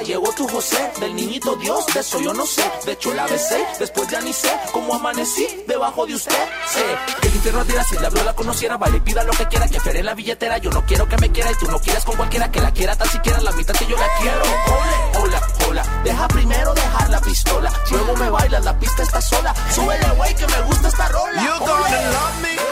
Llegó 0.00 0.32
tu 0.32 0.48
José, 0.48 0.90
del 1.00 1.14
niñito 1.14 1.54
Dios, 1.56 1.86
de 1.94 2.00
eso 2.00 2.20
yo 2.20 2.32
no 2.34 2.44
sé. 2.44 2.62
De 2.84 2.92
hecho 2.92 3.14
la 3.14 3.26
besé, 3.26 3.64
después 3.78 4.08
ya 4.08 4.20
ni 4.20 4.32
sé 4.32 4.50
cómo 4.72 4.94
amanecí 4.94 5.46
debajo 5.68 6.06
de 6.06 6.14
usted. 6.14 6.32
Sé 6.66 6.82
que 7.20 7.28
el 7.28 7.34
infierno 7.36 7.64
dirá 7.64 7.84
si 7.84 7.94
la 7.96 8.08
habló 8.08 8.24
la 8.24 8.34
conociera, 8.34 8.76
vale, 8.76 9.00
pida 9.00 9.22
lo 9.22 9.32
que 9.32 9.46
quiera, 9.46 9.68
que 9.68 9.78
fiere 9.80 10.02
la 10.02 10.14
billetera. 10.14 10.58
Yo 10.58 10.70
no 10.70 10.84
quiero 10.84 11.08
que 11.08 11.16
me 11.18 11.30
quiera 11.30 11.52
y 11.52 11.54
tú 11.54 11.70
no 11.70 11.78
quieras 11.78 12.04
con 12.04 12.16
cualquiera 12.16 12.50
que 12.50 12.60
la 12.60 12.72
quiera, 12.72 12.96
tan 12.96 13.08
siquiera 13.08 13.40
la 13.40 13.52
mitad 13.52 13.74
que 13.74 13.86
yo 13.86 13.96
la 13.96 14.08
quiero. 14.18 14.42
Ole, 14.42 15.22
hola, 15.22 15.42
hola, 15.68 16.00
deja 16.04 16.28
primero 16.28 16.74
dejar 16.74 17.10
la 17.10 17.20
pistola, 17.20 17.72
luego 17.90 18.16
me 18.16 18.30
bailas, 18.30 18.64
la 18.64 18.78
pista 18.78 19.02
está 19.02 19.20
sola. 19.20 19.54
Súbele, 19.72 20.10
güey, 20.16 20.34
que 20.34 20.46
me 20.46 20.60
gusta 20.62 20.88
esta 20.88 21.08
rola. 21.08 21.42
You 21.42 21.64
gonna 21.64 22.10
love 22.10 22.42
me. 22.42 22.71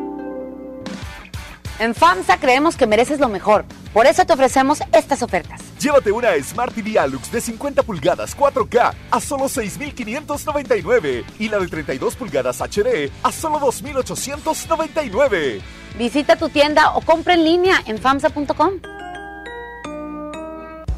En 1.79 1.95
FAMSA 1.95 2.39
creemos 2.39 2.75
que 2.75 2.87
mereces 2.87 3.19
lo 3.19 3.29
mejor. 3.29 3.65
Por 3.93 4.05
eso 4.05 4.25
te 4.25 4.33
ofrecemos 4.33 4.79
estas 4.93 5.23
ofertas. 5.23 5.61
Llévate 5.79 6.11
una 6.11 6.29
Smart 6.41 6.73
TV 6.73 6.97
Alux 6.97 7.31
de 7.31 7.41
50 7.41 7.83
pulgadas 7.83 8.37
4K 8.37 8.93
a 9.11 9.19
solo 9.19 9.49
6,599 9.49 11.25
y 11.39 11.49
la 11.49 11.59
de 11.59 11.67
32 11.67 12.15
pulgadas 12.15 12.61
HD 12.61 13.11
a 13.23 13.31
solo 13.31 13.59
2,899. 13.59 15.61
Visita 15.97 16.37
tu 16.37 16.49
tienda 16.49 16.95
o 16.95 17.01
compra 17.01 17.33
en 17.33 17.43
línea 17.43 17.81
en 17.85 17.97
FAMSA.com. 17.97 18.71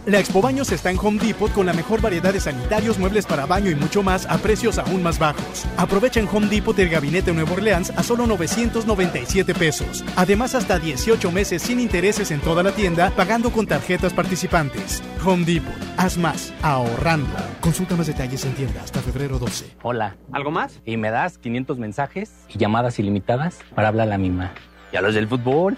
La 0.05 0.19
Expo 0.19 0.41
Baños 0.41 0.69
está 0.73 0.91
en 0.91 0.97
Home 0.99 1.17
Depot 1.17 1.49
con 1.53 1.65
la 1.65 1.71
mejor 1.71 2.01
variedad 2.01 2.33
de 2.33 2.41
sanitarios, 2.41 2.99
muebles 2.99 3.25
para 3.25 3.45
baño 3.45 3.71
y 3.71 3.75
mucho 3.75 4.03
más 4.03 4.25
a 4.25 4.37
precios 4.37 4.77
aún 4.77 5.01
más 5.01 5.17
bajos. 5.17 5.65
Aprovecha 5.77 6.19
en 6.19 6.27
Home 6.27 6.47
Depot 6.47 6.77
el 6.77 6.89
gabinete 6.89 7.31
Nuevo 7.31 7.53
Orleans 7.53 7.89
a 7.91 8.03
solo 8.03 8.27
997 8.27 9.53
pesos. 9.53 10.03
Además, 10.17 10.55
hasta 10.55 10.77
18 10.77 11.31
meses 11.31 11.61
sin 11.61 11.79
intereses 11.79 12.31
en 12.31 12.41
toda 12.41 12.63
la 12.63 12.73
tienda, 12.73 13.11
pagando 13.11 13.49
con 13.51 13.65
tarjetas 13.65 14.11
participantes. 14.11 15.01
Home 15.25 15.45
Depot, 15.45 15.73
haz 15.95 16.17
más, 16.17 16.53
ahorrando. 16.61 17.29
Consulta 17.61 17.95
más 17.95 18.07
detalles 18.07 18.43
en 18.43 18.55
tienda 18.55 18.81
hasta 18.83 18.99
febrero 18.99 19.39
12. 19.39 19.77
Hola, 19.83 20.17
¿algo 20.33 20.51
más? 20.51 20.81
Y 20.85 20.97
me 20.97 21.11
das 21.11 21.37
500 21.37 21.77
mensajes 21.77 22.33
y 22.49 22.57
llamadas 22.57 22.99
ilimitadas 22.99 23.59
para 23.73 23.87
hablar 23.87 24.07
a 24.07 24.09
la 24.09 24.17
misma. 24.17 24.51
¿Y 24.91 24.97
a 24.97 25.01
los 25.01 25.15
del 25.15 25.29
fútbol? 25.29 25.77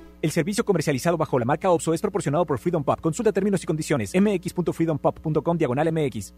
El 0.21 0.29
servicio 0.31 0.63
comercializado 0.63 1.17
bajo 1.17 1.39
la 1.39 1.45
marca 1.45 1.71
OXO 1.71 1.93
es 1.93 2.01
proporcionado 2.01 2.45
por 2.45 2.59
Freedom 2.59 2.83
Pop. 2.83 3.01
Consulta 3.01 3.31
términos 3.31 3.63
y 3.63 3.65
condiciones. 3.65 4.11
mx.freedompop.com 4.13 5.57
diagonal 5.57 5.91
mx. 5.91 6.33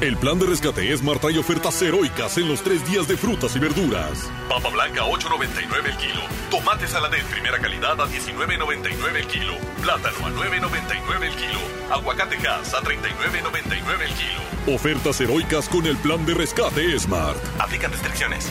El 0.00 0.16
plan 0.16 0.38
de 0.38 0.46
rescate 0.46 0.96
Smart 0.96 1.20
trae 1.20 1.38
ofertas 1.38 1.80
heroicas 1.80 2.36
en 2.38 2.48
los 2.48 2.62
tres 2.62 2.86
días 2.88 3.08
de 3.08 3.16
frutas 3.16 3.56
y 3.56 3.58
verduras. 3.58 4.30
Papa 4.48 4.68
blanca 4.68 5.02
a 5.02 5.06
8.99 5.06 5.86
el 5.86 5.96
kilo. 5.96 6.20
Tomate 6.50 6.86
saladet 6.86 7.24
primera 7.24 7.58
calidad 7.58 8.00
a 8.00 8.06
19.99 8.06 9.16
el 9.16 9.26
kilo. 9.26 9.54
Plátano 9.82 10.26
a 10.26 10.30
9.99 10.30 11.22
el 11.22 11.34
kilo. 11.34 11.60
Aguacate 11.90 12.36
gas 12.36 12.74
a 12.74 12.82
39.99 12.82 14.02
el 14.02 14.14
kilo. 14.14 14.74
Ofertas 14.74 15.20
heroicas 15.20 15.68
con 15.68 15.86
el 15.86 15.96
plan 15.96 16.24
de 16.26 16.34
rescate 16.34 16.98
Smart. 16.98 17.38
Aplican 17.58 17.90
restricciones. 17.90 18.50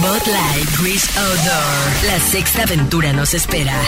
Bot 0.00 0.26
Light 0.26 0.68
Cruise 0.76 1.06
Outdoor. 1.16 2.06
La 2.06 2.18
sexta 2.18 2.62
aventura 2.62 3.12
nos 3.12 3.34
espera. 3.34 3.78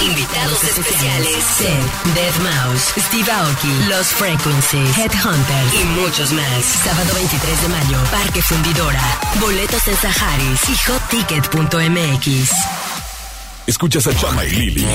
Invitados 0.00 0.64
especiales: 0.64 1.44
Seth, 1.58 2.14
Dead 2.14 2.34
Mouse, 2.42 2.94
Steve 2.96 3.30
Aoki, 3.30 3.88
Los 3.88 4.06
Frequencies, 4.06 4.96
Headhunters 4.96 5.74
y 5.74 5.84
muchos 6.00 6.32
más. 6.32 6.64
Sábado 6.82 7.12
23 7.14 7.62
de 7.62 7.68
mayo, 7.68 7.98
Parque 8.10 8.40
Fundidora. 8.40 9.02
Boletos 9.38 9.86
en 9.86 9.96
Saharis 9.96 10.60
y 10.70 10.76
hotticket.mx. 10.90 12.50
Escuchas 13.66 14.06
a 14.06 14.14
Chama 14.16 14.44
y 14.44 14.50
Lili 14.50 14.86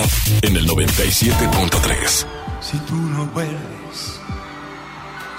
en 0.41 0.57
el 0.57 0.67
97.3. 0.67 2.25
Si 2.61 2.77
tú 2.79 2.95
no 2.95 3.25
vuelves, 3.27 3.80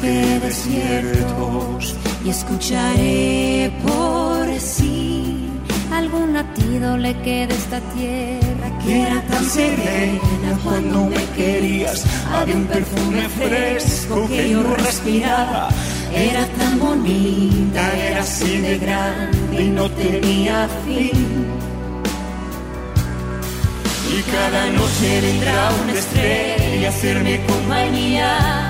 Que 0.00 0.40
desiertos 0.40 1.94
y 2.24 2.30
escucharé 2.30 3.72
por 3.82 4.58
sí 4.58 5.50
algún 5.92 6.32
latido 6.32 6.96
le 6.96 7.14
queda 7.20 7.52
esta 7.54 7.80
tierra 7.94 8.78
que 8.82 9.02
era 9.02 9.20
tan 9.22 9.44
serena 9.44 10.58
cuando 10.64 11.04
me 11.06 11.24
querías. 11.36 12.04
Había 12.32 12.56
un 12.56 12.66
perfume 12.66 13.28
fresco 13.28 14.26
que 14.28 14.50
yo 14.50 14.62
respiraba. 14.62 15.68
Era 16.14 16.46
tan 16.58 16.78
bonita, 16.78 17.82
era 17.98 18.20
así 18.20 18.58
de 18.58 18.78
grande 18.78 19.62
y 19.62 19.68
no 19.68 19.90
tenía 19.90 20.68
fin. 20.86 21.46
Y 24.12 24.22
cada 24.32 24.66
noche 24.70 25.20
vendrá 25.20 25.70
una 25.82 25.92
estrella 25.92 26.88
a 26.88 26.90
hacerme 26.90 27.40
compañía. 27.46 28.69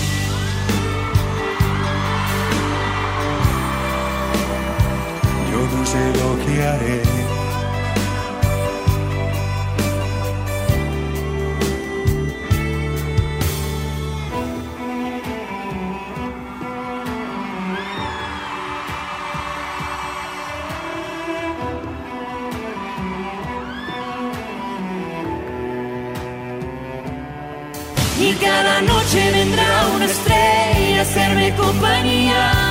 Y 28.23 28.33
cada 28.35 28.81
noche 28.81 29.31
vendrá 29.31 29.87
una 29.95 30.05
estrella 30.05 30.99
a 30.99 31.01
hacerme 31.01 31.55
compañía. 31.55 32.70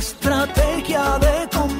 estrategia 0.00 1.18
de 1.18 1.46
convencerte 1.50 1.79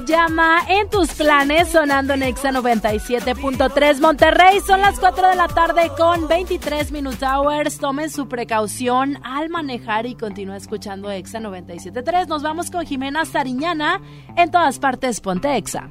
llama 0.00 0.62
En 0.68 0.88
tus 0.88 1.12
planes, 1.12 1.68
sonando 1.68 2.14
en 2.14 2.22
Exa 2.22 2.50
97.3 2.50 4.00
Monterrey. 4.00 4.60
Son 4.60 4.80
las 4.80 4.98
4 4.98 5.28
de 5.28 5.36
la 5.36 5.48
tarde 5.48 5.90
con 5.96 6.26
23 6.26 6.90
Minute 6.90 7.24
Hours. 7.24 7.78
Tomen 7.78 8.10
su 8.10 8.28
precaución 8.28 9.18
al 9.22 9.48
manejar 9.50 10.06
y 10.06 10.14
continúa 10.14 10.56
escuchando 10.56 11.10
Exa 11.10 11.38
97.3. 11.38 12.26
Nos 12.26 12.42
vamos 12.42 12.70
con 12.70 12.84
Jimena 12.84 13.24
Sariñana. 13.24 14.00
En 14.36 14.50
todas 14.50 14.78
partes, 14.78 15.20
ponte 15.20 15.56
Exa. 15.56 15.88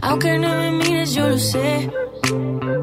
Aunque 0.00 0.38
no 0.38 0.48
me 0.48 0.70
mires, 0.72 1.14
yo 1.14 1.28
lo 1.28 1.38
sé. 1.38 1.90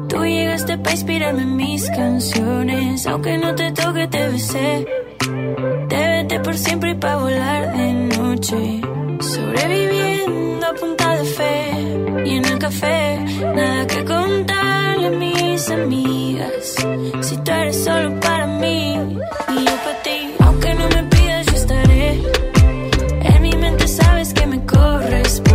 Tú 0.08 0.24
llegaste 0.24 0.78
para 0.78 0.92
inspirarme 0.92 1.42
en 1.42 1.56
mis 1.56 1.88
canciones. 1.90 3.06
Aunque 3.06 3.38
no 3.38 3.54
te 3.54 3.72
toque, 3.72 4.06
te 4.08 4.28
besé. 4.28 5.01
Por 6.40 6.56
siempre 6.56 6.90
y 6.90 6.94
pa' 6.94 7.16
volar 7.16 7.76
de 7.76 7.92
noche. 7.92 8.80
Sobreviviendo 9.20 10.66
a 10.66 10.74
punta 10.74 11.16
de 11.16 11.24
fe. 11.24 11.70
Y 12.24 12.30
en 12.36 12.44
el 12.44 12.58
café, 12.58 13.18
nada 13.54 13.86
que 13.86 14.04
contarle 14.04 15.06
a 15.06 15.10
mis 15.10 15.70
amigas. 15.70 16.74
Si 17.20 17.36
tú 17.36 17.50
eres 17.52 17.84
solo 17.84 18.18
para 18.18 18.46
mí 18.46 18.94
y 18.94 19.64
yo 19.64 19.76
para 19.84 20.02
ti. 20.02 20.34
Aunque 20.40 20.74
no 20.74 20.88
me 20.88 21.02
pidas, 21.04 21.46
yo 21.46 21.52
estaré. 21.52 22.20
En 23.20 23.42
mi 23.42 23.52
mente 23.54 23.86
sabes 23.86 24.34
que 24.34 24.46
me 24.46 24.64
corresponde. 24.66 25.51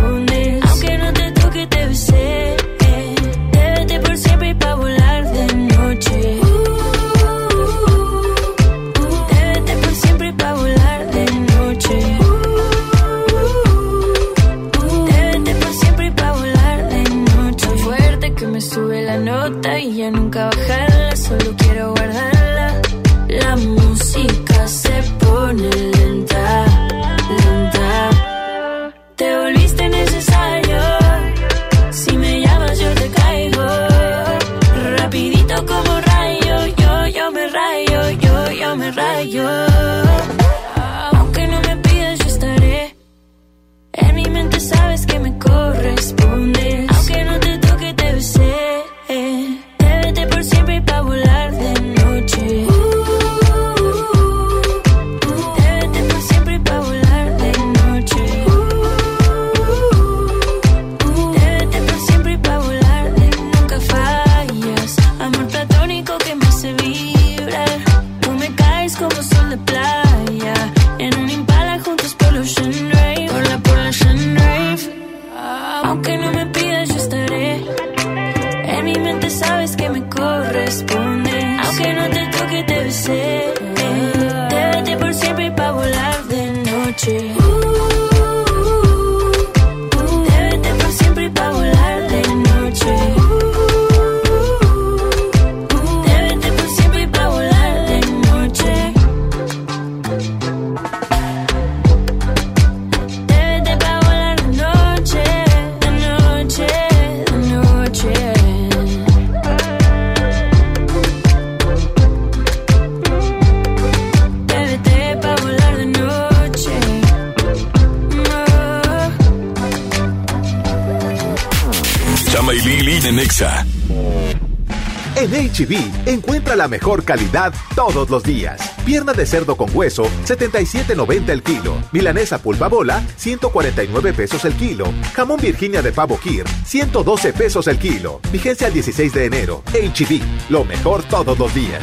La 126.58 126.68
mejor 126.68 127.04
calidad 127.04 127.54
todos 127.74 128.10
los 128.10 128.22
días. 128.24 128.60
Pierna 128.84 129.12
de 129.12 129.24
cerdo 129.24 129.56
con 129.56 129.70
hueso, 129.72 130.04
77.90 130.26 131.28
el 131.30 131.42
kilo. 131.42 131.76
Milanesa 131.92 132.38
pulpa 132.38 132.68
bola, 132.68 133.02
149 133.16 134.12
pesos 134.12 134.44
el 134.44 134.54
kilo. 134.54 134.92
Jamón 135.14 135.40
Virginia 135.40 135.80
de 135.80 135.92
pavo 135.92 136.18
Kir, 136.18 136.44
112 136.66 137.32
pesos 137.32 137.68
el 137.68 137.78
kilo. 137.78 138.20
Vigencia 138.32 138.66
el 138.66 138.74
16 138.74 139.14
de 139.14 139.24
enero. 139.24 139.62
HB, 139.72 140.50
lo 140.50 140.64
mejor 140.64 141.04
todos 141.04 141.38
los 141.38 141.54
días. 141.54 141.82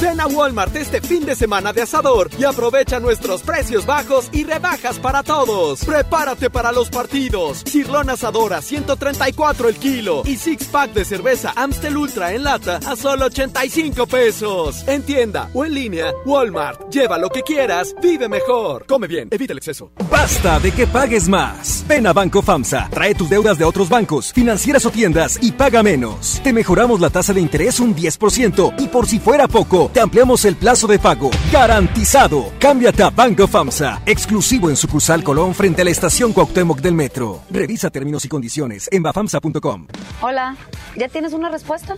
Ven 0.00 0.20
a 0.20 0.26
Walmart 0.26 0.76
este 0.76 1.00
fin 1.00 1.24
de 1.24 1.34
semana 1.34 1.72
de 1.72 1.80
asador 1.80 2.28
y 2.38 2.44
aprovecha 2.44 3.00
nuestros 3.00 3.42
precios 3.42 3.86
bajos 3.86 4.28
y 4.30 4.44
rebajas 4.44 4.98
para 4.98 5.22
todos. 5.22 5.82
Prepárate 5.86 6.50
para 6.50 6.70
los 6.70 6.90
partidos. 6.90 7.64
Cirlón 7.66 8.10
asadora 8.10 8.60
134 8.60 9.70
el 9.70 9.76
kilo 9.76 10.22
y 10.26 10.36
six 10.36 10.66
pack 10.66 10.92
de 10.92 11.06
cerveza 11.06 11.54
Amstel 11.56 11.96
Ultra 11.96 12.34
en 12.34 12.44
lata 12.44 12.78
a 12.86 12.94
solo 12.94 13.24
85 13.26 14.06
pesos. 14.06 14.86
En 14.86 15.02
tienda 15.02 15.48
o 15.54 15.64
en 15.64 15.72
línea, 15.72 16.12
Walmart. 16.26 16.92
Lleva 16.92 17.16
lo 17.16 17.30
que 17.30 17.42
quieras, 17.42 17.94
vive 18.02 18.28
mejor. 18.28 18.84
Come 18.86 19.06
bien, 19.06 19.28
evita 19.30 19.54
el 19.54 19.58
exceso. 19.58 19.92
Basta 20.10 20.60
de 20.60 20.72
que 20.72 20.86
pagues 20.86 21.26
más. 21.26 21.84
Ven 21.88 22.06
a 22.06 22.12
Banco 22.12 22.42
FAMSA. 22.42 22.90
Trae 22.90 23.14
tus 23.14 23.30
deudas 23.30 23.56
de 23.56 23.64
otros 23.64 23.88
bancos, 23.88 24.30
financieras 24.30 24.84
o 24.84 24.90
tiendas 24.90 25.38
y 25.40 25.52
paga 25.52 25.82
menos. 25.82 26.38
Te 26.44 26.52
mejoramos 26.52 27.00
la 27.00 27.08
tasa 27.08 27.32
de 27.32 27.40
interés 27.40 27.80
un 27.80 27.96
10% 27.96 28.74
y 28.78 28.88
por 28.88 29.06
si 29.06 29.18
fuera 29.18 29.48
poco, 29.48 29.85
te 29.88 30.00
ampliamos 30.00 30.44
el 30.44 30.56
plazo 30.56 30.86
de 30.86 30.98
pago. 30.98 31.30
Garantizado. 31.52 32.52
Cámbiate 32.58 33.02
a 33.02 33.10
Banco 33.10 33.46
FAMSA. 33.46 34.02
Exclusivo 34.06 34.70
en 34.70 34.76
sucursal 34.76 35.22
Colón 35.22 35.54
frente 35.54 35.82
a 35.82 35.84
la 35.84 35.90
estación 35.90 36.32
Cuauhtémoc 36.32 36.80
del 36.80 36.94
Metro. 36.94 37.42
Revisa 37.50 37.90
términos 37.90 38.24
y 38.24 38.28
condiciones 38.28 38.88
en 38.92 39.02
bafamsa.com. 39.02 39.86
Hola, 40.20 40.56
¿ya 40.96 41.08
tienes 41.08 41.32
una 41.32 41.48
respuesta? 41.48 41.96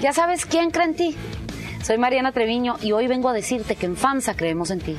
¿Ya 0.00 0.12
sabes 0.12 0.46
quién 0.46 0.70
cree 0.70 0.86
en 0.86 0.94
ti? 0.94 1.16
Soy 1.82 1.98
Mariana 1.98 2.32
Treviño 2.32 2.76
y 2.82 2.92
hoy 2.92 3.06
vengo 3.06 3.28
a 3.28 3.32
decirte 3.32 3.74
que 3.74 3.86
en 3.86 3.96
FAMSA 3.96 4.34
creemos 4.34 4.70
en 4.70 4.80
ti. 4.80 4.96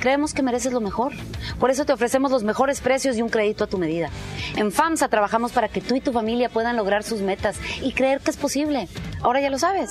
Creemos 0.00 0.34
que 0.34 0.42
mereces 0.42 0.72
lo 0.72 0.80
mejor. 0.80 1.12
Por 1.58 1.70
eso 1.70 1.84
te 1.84 1.92
ofrecemos 1.92 2.30
los 2.30 2.44
mejores 2.44 2.80
precios 2.80 3.16
y 3.16 3.22
un 3.22 3.28
crédito 3.28 3.64
a 3.64 3.66
tu 3.66 3.78
medida. 3.78 4.10
En 4.56 4.70
FAMSA 4.70 5.08
trabajamos 5.08 5.52
para 5.52 5.68
que 5.68 5.80
tú 5.80 5.96
y 5.96 6.00
tu 6.00 6.12
familia 6.12 6.48
puedan 6.48 6.76
lograr 6.76 7.02
sus 7.02 7.20
metas 7.20 7.56
y 7.82 7.92
creer 7.92 8.20
que 8.20 8.30
es 8.30 8.36
posible. 8.36 8.88
Ahora 9.22 9.40
ya 9.40 9.50
lo 9.50 9.58
sabes. 9.58 9.90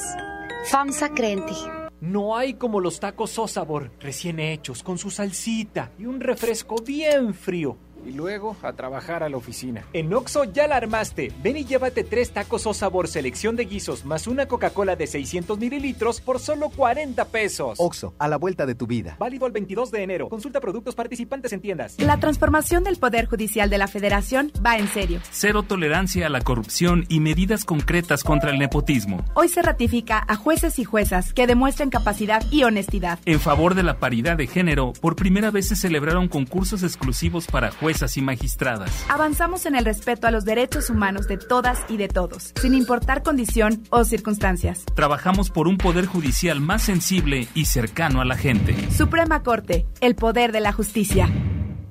FAMSA 0.70 1.10
cree 1.10 1.34
en 1.34 1.46
ti. 1.46 1.56
No 2.00 2.38
hay 2.38 2.54
como 2.54 2.80
los 2.80 3.00
tacos 3.00 3.38
Osabor, 3.40 3.92
recién 4.00 4.40
hechos, 4.40 4.84
con 4.84 4.98
su 4.98 5.10
salsita 5.10 5.92
y 5.98 6.06
un 6.06 6.20
refresco 6.20 6.76
bien 6.84 7.34
frío 7.34 7.78
y 8.06 8.12
luego 8.12 8.56
a 8.62 8.74
trabajar 8.74 9.24
a 9.24 9.30
la 9.30 9.38
oficina. 9.38 9.86
En 9.94 10.14
Oxo 10.14 10.46
ya 10.46 10.68
la 10.68 10.78
armaste. 10.78 11.32
Ven 11.44 11.58
y 11.58 11.66
llévate 11.66 12.04
tres 12.04 12.32
tacos 12.32 12.66
o 12.66 12.74
sabor 12.74 13.08
selección 13.08 13.56
de 13.56 13.66
guisos 13.66 14.06
más 14.06 14.28
una 14.28 14.48
Coca-Cola 14.48 14.96
de 14.96 15.08
600 15.08 15.58
mililitros 15.60 16.22
por 16.22 16.40
solo 16.40 16.70
40 16.70 17.26
pesos. 17.26 17.78
Oxo, 17.80 18.14
a 18.18 18.28
la 18.28 18.38
vuelta 18.38 18.66
de 18.66 18.76
tu 18.76 18.88
vida. 18.88 19.18
Válido 19.20 19.46
el 19.46 19.52
22 19.52 19.92
de 19.92 20.04
enero. 20.04 20.30
Consulta 20.30 20.60
productos 20.62 20.96
participantes 20.96 21.52
en 21.54 21.62
tiendas. 21.62 21.96
La 22.00 22.20
transformación 22.20 22.84
del 22.84 22.98
Poder 22.98 23.26
Judicial 23.26 23.70
de 23.70 23.78
la 23.78 23.88
Federación 23.88 24.52
va 24.66 24.78
en 24.78 24.88
serio. 24.88 25.20
Cero 25.32 25.64
tolerancia 25.64 26.28
a 26.28 26.30
la 26.30 26.42
corrupción 26.42 27.06
y 27.10 27.20
medidas 27.20 27.66
concretas 27.66 28.24
contra 28.24 28.52
el 28.52 28.60
nepotismo. 28.60 29.26
Hoy 29.34 29.50
se 29.50 29.62
ratifica 29.62 30.24
a 30.28 30.36
jueces 30.36 30.80
y 30.80 30.84
juezas 30.84 31.34
que 31.34 31.48
demuestren 31.48 31.90
capacidad 31.90 32.44
y 32.52 32.64
honestidad. 32.64 33.20
En 33.26 33.40
favor 33.40 33.76
de 33.76 33.84
la 33.84 34.00
paridad 34.00 34.38
de 34.38 34.48
género, 34.48 34.94
por 35.02 35.16
primera 35.16 35.52
vez 35.52 35.68
se 35.68 35.76
celebraron 35.76 36.28
concursos 36.28 36.84
exclusivos 36.84 37.48
para 37.48 37.72
jueces 37.72 37.97
y 38.18 38.22
magistradas. 38.22 38.92
Avanzamos 39.10 39.66
en 39.66 39.76
el 39.76 39.86
respeto 39.86 40.28
a 40.28 40.32
los 40.32 40.46
derechos 40.46 40.90
humanos 40.90 41.28
de 41.28 41.38
todas 41.38 41.80
y 41.90 41.98
de 41.98 42.08
todos, 42.08 42.54
sin 42.62 42.76
importar 42.76 43.24
condición 43.24 43.84
o 43.90 44.04
circunstancias. 44.04 44.84
Trabajamos 44.94 45.50
por 45.50 45.68
un 45.68 45.78
poder 45.78 46.06
judicial 46.06 46.62
más 46.62 46.84
sensible 46.84 47.48
y 47.56 47.66
cercano 47.66 48.22
a 48.22 48.26
la 48.26 48.38
gente. 48.38 48.76
Suprema 48.92 49.42
Corte, 49.42 49.88
el 50.02 50.16
poder 50.16 50.52
de 50.52 50.60
la 50.60 50.74
justicia. 50.74 51.28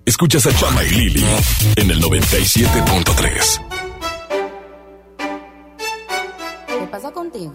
Escuchas 0.04 0.46
a 0.46 0.54
Chama 0.54 0.84
y 0.84 0.90
Lili 0.90 1.24
en 1.74 1.90
el 1.90 2.00
97.3. 2.00 3.60
¿Qué 6.68 6.86
pasa 6.88 7.10
contigo? 7.10 7.54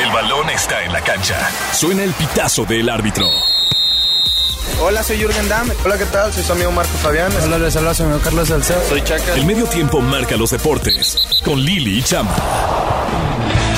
El 0.00 0.12
balón 0.12 0.50
está 0.50 0.82
en 0.84 0.92
la 0.92 1.00
cancha. 1.02 1.36
Suena 1.72 2.02
el 2.02 2.12
pitazo 2.12 2.64
del 2.64 2.88
árbitro. 2.88 3.26
Hola, 5.44 5.98
¿qué 5.98 6.06
tal? 6.06 6.32
Soy 6.32 6.42
su 6.42 6.52
amigo 6.52 6.72
Marco 6.72 6.92
Fabián. 6.92 7.30
Hola, 7.44 7.58
les 7.58 7.76
habla 7.76 7.92
su 7.92 8.02
amigo 8.02 8.18
Carlos 8.24 8.48
Salcedo. 8.48 8.80
Soy 8.88 9.02
Chaca. 9.02 9.34
El 9.34 9.44
medio 9.44 9.66
tiempo 9.66 10.00
marca 10.00 10.38
los 10.38 10.50
deportes. 10.50 11.18
Con 11.44 11.60
Lili 11.60 11.98
y 11.98 12.02
Chama. 12.02 12.34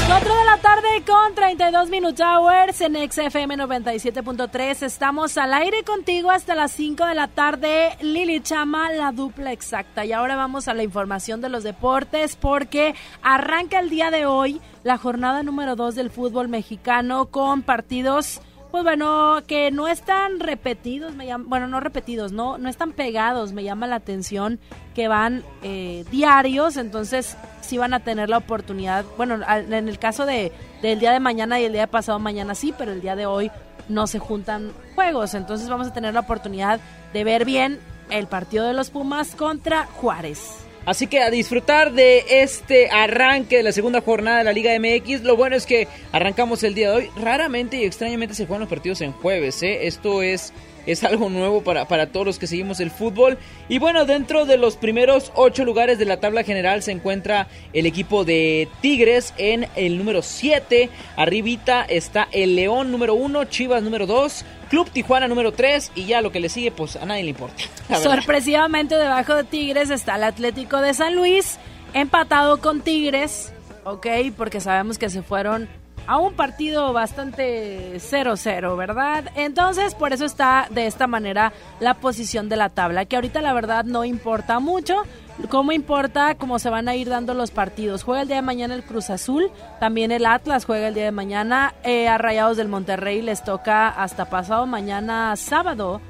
4 0.06 0.32
de 0.32 0.44
la 0.44 0.58
tarde 0.58 0.88
con 1.04 1.34
32 1.34 1.90
Minute 1.90 2.22
Hours 2.22 2.80
en 2.82 2.94
XFM 2.94 3.56
97.3. 3.56 4.84
Estamos 4.84 5.36
al 5.38 5.52
aire 5.54 5.82
contigo 5.82 6.30
hasta 6.30 6.54
las 6.54 6.70
5 6.70 7.04
de 7.04 7.14
la 7.16 7.26
tarde. 7.26 7.96
Lili 8.00 8.40
Chama, 8.40 8.92
la 8.92 9.10
dupla 9.10 9.50
exacta. 9.50 10.04
Y 10.04 10.12
ahora 10.12 10.36
vamos 10.36 10.68
a 10.68 10.74
la 10.74 10.84
información 10.84 11.40
de 11.40 11.48
los 11.48 11.64
deportes 11.64 12.36
porque 12.36 12.94
arranca 13.22 13.80
el 13.80 13.90
día 13.90 14.12
de 14.12 14.24
hoy 14.24 14.60
la 14.84 14.98
jornada 14.98 15.42
número 15.42 15.74
2 15.74 15.96
del 15.96 16.12
fútbol 16.12 16.46
mexicano 16.46 17.26
con 17.26 17.62
partidos 17.62 18.40
pues 18.76 18.84
bueno, 18.84 19.38
que 19.46 19.70
no 19.70 19.88
están 19.88 20.38
repetidos, 20.38 21.14
me 21.14 21.26
llam- 21.26 21.44
bueno, 21.46 21.66
no 21.66 21.80
repetidos, 21.80 22.32
no, 22.32 22.58
no 22.58 22.68
están 22.68 22.92
pegados, 22.92 23.54
me 23.54 23.64
llama 23.64 23.86
la 23.86 23.96
atención 23.96 24.58
que 24.94 25.08
van 25.08 25.42
eh, 25.62 26.04
diarios, 26.10 26.76
entonces 26.76 27.38
sí 27.62 27.78
van 27.78 27.94
a 27.94 28.00
tener 28.00 28.28
la 28.28 28.36
oportunidad, 28.36 29.06
bueno, 29.16 29.38
en 29.48 29.88
el 29.88 29.98
caso 29.98 30.26
de 30.26 30.52
del 30.82 31.00
día 31.00 31.12
de 31.12 31.20
mañana 31.20 31.58
y 31.58 31.64
el 31.64 31.72
día 31.72 31.86
pasado 31.86 32.18
mañana 32.18 32.54
sí, 32.54 32.74
pero 32.76 32.92
el 32.92 33.00
día 33.00 33.16
de 33.16 33.24
hoy 33.24 33.50
no 33.88 34.06
se 34.06 34.18
juntan 34.18 34.72
juegos, 34.94 35.32
entonces 35.32 35.70
vamos 35.70 35.86
a 35.86 35.94
tener 35.94 36.12
la 36.12 36.20
oportunidad 36.20 36.78
de 37.14 37.24
ver 37.24 37.46
bien 37.46 37.80
el 38.10 38.26
partido 38.26 38.66
de 38.66 38.74
los 38.74 38.90
Pumas 38.90 39.34
contra 39.36 39.86
Juárez. 39.86 40.65
Así 40.86 41.08
que 41.08 41.20
a 41.20 41.30
disfrutar 41.30 41.92
de 41.92 42.24
este 42.42 42.88
arranque 42.90 43.56
de 43.56 43.64
la 43.64 43.72
segunda 43.72 44.00
jornada 44.00 44.38
de 44.38 44.44
la 44.44 44.52
Liga 44.52 44.70
MX. 44.78 45.22
Lo 45.22 45.36
bueno 45.36 45.56
es 45.56 45.66
que 45.66 45.88
arrancamos 46.12 46.62
el 46.62 46.74
día 46.74 46.90
de 46.90 46.96
hoy. 46.96 47.10
Raramente 47.16 47.76
y 47.76 47.84
extrañamente 47.84 48.36
se 48.36 48.46
juegan 48.46 48.60
los 48.60 48.68
partidos 48.68 49.00
en 49.00 49.10
jueves. 49.10 49.64
¿eh? 49.64 49.88
Esto 49.88 50.22
es, 50.22 50.52
es 50.86 51.02
algo 51.02 51.28
nuevo 51.28 51.64
para, 51.64 51.88
para 51.88 52.12
todos 52.12 52.24
los 52.24 52.38
que 52.38 52.46
seguimos 52.46 52.78
el 52.78 52.92
fútbol. 52.92 53.36
Y 53.68 53.80
bueno, 53.80 54.04
dentro 54.04 54.46
de 54.46 54.58
los 54.58 54.76
primeros 54.76 55.32
ocho 55.34 55.64
lugares 55.64 55.98
de 55.98 56.04
la 56.04 56.20
tabla 56.20 56.44
general 56.44 56.84
se 56.84 56.92
encuentra 56.92 57.48
el 57.72 57.84
equipo 57.84 58.24
de 58.24 58.68
Tigres 58.80 59.34
en 59.38 59.66
el 59.74 59.98
número 59.98 60.22
7. 60.22 60.88
Arribita 61.16 61.82
está 61.82 62.28
el 62.30 62.54
León 62.54 62.92
número 62.92 63.14
1, 63.14 63.46
Chivas 63.46 63.82
número 63.82 64.06
2. 64.06 64.44
Club 64.68 64.90
Tijuana 64.90 65.28
número 65.28 65.52
3 65.52 65.92
y 65.94 66.06
ya 66.06 66.20
lo 66.20 66.32
que 66.32 66.40
le 66.40 66.48
sigue 66.48 66.70
pues 66.70 66.96
a 66.96 67.04
nadie 67.04 67.22
le 67.24 67.30
importa. 67.30 67.62
Sorpresivamente 68.02 68.96
debajo 68.96 69.34
de 69.34 69.44
Tigres 69.44 69.90
está 69.90 70.16
el 70.16 70.24
Atlético 70.24 70.80
de 70.80 70.94
San 70.94 71.14
Luis, 71.14 71.58
empatado 71.92 72.58
con 72.58 72.80
Tigres, 72.80 73.52
ok, 73.84 74.06
porque 74.36 74.60
sabemos 74.60 74.98
que 74.98 75.08
se 75.08 75.22
fueron 75.22 75.68
a 76.06 76.18
un 76.18 76.34
partido 76.34 76.92
bastante 76.92 77.96
0-0, 77.96 78.76
¿verdad? 78.76 79.24
Entonces, 79.34 79.94
por 79.94 80.12
eso 80.12 80.24
está 80.24 80.68
de 80.70 80.86
esta 80.86 81.06
manera 81.06 81.52
la 81.80 81.94
posición 81.94 82.48
de 82.48 82.56
la 82.56 82.68
tabla, 82.68 83.04
que 83.04 83.16
ahorita 83.16 83.42
la 83.42 83.52
verdad 83.52 83.84
no 83.84 84.04
importa 84.04 84.60
mucho. 84.60 85.02
¿Cómo 85.50 85.70
importa 85.72 86.34
cómo 86.34 86.58
se 86.58 86.70
van 86.70 86.88
a 86.88 86.96
ir 86.96 87.08
dando 87.08 87.34
los 87.34 87.50
partidos? 87.50 88.02
Juega 88.02 88.22
el 88.22 88.28
día 88.28 88.36
de 88.36 88.42
mañana 88.42 88.74
el 88.74 88.82
Cruz 88.82 89.10
Azul, 89.10 89.50
también 89.78 90.10
el 90.10 90.24
Atlas 90.24 90.64
juega 90.64 90.88
el 90.88 90.94
día 90.94 91.04
de 91.04 91.12
mañana, 91.12 91.74
eh, 91.84 92.08
a 92.08 92.16
Rayados 92.16 92.56
del 92.56 92.68
Monterrey 92.68 93.20
les 93.20 93.44
toca 93.44 93.88
hasta 93.88 94.24
pasado 94.24 94.66
mañana 94.66 95.36
sábado 95.36 96.00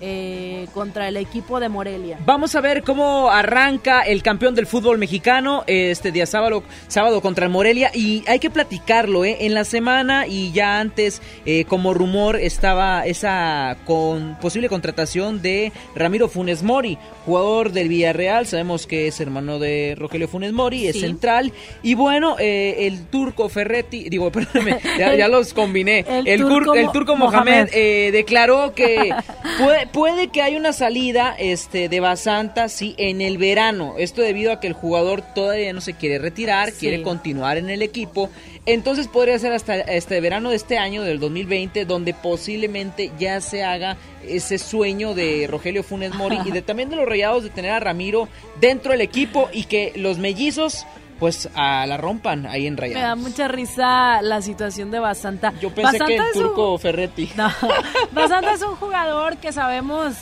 eh, 0.00 0.66
contra 0.74 1.08
el 1.08 1.16
equipo 1.16 1.60
de 1.60 1.68
Morelia. 1.68 2.18
Vamos 2.24 2.54
a 2.54 2.60
ver 2.60 2.82
cómo 2.82 3.30
arranca 3.30 4.02
el 4.02 4.22
campeón 4.22 4.54
del 4.54 4.66
fútbol 4.66 4.98
mexicano 4.98 5.64
este 5.66 6.12
día 6.12 6.26
sábado, 6.26 6.62
sábado 6.88 7.20
contra 7.20 7.46
el 7.46 7.50
Morelia 7.52 7.90
y 7.94 8.22
hay 8.26 8.38
que 8.38 8.50
platicarlo, 8.50 9.24
¿eh? 9.24 9.38
En 9.40 9.54
la 9.54 9.64
semana 9.64 10.26
y 10.26 10.52
ya 10.52 10.80
antes 10.80 11.22
eh, 11.44 11.64
como 11.66 11.94
rumor 11.94 12.36
estaba 12.36 13.06
esa 13.06 13.76
con 13.84 14.36
posible 14.40 14.68
contratación 14.68 15.42
de 15.42 15.72
Ramiro 15.94 16.28
Funes 16.28 16.62
Mori, 16.62 16.98
jugador 17.24 17.72
del 17.72 17.88
Villarreal, 17.88 18.46
sabemos 18.46 18.86
que 18.86 19.08
es 19.08 19.20
hermano 19.20 19.58
de 19.58 19.94
Rogelio 19.98 20.28
Funes 20.28 20.52
Mori, 20.52 20.86
es 20.86 21.00
central 21.00 21.52
y 21.82 21.94
bueno, 21.94 22.36
eh, 22.38 22.86
el 22.86 23.06
turco 23.06 23.48
Ferretti, 23.48 24.08
digo, 24.10 24.30
perdóname, 24.30 24.78
ya, 24.98 25.14
ya 25.14 25.28
los 25.28 25.54
combiné, 25.54 26.04
El 26.08 26.26
el, 26.28 26.40
turco 26.40 26.72
tur- 26.74 26.78
el 26.78 26.90
turco 26.92 27.16
Mohamed, 27.16 27.36
Mohamed. 27.52 27.68
eh, 27.72 28.10
declaró 28.12 28.74
que 28.74 29.14
puede, 29.58 29.85
puede 29.86 30.28
que 30.28 30.42
haya 30.42 30.58
una 30.58 30.72
salida 30.72 31.34
este, 31.38 31.88
de 31.88 32.00
Basanta, 32.00 32.68
sí, 32.68 32.94
en 32.98 33.20
el 33.20 33.38
verano. 33.38 33.94
Esto 33.98 34.22
debido 34.22 34.52
a 34.52 34.60
que 34.60 34.66
el 34.66 34.72
jugador 34.72 35.22
todavía 35.34 35.72
no 35.72 35.80
se 35.80 35.94
quiere 35.94 36.18
retirar, 36.18 36.70
Sí. 36.70 36.76
quiere 36.80 37.02
continuar 37.02 37.56
en 37.56 37.70
el 37.70 37.82
equipo. 37.82 38.30
Entonces 38.66 39.08
podría 39.08 39.38
ser 39.38 39.52
hasta 39.52 39.76
este 39.76 40.20
verano 40.20 40.50
de 40.50 40.56
este 40.56 40.78
año, 40.78 41.02
del 41.02 41.20
2020, 41.20 41.84
donde 41.84 42.14
posiblemente 42.14 43.12
ya 43.18 43.40
se 43.40 43.62
haga 43.62 43.96
ese 44.26 44.58
sueño 44.58 45.14
de 45.14 45.46
Rogelio 45.48 45.82
Funes 45.82 46.14
Mori 46.14 46.38
y 46.44 46.50
de 46.50 46.62
también 46.66 46.90
de 46.90 46.96
los 46.96 47.06
rayados 47.08 47.44
de 47.44 47.50
tener 47.50 47.70
a 47.70 47.80
Ramiro 47.80 48.28
dentro 48.60 48.92
del 48.92 49.00
equipo 49.00 49.48
y 49.52 49.64
que 49.64 49.92
los 49.96 50.18
mellizos 50.18 50.84
pues 51.18 51.48
a 51.54 51.86
la 51.86 51.96
rompan 51.96 52.46
ahí 52.46 52.66
en 52.66 52.74
Me 52.74 52.80
da 52.90 52.94
rayados. 52.94 53.18
mucha 53.18 53.48
risa 53.48 54.20
la 54.22 54.42
situación 54.42 54.90
de 54.90 54.98
Basanta. 54.98 55.52
Yo 55.60 55.70
pensé 55.74 55.98
que 55.98 56.16
el 56.16 56.22
es 56.22 56.36
un- 56.36 56.42
turco 56.42 56.76
Ferretti. 56.78 57.30
No, 57.36 57.50
Basanta 58.12 58.52
es 58.52 58.62
un 58.62 58.76
jugador 58.76 59.36
que 59.38 59.52
sabemos, 59.52 60.14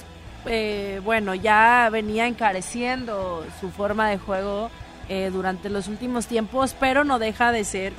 eh, 0.46 1.00
bueno, 1.04 1.34
ya 1.34 1.88
venía 1.90 2.26
encareciendo 2.28 3.44
su 3.60 3.70
forma 3.70 4.08
de 4.08 4.18
juego 4.18 4.70
eh, 5.08 5.30
durante 5.32 5.68
los 5.68 5.88
últimos 5.88 6.26
tiempos, 6.26 6.74
pero 6.78 7.04
no 7.04 7.18
deja 7.18 7.50
de 7.52 7.64
ser 7.64 7.92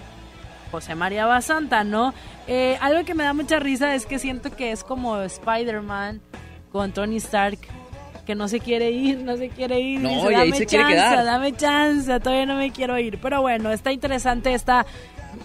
José 0.72 0.96
María 0.96 1.26
Basanta, 1.26 1.84
¿no? 1.84 2.14
Eh, 2.48 2.78
algo 2.82 3.06
que 3.06 3.14
me 3.14 3.24
da 3.24 3.34
mucha 3.34 3.60
risa 3.60 3.94
es 3.96 4.06
que 4.06 4.20
siento 4.20 4.56
que 4.56 4.72
es 4.72 4.84
como 4.84 5.20
Spider-Man 5.22 6.22
con 6.72 6.92
Tony 6.94 7.18
Stark. 7.18 7.60
Que 8.26 8.35
no 8.35 8.47
se 8.47 8.60
quiere 8.60 8.91
ir, 8.91 9.19
no 9.19 9.38
se 9.38 9.49
quiere 9.49 9.80
ir. 9.80 10.02
No, 10.02 10.10
dice, 10.10 10.22
y 10.23 10.35
ahí 10.35 10.49
dame 10.49 10.57
se 10.57 10.65
quiere 10.65 10.84
chance, 10.84 10.95
quedar". 10.95 11.26
dame 11.26 11.53
chance, 11.53 12.19
todavía 12.19 12.45
no 12.45 12.56
me 12.56 12.72
quiero 12.72 12.97
ir. 12.97 13.19
Pero 13.22 13.41
bueno, 13.41 13.72
está 13.72 13.91
interesante 13.91 14.53
esta 14.53 14.85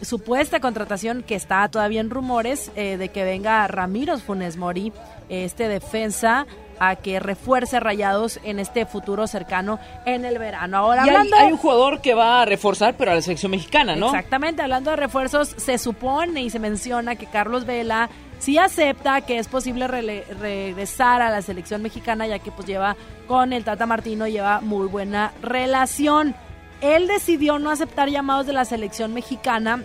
supuesta 0.02 0.60
contratación 0.60 1.22
que 1.22 1.34
está 1.34 1.68
todavía 1.68 2.00
en 2.00 2.10
rumores 2.10 2.70
eh, 2.76 2.96
de 2.96 3.08
que 3.08 3.24
venga 3.24 3.66
Ramiro 3.66 4.18
Funes 4.18 4.56
Mori, 4.56 4.92
este 5.28 5.68
defensa, 5.68 6.46
a 6.78 6.96
que 6.96 7.20
refuerce 7.20 7.78
Rayados 7.78 8.40
en 8.42 8.58
este 8.58 8.86
futuro 8.86 9.26
cercano 9.26 9.78
en 10.06 10.24
el 10.24 10.38
verano. 10.38 10.78
Ahora 10.78 11.02
Y 11.04 11.10
hay, 11.10 11.16
hablando 11.16 11.36
hay 11.36 11.52
un 11.52 11.58
jugador 11.58 12.00
que 12.00 12.14
va 12.14 12.40
a 12.40 12.44
reforzar, 12.46 12.94
pero 12.96 13.12
a 13.12 13.14
la 13.14 13.22
selección 13.22 13.50
mexicana, 13.50 13.94
¿no? 13.96 14.06
Exactamente, 14.06 14.62
hablando 14.62 14.90
de 14.90 14.96
refuerzos, 14.96 15.54
se 15.56 15.76
supone 15.76 16.42
y 16.42 16.50
se 16.50 16.58
menciona 16.58 17.16
que 17.16 17.26
Carlos 17.26 17.66
Vela 17.66 18.08
sí 18.40 18.58
acepta 18.58 19.20
que 19.20 19.38
es 19.38 19.46
posible 19.46 19.86
regresar 19.86 21.22
a 21.22 21.30
la 21.30 21.42
selección 21.42 21.82
mexicana, 21.82 22.26
ya 22.26 22.40
que 22.40 22.50
pues 22.50 22.66
lleva 22.66 22.96
con 23.28 23.52
el 23.52 23.62
Tata 23.62 23.86
Martino, 23.86 24.26
lleva 24.26 24.60
muy 24.60 24.88
buena 24.88 25.32
relación. 25.42 26.34
Él 26.80 27.06
decidió 27.06 27.60
no 27.60 27.70
aceptar 27.70 28.08
llamados 28.08 28.46
de 28.46 28.54
la 28.54 28.64
selección 28.64 29.14
mexicana 29.14 29.84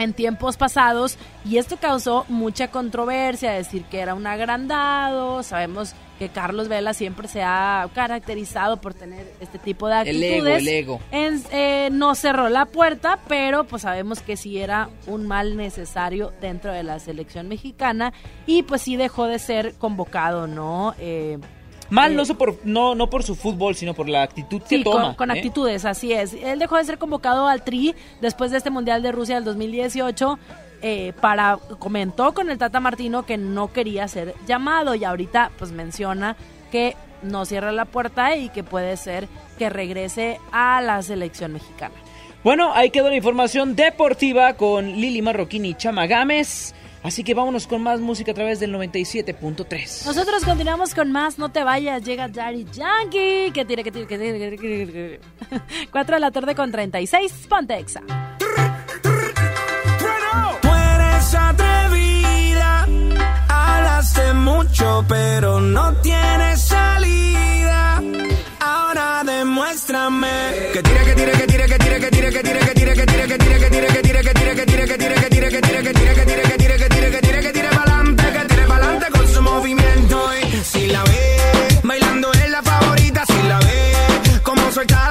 en 0.00 0.14
tiempos 0.14 0.56
pasados 0.56 1.18
y 1.44 1.58
esto 1.58 1.76
causó 1.76 2.24
mucha 2.28 2.68
controversia, 2.68 3.52
decir 3.52 3.84
que 3.84 4.00
era 4.00 4.14
un 4.14 4.26
agrandado, 4.26 5.42
sabemos 5.42 5.94
que 6.18 6.30
Carlos 6.30 6.68
Vela 6.68 6.94
siempre 6.94 7.28
se 7.28 7.42
ha 7.42 7.88
caracterizado 7.94 8.80
por 8.80 8.94
tener 8.94 9.30
este 9.40 9.58
tipo 9.58 9.88
de 9.88 9.94
actitudes. 9.94 10.22
El 10.22 10.46
ego, 10.46 10.46
el 10.56 10.68
ego. 10.68 11.00
En, 11.12 11.42
eh, 11.50 11.88
no 11.92 12.14
cerró 12.14 12.48
la 12.48 12.66
puerta, 12.66 13.20
pero 13.28 13.64
pues 13.64 13.82
sabemos 13.82 14.20
que 14.20 14.36
sí 14.36 14.58
era 14.58 14.88
un 15.06 15.26
mal 15.26 15.56
necesario 15.56 16.32
dentro 16.40 16.72
de 16.72 16.82
la 16.82 16.98
selección 16.98 17.48
mexicana 17.48 18.12
y 18.46 18.62
pues 18.62 18.82
sí 18.82 18.96
dejó 18.96 19.26
de 19.26 19.38
ser 19.38 19.74
convocado, 19.74 20.46
¿no? 20.46 20.94
Eh, 20.98 21.38
Mal 21.90 22.14
no, 22.16 22.24
por, 22.24 22.56
no, 22.64 22.94
no 22.94 23.10
por 23.10 23.22
su 23.24 23.34
fútbol, 23.34 23.74
sino 23.74 23.94
por 23.94 24.08
la 24.08 24.22
actitud 24.22 24.62
que 24.62 24.82
toma. 24.82 25.16
Con, 25.16 25.30
¿eh? 25.30 25.34
actitudes, 25.34 25.84
así 25.84 26.12
es. 26.12 26.34
Él 26.34 26.58
dejó 26.58 26.76
de 26.76 26.84
ser 26.84 26.98
convocado 26.98 27.46
al 27.48 27.62
Tri 27.64 27.94
después 28.20 28.50
de 28.52 28.58
este 28.58 28.70
Mundial 28.70 29.02
de 29.02 29.12
Rusia 29.12 29.34
del 29.34 29.44
2018. 29.44 30.38
Eh, 30.82 31.12
para 31.20 31.58
comentó 31.78 32.32
con 32.32 32.48
el 32.50 32.56
Tata 32.56 32.80
Martino 32.80 33.26
que 33.26 33.36
no 33.36 33.70
quería 33.70 34.08
ser 34.08 34.34
llamado 34.46 34.94
y 34.94 35.04
ahorita 35.04 35.50
pues 35.58 35.72
menciona 35.72 36.36
que 36.72 36.96
no 37.22 37.44
cierra 37.44 37.70
la 37.70 37.84
puerta 37.84 38.34
y 38.36 38.48
que 38.48 38.64
puede 38.64 38.96
ser 38.96 39.28
que 39.58 39.68
regrese 39.68 40.40
a 40.52 40.80
la 40.80 41.02
selección 41.02 41.52
mexicana. 41.52 41.94
Bueno, 42.42 42.72
ahí 42.72 42.88
quedó 42.90 43.10
la 43.10 43.16
información 43.16 43.76
deportiva 43.76 44.54
con 44.54 44.86
Lili 44.86 45.20
Marroquín 45.20 45.66
y 45.66 45.74
Chama 45.74 46.06
Gámez. 46.06 46.74
Así 47.02 47.24
que 47.24 47.32
vámonos 47.32 47.66
con 47.66 47.82
más 47.82 47.98
música 48.00 48.32
a 48.32 48.34
través 48.34 48.60
del 48.60 48.74
97.3. 48.74 50.04
Nosotros 50.06 50.44
continuamos 50.44 50.94
con 50.94 51.10
más, 51.10 51.38
no 51.38 51.50
te 51.50 51.64
vayas, 51.64 52.02
llega 52.04 52.28
Daddy 52.28 52.66
Yankee. 52.72 53.50
Que 53.52 53.64
tire, 53.64 53.82
que 53.82 53.90
tire, 53.90 54.06
que 54.06 54.18
tire, 54.18 54.50
que 54.50 54.56
tire. 54.58 55.20
4 55.90 56.14
de 56.16 56.20
la 56.20 56.30
tarde 56.30 56.54
con 56.54 56.70
36, 56.70 57.46
ponte 57.48 57.78
exa. 57.78 58.02
Tú 59.02 60.68
eres 60.68 61.34
atrevida, 61.34 62.86
hablaste 63.48 64.34
mucho, 64.34 65.04
pero 65.08 65.58
no 65.60 65.94
tienes 66.02 66.60
salida. 66.60 68.02
Ahora 68.60 69.22
demuéstrame. 69.24 70.28
Que 70.74 70.82
tire, 70.82 71.04
que 71.04 71.14
tire, 71.14 71.32
que 71.32 71.46
tire, 71.46 71.66
que 71.66 71.78
tire, 71.78 72.00
que 72.00 72.10
tire, 72.10 72.30
que 72.30 72.42
tire, 72.42 72.64
que 72.64 72.74
tire, 72.74 72.94
que 72.94 73.06
tire, 73.06 73.26
que 73.26 73.38
tire, 73.38 73.58
que 73.58 73.70
tire 73.70 73.89
tire, 74.22 74.32
que 74.32 74.40
tire, 74.40 74.54
que 74.54 74.66
tire, 74.66 74.86
que 74.86 74.98
tire, 74.98 75.14
que 75.14 75.30
tire, 75.30 75.48
que 75.50 75.60
tire, 75.60 75.82
que 75.82 75.92
tire, 75.92 76.12
que 76.12 76.24
tire, 76.24 76.42
que 76.42 76.56
tire, 76.56 76.76
que 76.76 76.88
tire, 76.88 77.10
que 77.10 77.20
tire, 77.20 77.40
que 77.40 77.52
tire 77.52 77.68
pa'lante, 77.70 78.32
que 78.32 78.44
tire 78.48 78.66
pa'lante 78.66 79.06
con 79.10 79.28
su 79.28 79.42
movimiento. 79.42 80.30
Si 80.62 80.86
la 80.88 81.02
ve, 81.04 81.80
bailando 81.82 82.32
es 82.32 82.50
la 82.50 82.62
favorita, 82.62 83.24
si 83.26 83.42
la 83.48 83.58
ve, 83.60 84.40
como 84.42 84.70
suelta 84.72 85.09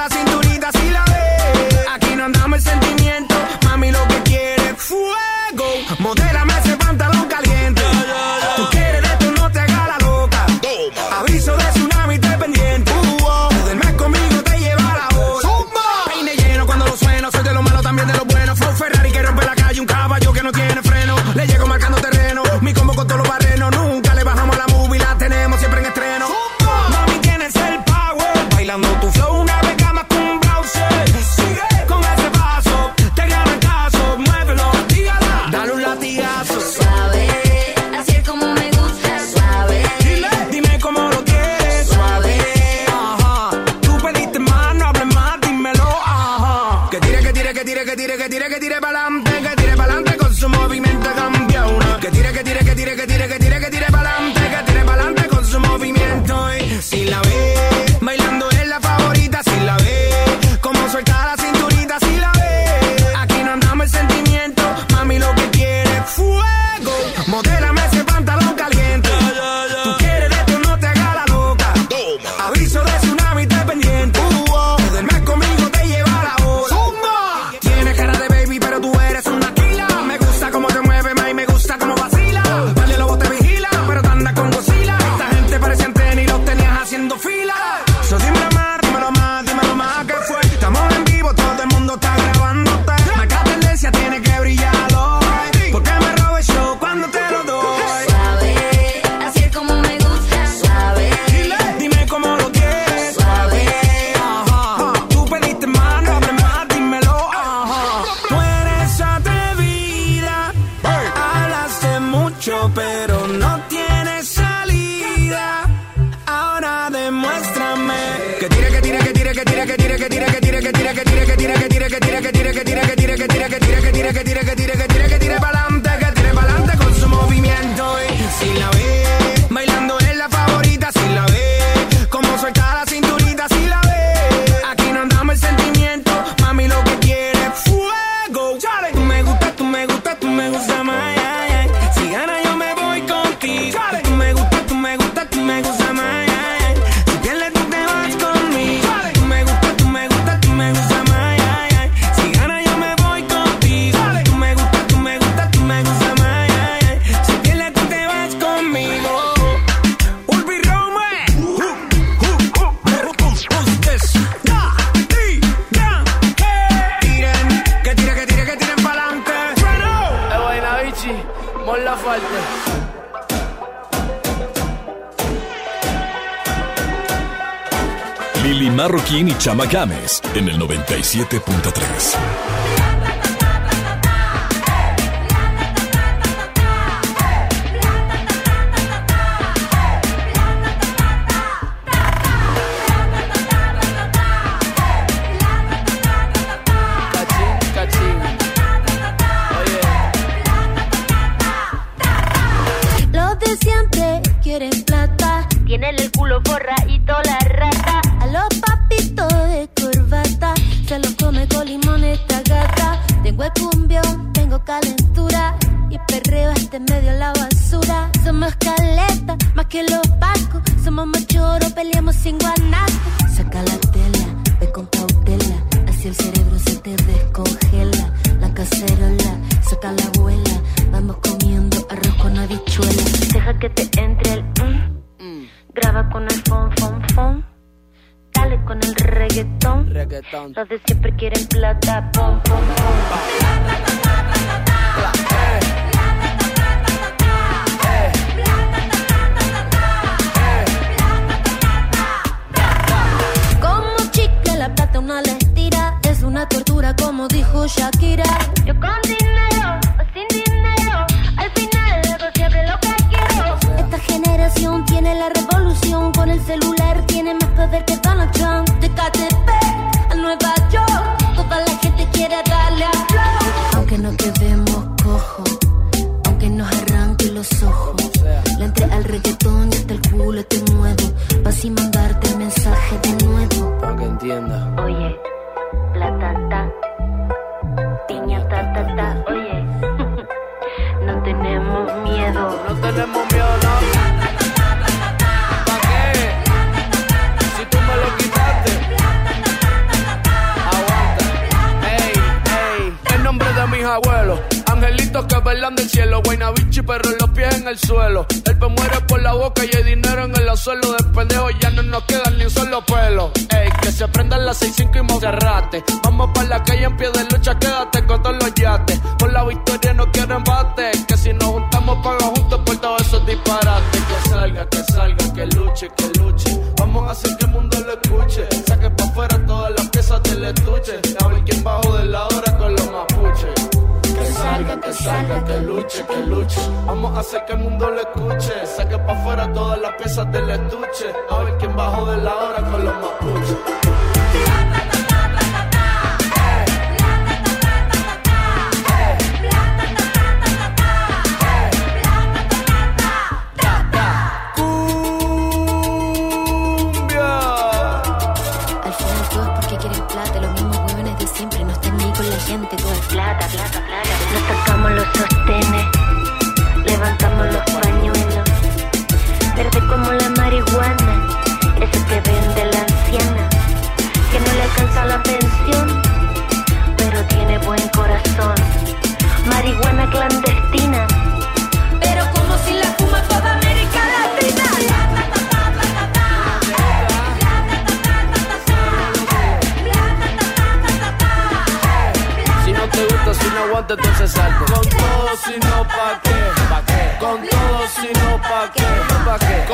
Lili 178.50 178.68
Marroquín 178.68 179.28
y 179.28 179.38
Chama 179.38 179.64
Games 179.66 180.20
en 180.34 180.48
el 180.48 180.58
97.3. 180.58 182.89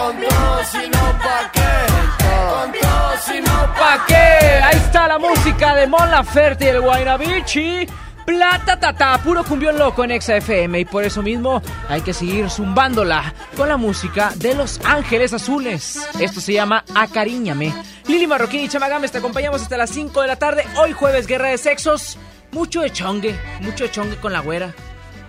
Con 0.07 0.21
todo 0.21 0.65
si 0.71 0.89
no 0.89 1.19
pa' 1.19 1.51
qué. 1.53 2.23
Con 2.23 2.73
si 3.21 3.41
no 3.41 3.75
pa' 3.75 4.05
qué. 4.07 4.15
Ahí 4.63 4.77
está 4.77 5.09
la 5.09 5.19
música 5.19 5.75
de 5.75 5.89
Mon 5.89 6.09
Laferte 6.09 6.67
y 6.67 6.69
el 6.69 6.81
Guaynabichi. 6.81 7.89
Plata 8.25 8.79
tata, 8.79 9.19
puro 9.19 9.43
cumbión 9.43 9.77
loco 9.77 10.05
en 10.05 10.21
XFM 10.21 10.79
y 10.79 10.85
por 10.85 11.03
eso 11.03 11.25
mismo 11.25 11.61
hay 11.89 12.03
que 12.03 12.13
seguir 12.13 12.49
zumbándola 12.51 13.35
con 13.57 13.69
la 13.69 13.77
música 13.77 14.33
de 14.37 14.55
Los 14.55 14.81
Ángeles 14.85 15.33
Azules. 15.33 15.99
Esto 16.21 16.41
se 16.41 16.53
llama 16.53 16.85
Acariñame. 16.95 17.75
Lili 18.07 18.29
Marroquín 18.29 18.61
y 18.61 18.69
Chamagame 18.69 19.09
te 19.09 19.19
acompañamos 19.19 19.61
hasta 19.63 19.77
las 19.77 19.91
5 19.91 20.21
de 20.23 20.29
la 20.29 20.37
tarde. 20.37 20.65
Hoy 20.77 20.93
jueves, 20.93 21.27
guerra 21.27 21.49
de 21.49 21.59
sexos. 21.59 22.17
Mucho 22.53 22.81
de 22.83 22.93
chongue, 22.93 23.35
mucho 23.61 23.83
de 23.83 23.91
chongue 23.91 24.17
con 24.19 24.33
la 24.33 24.39
güera. 24.39 24.73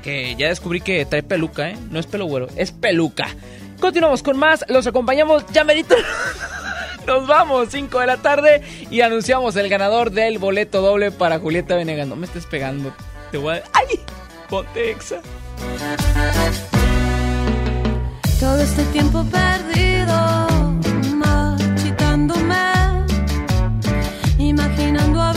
Que 0.04 0.36
ya 0.36 0.50
descubrí 0.50 0.82
que 0.82 1.04
trae 1.08 1.24
peluca, 1.24 1.68
¿eh? 1.68 1.78
No 1.90 2.00
es 2.00 2.06
pelo 2.06 2.28
güero, 2.28 2.48
es 2.56 2.72
peluca. 2.72 3.28
Continuamos 3.80 4.24
con 4.24 4.38
más, 4.38 4.66
los 4.68 4.88
acompañamos 4.88 5.46
ya 5.52 5.64
merito. 5.64 5.96
Nos 7.08 7.26
vamos, 7.26 7.70
5 7.72 8.00
de 8.00 8.06
la 8.06 8.18
tarde 8.18 8.62
y 8.90 9.02
anunciamos 9.02 9.56
el 9.56 9.70
ganador 9.70 10.12
del 10.12 10.40
boleto 10.40 10.82
doble 10.82 11.12
para 11.12 11.40
Julieta 11.40 11.76
Venegas. 11.76 12.08
No 12.08 12.18
me 12.18 12.26
estés 12.26 12.46
pegando. 12.46 12.94
Te 13.32 13.38
voy 13.38 13.56
a... 13.56 13.64
¡Ay! 13.74 14.02
Ponte 14.50 14.92
exa. 14.92 15.22
Todo 18.40 18.60
este 18.60 18.84
tiempo 18.86 19.26
perdido, 19.26 20.48
marchitándome, 21.16 22.56
imaginando 24.38 25.22
a 25.22 25.37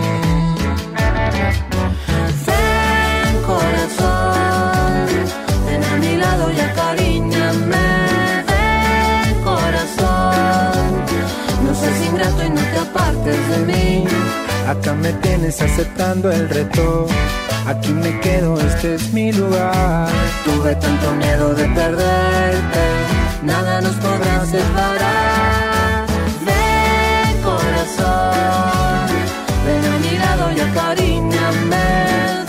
Apartes 12.81 13.49
de 13.49 13.57
mí. 13.69 14.05
Acá 14.67 14.93
me 14.93 15.11
tienes 15.13 15.61
aceptando 15.61 16.31
el 16.31 16.49
reto. 16.49 17.07
Aquí 17.67 17.93
me 17.93 18.19
quedo, 18.19 18.59
este 18.59 18.95
es 18.95 19.13
mi 19.13 19.31
lugar. 19.31 20.07
Tuve 20.43 20.75
tanto 20.75 21.11
miedo 21.15 21.53
de 21.53 21.65
perderte, 21.65 22.83
nada 23.43 23.81
nos 23.81 23.95
podrá 23.95 24.45
separar. 24.45 26.07
Ven 26.47 27.41
corazón, 27.43 29.07
ven 29.65 29.85
a 29.93 29.97
mi 30.03 30.17
lado 30.17 30.51
y 30.57 30.59
acariñame. 30.59 31.87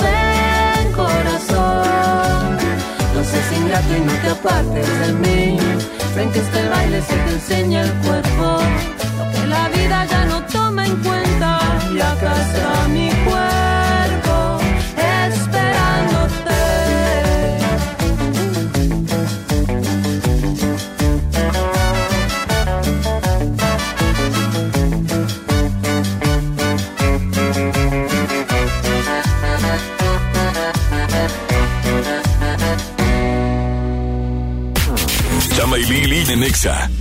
Ven 0.05 0.93
corazón, 0.93 2.57
no 3.15 3.25
seas 3.25 3.53
ingrato 3.61 3.97
y 3.97 4.01
no 4.01 4.13
te 4.23 4.29
apartes 4.31 4.89
de 5.01 5.13
mí. 5.13 5.59
Ven 6.17 6.31
que 6.31 6.39
este 6.39 6.69
baile 6.69 7.03
se 7.03 7.15
te 7.15 7.31
enseña 7.33 7.83
el 7.83 7.93
cuerpo, 8.05 8.59
la 9.53 9.69
vida 9.69 10.05
ya 10.07 10.25
no 10.27 10.43
toma 10.47 10.87
en 10.87 10.97
cuenta. 10.97 11.51
Acá 12.13 12.33
está 12.43 12.89
mi 12.89 13.09
cuerpo 13.27 14.35
esperándote. 15.29 16.61
Chama 35.57 35.79
y 35.79 35.85
Lili 35.85 36.33
en 36.33 36.41
Nexa. 36.41 36.92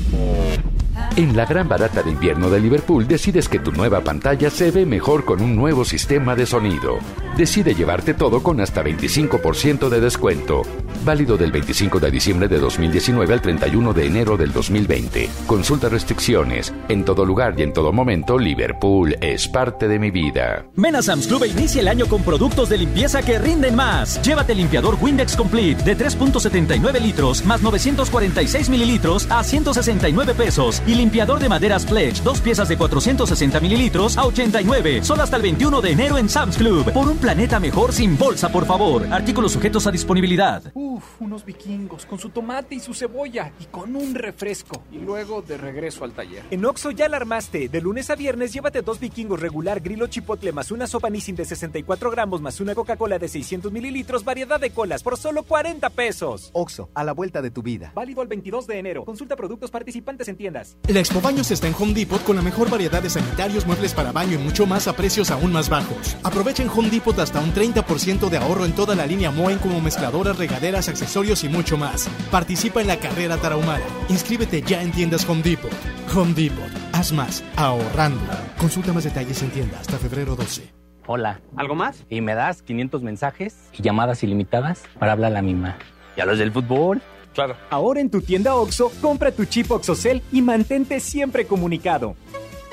En 1.17 1.35
la 1.35 1.45
gran 1.45 1.67
barata 1.67 2.01
de 2.01 2.11
invierno 2.11 2.49
de 2.49 2.61
Liverpool 2.61 3.05
decides 3.05 3.49
que 3.49 3.59
tu 3.59 3.73
nueva 3.73 3.99
pantalla 3.99 4.49
se 4.49 4.71
ve 4.71 4.85
mejor 4.85 5.25
con 5.25 5.41
un 5.41 5.57
nuevo 5.57 5.83
sistema 5.83 6.37
de 6.37 6.45
sonido. 6.45 6.99
Decide 7.37 7.73
llevarte 7.73 8.13
todo 8.13 8.43
con 8.43 8.59
hasta 8.59 8.83
25% 8.83 9.89
de 9.89 9.99
descuento. 10.01 10.63
Válido 11.03 11.37
del 11.37 11.51
25 11.51 11.99
de 11.99 12.11
diciembre 12.11 12.47
de 12.47 12.59
2019 12.59 13.33
al 13.33 13.41
31 13.41 13.93
de 13.93 14.05
enero 14.05 14.37
del 14.37 14.51
2020. 14.51 15.29
Consulta 15.47 15.89
restricciones. 15.89 16.73
En 16.89 17.03
todo 17.05 17.25
lugar 17.25 17.55
y 17.57 17.63
en 17.63 17.73
todo 17.73 17.91
momento, 17.91 18.37
Liverpool 18.37 19.15
es 19.21 19.47
parte 19.47 19.87
de 19.87 19.97
mi 19.97 20.11
vida. 20.11 20.65
Ven 20.75 20.95
a 20.95 21.01
Sam's 21.01 21.27
Club 21.27 21.43
e 21.43 21.47
inicia 21.47 21.81
el 21.81 21.87
año 21.87 22.05
con 22.05 22.21
productos 22.21 22.69
de 22.69 22.77
limpieza 22.77 23.23
que 23.23 23.39
rinden 23.39 23.75
más. 23.75 24.21
Llévate 24.21 24.53
limpiador 24.53 24.97
Windex 25.01 25.35
Complete 25.35 25.83
de 25.83 25.97
3.79 25.97 26.99
litros 26.99 27.45
más 27.45 27.61
946 27.61 28.69
mililitros 28.69 29.27
a 29.31 29.43
169 29.43 30.35
pesos 30.35 30.83
y 30.85 30.95
limpiador 30.95 31.39
de 31.39 31.49
maderas 31.49 31.85
Pledge, 31.85 32.21
dos 32.23 32.41
piezas 32.41 32.67
de 32.67 32.77
460 32.77 33.59
mililitros 33.59 34.17
a 34.17 34.25
89. 34.25 34.99
Solo 35.03 35.23
hasta 35.23 35.37
el 35.37 35.41
21 35.41 35.81
de 35.81 35.91
enero 35.91 36.17
en 36.17 36.29
Sam's 36.29 36.57
Club. 36.57 36.91
Por 36.91 37.07
un 37.07 37.17
planeta 37.21 37.59
mejor 37.59 37.93
sin 37.93 38.17
bolsa, 38.17 38.51
por 38.51 38.65
favor. 38.65 39.07
Artículos 39.11 39.51
sujetos 39.51 39.85
a 39.85 39.91
disponibilidad. 39.91 40.63
Uf, 40.73 41.03
unos 41.21 41.45
vikingos 41.45 42.05
con 42.05 42.17
su 42.17 42.29
tomate 42.29 42.75
y 42.75 42.79
su 42.79 42.93
cebolla 42.93 43.53
y 43.59 43.65
con 43.65 43.95
un 43.95 44.15
refresco. 44.15 44.83
Y 44.91 44.97
luego 44.97 45.41
de 45.43 45.57
regreso 45.57 46.03
al 46.03 46.13
taller. 46.13 46.43
En 46.49 46.65
Oxo 46.65 46.89
ya 46.91 47.07
la 47.07 47.17
armaste. 47.17 47.69
De 47.69 47.79
lunes 47.79 48.09
a 48.09 48.15
viernes 48.15 48.51
llévate 48.51 48.81
dos 48.81 48.99
vikingos 48.99 49.39
regular 49.39 49.79
grilo 49.79 50.07
chipotle 50.07 50.51
más 50.51 50.71
una 50.71 50.87
sopa 50.87 51.09
Nissin 51.09 51.35
de 51.35 51.45
64 51.45 52.09
gramos 52.09 52.41
más 52.41 52.59
una 52.59 52.73
Coca-Cola 52.73 53.19
de 53.19 53.27
600 53.27 53.71
mililitros, 53.71 54.25
variedad 54.25 54.59
de 54.59 54.71
colas 54.71 55.03
por 55.03 55.15
solo 55.17 55.43
40 55.43 55.89
pesos. 55.91 56.49
Oxo, 56.53 56.89
a 56.95 57.03
la 57.03 57.13
vuelta 57.13 57.43
de 57.43 57.51
tu 57.51 57.61
vida. 57.61 57.91
Válido 57.93 58.23
el 58.23 58.27
22 58.27 58.65
de 58.65 58.79
enero. 58.79 59.05
Consulta 59.05 59.35
productos 59.35 59.69
participantes 59.69 60.27
en 60.27 60.37
tiendas. 60.37 60.75
La 60.87 60.99
Expo 60.99 61.21
Baños 61.21 61.51
está 61.51 61.67
en 61.67 61.75
Home 61.79 61.93
Depot 61.93 62.23
con 62.23 62.35
la 62.35 62.41
mejor 62.41 62.69
variedad 62.71 63.01
de 63.03 63.11
sanitarios, 63.11 63.67
muebles 63.67 63.93
para 63.93 64.11
baño 64.11 64.39
y 64.39 64.43
mucho 64.43 64.65
más 64.65 64.87
a 64.87 64.95
precios 64.95 65.29
aún 65.29 65.51
más 65.51 65.69
bajos. 65.69 66.17
Aprovechen 66.23 66.67
Home 66.75 66.89
Depot 66.89 67.10
hasta 67.19 67.39
un 67.39 67.53
30% 67.53 68.29
de 68.29 68.37
ahorro 68.37 68.65
en 68.65 68.73
toda 68.73 68.95
la 68.95 69.05
línea 69.05 69.31
Moen 69.31 69.57
como 69.57 69.81
mezcladoras, 69.81 70.37
regaderas, 70.37 70.87
accesorios 70.87 71.43
y 71.43 71.49
mucho 71.49 71.77
más. 71.77 72.09
Participa 72.29 72.81
en 72.81 72.87
la 72.87 72.97
carrera 72.97 73.37
tarahumara. 73.37 73.83
Inscríbete 74.09 74.61
ya 74.61 74.81
en 74.81 74.91
tiendas 74.91 75.27
Home 75.27 75.41
Depot. 75.41 75.71
Home 76.15 76.33
Depot. 76.33 76.69
Haz 76.93 77.11
más 77.11 77.43
ahorrando. 77.55 78.21
Consulta 78.57 78.93
más 78.93 79.03
detalles 79.03 79.41
en 79.41 79.49
tienda 79.49 79.79
hasta 79.79 79.97
febrero 79.97 80.35
12. 80.35 80.71
Hola. 81.07 81.41
¿Algo 81.57 81.75
más? 81.75 82.05
Y 82.09 82.21
me 82.21 82.35
das 82.35 82.61
500 82.61 83.01
mensajes 83.01 83.69
y 83.73 83.81
llamadas 83.81 84.23
ilimitadas 84.23 84.83
para 84.99 85.13
hablar 85.13 85.31
a 85.31 85.35
la 85.35 85.41
misma. 85.41 85.77
¿Y 86.15 86.21
a 86.21 86.25
los 86.25 86.37
del 86.37 86.51
fútbol? 86.51 87.01
Claro. 87.33 87.55
Ahora 87.69 88.01
en 88.01 88.09
tu 88.09 88.21
tienda 88.21 88.55
Oxo, 88.55 88.91
compra 89.01 89.31
tu 89.31 89.45
chip 89.45 89.71
OXOCEL 89.71 90.21
y 90.31 90.41
mantente 90.41 90.99
siempre 90.99 91.45
comunicado. 91.45 92.15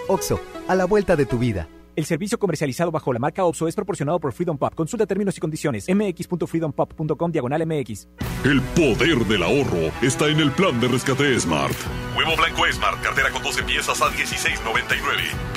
Oxo, 0.09 0.41
a 0.67 0.75
la 0.75 0.85
vuelta 0.85 1.17
de 1.17 1.27
tu 1.27 1.39
vida. 1.39 1.69
El 1.99 2.05
servicio 2.05 2.39
comercializado 2.39 2.93
bajo 2.93 3.13
la 3.13 3.19
marca 3.19 3.45
Oxo 3.45 3.67
es 3.67 3.75
proporcionado 3.75 4.21
por 4.21 4.33
Freedom 4.33 4.57
Pop. 4.57 4.73
Consulta 4.73 5.05
términos 5.05 5.37
y 5.37 5.41
condiciones. 5.41 5.87
mx.freedompop.com 5.89 7.33
diagonal 7.33 7.67
mx. 7.67 8.07
El 8.45 8.63
poder 8.63 9.27
del 9.27 9.43
ahorro 9.43 9.91
está 10.01 10.29
en 10.29 10.39
el 10.39 10.53
plan 10.53 10.79
de 10.81 10.87
rescate 10.87 11.41
Smart. 11.41 11.75
Huevo 12.17 12.37
blanco 12.37 12.63
Smart, 12.71 13.03
cartera 13.03 13.31
con 13.33 13.43
12 13.43 13.65
piezas 13.65 14.01
a 14.01 14.13
16.99. 14.13 14.95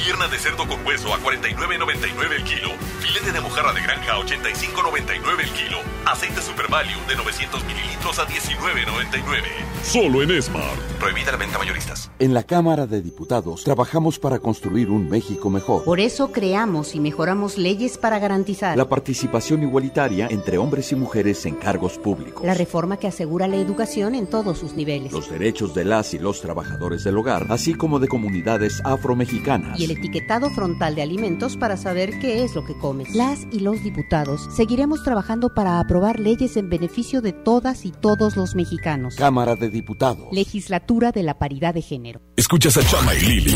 Pierna 0.03 0.27
de 0.29 0.39
cerdo 0.39 0.67
con 0.67 0.83
hueso 0.83 1.13
a 1.13 1.19
49.99 1.19 2.31
el 2.35 2.43
kilo. 2.43 2.69
Filete 3.01 3.31
de 3.31 3.39
mojarra 3.39 3.73
de 3.73 3.81
granja 3.81 4.13
a 4.13 4.25
85.99 4.25 5.43
el 5.43 5.49
kilo. 5.51 5.77
Aceite 6.07 6.41
Super 6.41 6.71
Value 6.71 7.05
de 7.07 7.17
900 7.17 7.63
mililitros 7.65 8.17
a 8.17 8.25
19.99. 8.25 9.43
Solo 9.83 10.23
en 10.23 10.41
Smart. 10.41 10.79
Prohibida 10.99 11.33
la 11.33 11.37
venta 11.37 11.59
mayoristas. 11.59 12.09
En 12.17 12.33
la 12.33 12.41
Cámara 12.41 12.87
de 12.87 13.03
Diputados 13.03 13.63
trabajamos 13.63 14.17
para 14.17 14.39
construir 14.39 14.89
un 14.89 15.07
México 15.07 15.51
mejor. 15.51 15.83
Por 15.83 15.99
eso 15.99 16.30
creamos 16.31 16.95
y 16.95 16.99
mejoramos 16.99 17.57
leyes 17.57 17.97
para 17.97 18.19
garantizar 18.19 18.77
La 18.77 18.87
participación 18.89 19.63
igualitaria 19.63 20.27
entre 20.29 20.57
hombres 20.57 20.91
y 20.91 20.95
mujeres 20.95 21.45
en 21.45 21.55
cargos 21.55 21.97
públicos. 21.97 22.43
la 22.45 22.53
reforma 22.53 22.97
que 22.97 23.07
asegura 23.07 23.47
la 23.47 23.57
educación 23.57 24.15
en 24.15 24.27
todos 24.27 24.57
sus 24.59 24.73
niveles 24.73 25.11
Los 25.11 25.29
derechos 25.29 25.73
de 25.73 25.85
las 25.85 26.13
y 26.13 26.19
los 26.19 26.41
trabajadores 26.41 27.03
del 27.03 27.17
hogar, 27.17 27.47
así 27.49 27.73
como 27.73 27.99
de 27.99 28.07
comunidades 28.07 28.81
afromexicanas. 28.83 29.79
y 29.79 29.85
el 29.85 29.91
etiquetado 29.91 30.49
frontal 30.49 30.95
de 30.95 31.01
alimentos 31.01 31.57
para 31.57 31.77
saber 31.77 32.19
qué 32.19 32.43
es 32.43 32.55
lo 32.55 32.63
que 32.65 32.77
comes. 32.77 33.13
Las 33.15 33.45
y 33.51 33.59
los 33.59 33.83
diputados 33.83 34.47
seguiremos 34.55 35.03
trabajando 35.03 35.53
para 35.53 35.79
aprobar 35.79 36.19
leyes 36.19 36.57
en 36.57 36.69
beneficio 36.69 37.21
de 37.21 37.33
todas 37.33 37.85
y 37.85 37.91
todos 37.91 38.35
los 38.35 38.55
mexicanos. 38.55 39.15
Cámara 39.15 39.55
de 39.55 39.69
Diputados. 39.69 40.27
Legislatura 40.31 41.11
de 41.11 41.23
la 41.23 41.37
Paridad 41.39 41.73
de 41.73 41.81
Género. 41.81 42.21
Escuchas 42.35 42.77
a 42.77 42.83
Chama 42.83 43.13
y 43.15 43.19
Lili 43.21 43.55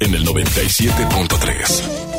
en 0.00 0.14
el 0.14 0.24
97.3. 0.26 2.13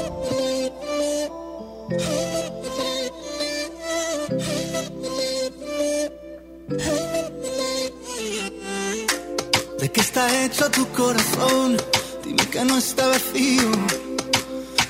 ¿De 9.79 9.91
qué 9.91 10.01
está 10.01 10.43
hecho 10.43 10.69
tu 10.71 10.87
corazón? 10.89 11.77
Dime 12.23 12.43
que 12.49 12.65
no 12.65 12.77
está 12.77 13.07
vacío. 13.07 13.71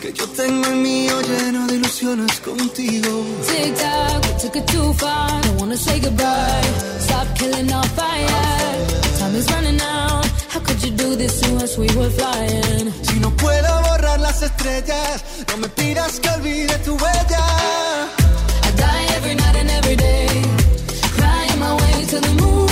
Que 0.01 0.13
yo 0.13 0.27
tengo 0.29 0.67
el 0.67 0.75
mío 0.75 1.21
lleno 1.21 1.67
de 1.67 1.75
ilusiones 1.75 2.39
contigo. 2.39 3.09
Tic 3.47 3.75
tac, 3.75 4.23
we 4.23 4.33
took 4.41 4.55
it 4.55 4.67
too 4.67 4.93
far. 4.93 5.41
Don't 5.41 5.59
wanna 5.59 5.77
say 5.77 5.99
goodbye. 5.99 6.61
Stop 6.99 7.27
killing 7.37 7.71
our 7.73 7.87
fire. 7.89 8.27
Time 9.19 9.35
is 9.35 9.51
running 9.51 9.81
out. 9.81 10.24
Do 10.91 11.15
this 11.15 11.41
to 11.41 11.55
us? 11.57 11.77
We 11.77 11.87
were 11.97 12.11
flying. 12.11 12.93
Si 13.01 13.19
no 13.19 13.31
puedo 13.31 13.81
borrar 13.81 14.19
las 14.19 14.43
estrellas, 14.43 15.23
no 15.49 15.57
me 15.57 15.67
pidas 15.69 16.19
que 16.19 16.29
olvide 16.29 16.77
tu 16.85 16.95
huella. 16.95 17.45
I 18.63 18.71
die 18.77 19.15
every 19.15 19.35
night 19.35 19.55
and 19.55 19.69
every 19.71 19.95
day. 19.95 20.27
Crying 21.17 21.59
my 21.59 21.73
way 21.73 22.05
to 22.05 22.19
the 22.19 22.31
moon. 22.41 22.64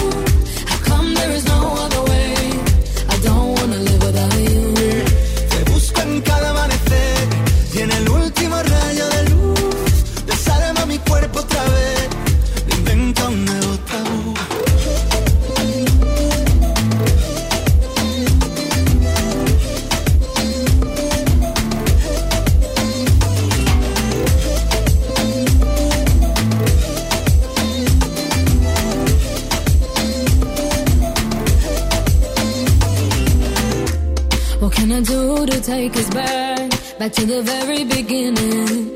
Take 35.64 35.96
us 35.96 36.10
back, 36.10 36.70
back 37.00 37.12
to 37.12 37.26
the 37.26 37.42
very 37.42 37.84
beginning. 37.84 38.96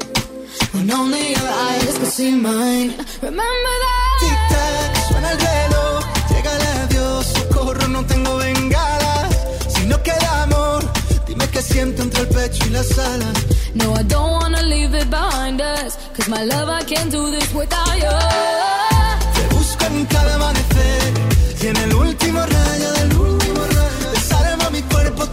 When 0.73 0.91
only 0.91 1.29
your 1.35 1.49
eyes 1.69 1.97
could 1.97 2.13
see 2.17 2.31
mine. 2.31 2.89
Remember 3.21 3.73
that? 3.85 4.17
Tic 4.21 4.39
tac, 4.51 4.89
suena 5.07 5.29
el 5.31 5.39
reloj, 5.47 6.03
llega 6.31 6.51
el 6.57 6.63
adiós, 6.83 7.25
socorro, 7.35 7.87
no 7.87 8.01
tengo 8.05 8.37
bengala. 8.37 9.29
Si 9.73 9.85
no 9.87 9.97
queda 10.03 10.43
amor, 10.43 10.81
dime 11.27 11.47
qué 11.53 11.61
siento 11.61 12.01
entre 12.03 12.21
el 12.21 12.27
pecho 12.27 12.65
y 12.67 12.69
las 12.69 12.97
alas. 12.97 13.37
No, 13.73 13.93
I 13.93 14.03
don't 14.03 14.31
wanna 14.39 14.61
leave 14.63 14.93
it 14.93 15.09
behind 15.09 15.61
us. 15.61 15.97
Cause 16.15 16.29
my 16.29 16.43
love, 16.43 16.69
I 16.69 16.83
can't 16.83 17.11
do 17.11 17.31
this 17.31 17.53
without 17.53 17.95
you. 18.03 18.15
Te 19.35 19.55
busco 19.55 19.85
en 19.85 20.05
cada 20.05 20.35
amanecer 20.35 21.13
y 21.61 21.67
en 21.67 21.77
el 21.77 21.93
último 21.93 22.39
rayo 22.39 22.91
del 22.93 23.13
último 23.13 23.46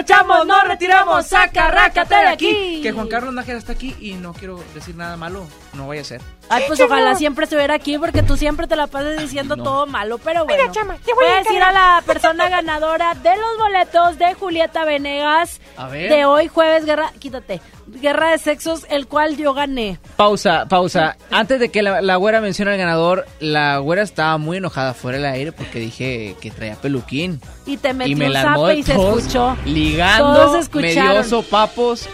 marchamos, 0.00 0.46
nos 0.46 0.64
retiramos, 0.64 1.26
saca, 1.26 1.70
rácate 1.70 2.14
de 2.14 2.28
aquí. 2.28 2.80
Que 2.82 2.90
Juan 2.92 3.08
Carlos 3.08 3.34
Nájera 3.34 3.58
está 3.58 3.72
aquí 3.72 3.94
y 4.00 4.14
no 4.14 4.32
quiero 4.32 4.62
decir 4.74 4.96
nada 4.96 5.16
malo, 5.18 5.46
no 5.74 5.88
vaya 5.88 6.00
a 6.00 6.04
ser. 6.04 6.39
Ay, 6.50 6.64
pues 6.66 6.80
ojalá 6.80 7.14
siempre 7.14 7.44
estuviera 7.44 7.74
aquí 7.74 7.96
porque 7.96 8.22
tú 8.22 8.36
siempre 8.36 8.66
te 8.66 8.74
la 8.76 8.86
pasas 8.88 9.18
diciendo 9.18 9.56
todo 9.56 9.86
malo, 9.86 10.18
pero 10.18 10.44
bueno. 10.44 10.60
Mira, 10.62 10.72
chama, 10.72 10.96
te 10.96 11.14
voy 11.14 11.24
voy 11.24 11.32
a 11.32 11.38
decir 11.38 11.62
a 11.62 11.70
la 11.72 12.02
persona 12.04 12.48
ganadora 12.48 13.14
de 13.14 13.30
los 13.36 13.56
boletos 13.58 14.18
de 14.18 14.34
Julieta 14.34 14.84
Venegas 14.84 15.60
A 15.76 15.86
ver. 15.88 16.10
de 16.10 16.24
hoy 16.24 16.48
jueves, 16.48 16.84
guerra, 16.84 17.12
quítate, 17.20 17.60
guerra 17.86 18.30
de 18.32 18.38
sexos, 18.38 18.84
el 18.90 19.06
cual 19.06 19.36
yo 19.36 19.54
gané. 19.54 19.98
Pausa, 20.16 20.66
pausa. 20.66 21.16
Antes 21.30 21.60
de 21.60 21.70
que 21.70 21.82
la, 21.82 22.00
la 22.02 22.16
güera 22.16 22.40
mencione 22.40 22.72
al 22.72 22.78
ganador, 22.78 23.26
la 23.38 23.78
güera 23.78 24.02
estaba 24.02 24.36
muy 24.38 24.56
enojada 24.56 24.92
fuera 24.94 25.18
del 25.18 25.26
aire 25.26 25.52
porque 25.52 25.78
dije 25.78 26.34
que 26.40 26.50
traía 26.50 26.74
peluquín. 26.74 27.40
Y 27.66 27.76
te 27.76 27.94
metió 27.94 28.12
y 28.12 28.16
me 28.16 28.26
un 28.26 28.32
zape 28.34 28.74
y 28.74 28.82
se 28.82 28.92
escuchó. 28.92 29.56
Ligando, 29.64 30.24
Todos 30.34 30.52
me 30.54 30.58
escucharon. 30.58 31.12
dio 31.12 31.24
sopapos 31.24 32.08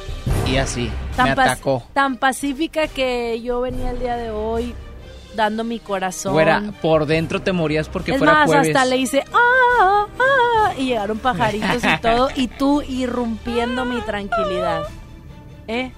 y 0.47 0.57
así. 0.59 0.91
Me 1.25 1.35
pas- 1.37 1.53
atacó. 1.53 1.83
tan 1.93 2.17
pacífica 2.17 2.89
que 2.89 3.41
yo 3.43 3.61
venía 3.61 3.91
el 3.91 3.99
día 3.99 4.17
de 4.17 4.31
hoy 4.31 4.75
dando 5.35 5.65
mi 5.65 5.79
corazón. 5.79 6.33
Güera, 6.33 6.63
por 6.81 7.07
dentro 7.07 7.41
te 7.43 7.53
morías 7.53 7.89
porque 7.89 8.13
es 8.13 8.19
fuera 8.19 8.33
más, 8.33 8.47
jueves. 8.47 8.69
hasta 8.69 8.85
le 8.87 8.97
hice 8.97 9.23
ah, 9.35 10.07
ah, 10.19 10.73
y 10.79 10.87
llegaron 10.87 11.19
pajaritos 11.19 11.83
y 11.85 11.99
todo, 12.03 12.31
y 12.35 12.49
tú 12.49 12.83
irrumpiendo 12.83 13.85
mi 13.85 14.01
tranquilidad. 14.01 14.85
¿Eh? 15.69 15.93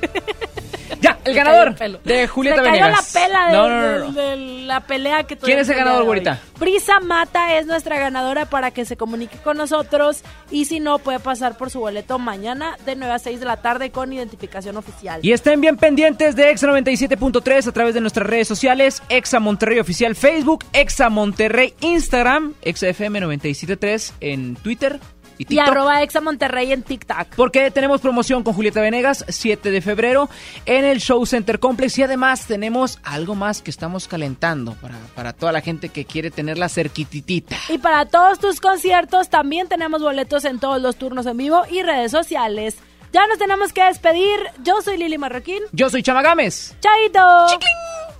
Ya, 1.00 1.18
el 1.24 1.34
ganador 1.34 1.74
el 1.80 1.98
de 2.04 2.26
Julieta 2.28 2.58
Se 2.62 2.64
cayó 2.68 2.82
Venegas. 2.84 3.14
la 3.14 3.20
pela 3.20 3.46
de, 3.48 3.52
No, 3.56 3.68
no, 3.68 3.80
no, 3.80 3.88
de- 3.90 3.98
no. 3.98 4.12
de 4.12 4.36
la 4.66 4.80
pelea 4.80 5.24
que 5.24 5.36
¿Quién 5.36 5.58
es 5.58 5.68
el 5.68 5.76
ganador, 5.76 6.04
güerita? 6.04 6.40
Brisa 6.58 7.00
Mata 7.00 7.56
es 7.58 7.66
nuestra 7.66 7.98
ganadora 7.98 8.46
para 8.46 8.70
que 8.70 8.84
se 8.84 8.96
comunique 8.96 9.38
con 9.38 9.56
nosotros 9.56 10.22
y 10.50 10.64
si 10.66 10.80
no 10.80 10.98
puede 10.98 11.20
pasar 11.20 11.56
por 11.56 11.70
su 11.70 11.80
boleto 11.80 12.18
mañana 12.18 12.76
de 12.84 12.96
9 12.96 13.12
a 13.14 13.18
6 13.18 13.40
de 13.40 13.46
la 13.46 13.58
tarde 13.58 13.90
con 13.90 14.12
identificación 14.12 14.76
oficial. 14.76 15.20
Y 15.22 15.32
estén 15.32 15.60
bien 15.60 15.76
pendientes 15.76 16.36
de 16.36 16.50
Exa 16.50 16.66
97.3 16.66 17.66
a 17.68 17.72
través 17.72 17.94
de 17.94 18.00
nuestras 18.00 18.26
redes 18.26 18.48
sociales, 18.48 19.02
Exa 19.08 19.40
Monterrey 19.40 19.78
Oficial 19.78 20.14
Facebook, 20.16 20.64
Exa 20.72 21.08
Monterrey 21.10 21.74
Instagram, 21.80 22.54
Exa 22.62 22.88
FM 22.88 23.20
97.3 23.20 24.12
en 24.20 24.56
Twitter 24.56 24.98
y 25.38 25.58
arroba 25.58 26.02
Exa 26.02 26.20
Monterrey 26.20 26.72
en 26.72 26.82
TikTok. 26.82 27.28
Porque 27.36 27.70
tenemos 27.70 28.00
promoción 28.00 28.42
con 28.42 28.54
Julieta 28.54 28.80
Venegas, 28.80 29.24
7 29.28 29.70
de 29.70 29.80
febrero, 29.80 30.28
en 30.66 30.84
el 30.84 31.00
Show 31.00 31.24
Center 31.26 31.58
Complex. 31.58 31.98
Y 31.98 32.02
además 32.02 32.46
tenemos 32.46 32.98
algo 33.04 33.34
más 33.34 33.62
que 33.62 33.70
estamos 33.70 34.08
calentando 34.08 34.74
para, 34.74 34.98
para 35.14 35.32
toda 35.32 35.52
la 35.52 35.60
gente 35.60 35.88
que 35.88 36.04
quiere 36.04 36.30
tenerla 36.30 36.68
cerquititita. 36.68 37.56
Y 37.68 37.78
para 37.78 38.06
todos 38.06 38.38
tus 38.38 38.60
conciertos 38.60 39.28
también 39.28 39.68
tenemos 39.68 40.02
boletos 40.02 40.44
en 40.44 40.58
todos 40.58 40.80
los 40.80 40.96
turnos 40.96 41.26
en 41.26 41.36
vivo 41.36 41.62
y 41.70 41.82
redes 41.82 42.10
sociales. 42.10 42.76
Ya 43.12 43.26
nos 43.26 43.38
tenemos 43.38 43.72
que 43.72 43.82
despedir. 43.84 44.38
Yo 44.62 44.82
soy 44.82 44.98
Lili 44.98 45.18
Marroquín. 45.18 45.62
Yo 45.72 45.88
soy 45.88 46.02
Chama 46.02 46.22
Gámez. 46.22 46.76
Chaito. 46.80 47.46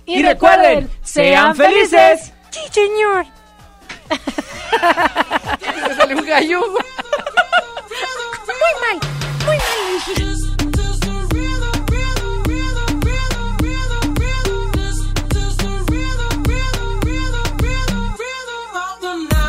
Y 0.05 0.23
recuerden, 0.23 0.89
sean 1.03 1.55
felices. 1.55 2.33
Sí, 2.49 2.61
señor. 2.71 3.25
Me 4.09 5.95
salió 5.95 6.17
un 6.17 6.25
gallo. 6.25 6.61
Muy 8.59 8.73
mal, 8.81 8.97
muy 9.45 9.57
mal. 9.57 9.79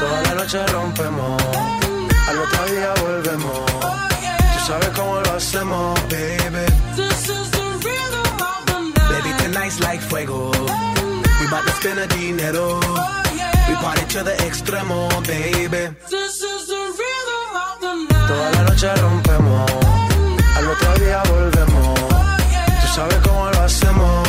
Toda 0.01 0.23
la 0.23 0.35
noche 0.35 0.67
rompemos, 0.69 1.43
al 2.29 2.39
otro 2.39 2.65
día 2.67 2.95
volvemos. 3.03 3.67
Tú 3.67 4.59
sabes 4.67 4.89
cómo 4.91 5.21
lo 5.21 5.33
hacemos, 5.33 6.01
baby. 6.09 6.67
Baby, 9.11 9.31
tonight's 9.39 9.81
like 9.81 10.01
fuego. 10.01 10.51
We 11.41 11.47
bout 11.51 11.65
to 11.67 11.73
spend 11.73 11.99
the 11.99 12.07
dinero. 12.17 12.81
To 14.11 14.25
the 14.25 14.35
extremo, 14.45 15.09
baby. 15.23 15.95
Toda 18.27 18.51
la 18.51 18.63
noche 18.65 18.93
rompemos, 18.97 19.71
al 20.57 20.67
otro 20.67 20.95
día 20.99 21.23
volvemos. 21.31 22.01
Tú 22.81 22.89
sabes 22.93 23.17
cómo 23.23 23.49
lo 23.51 23.61
hacemos, 23.63 24.29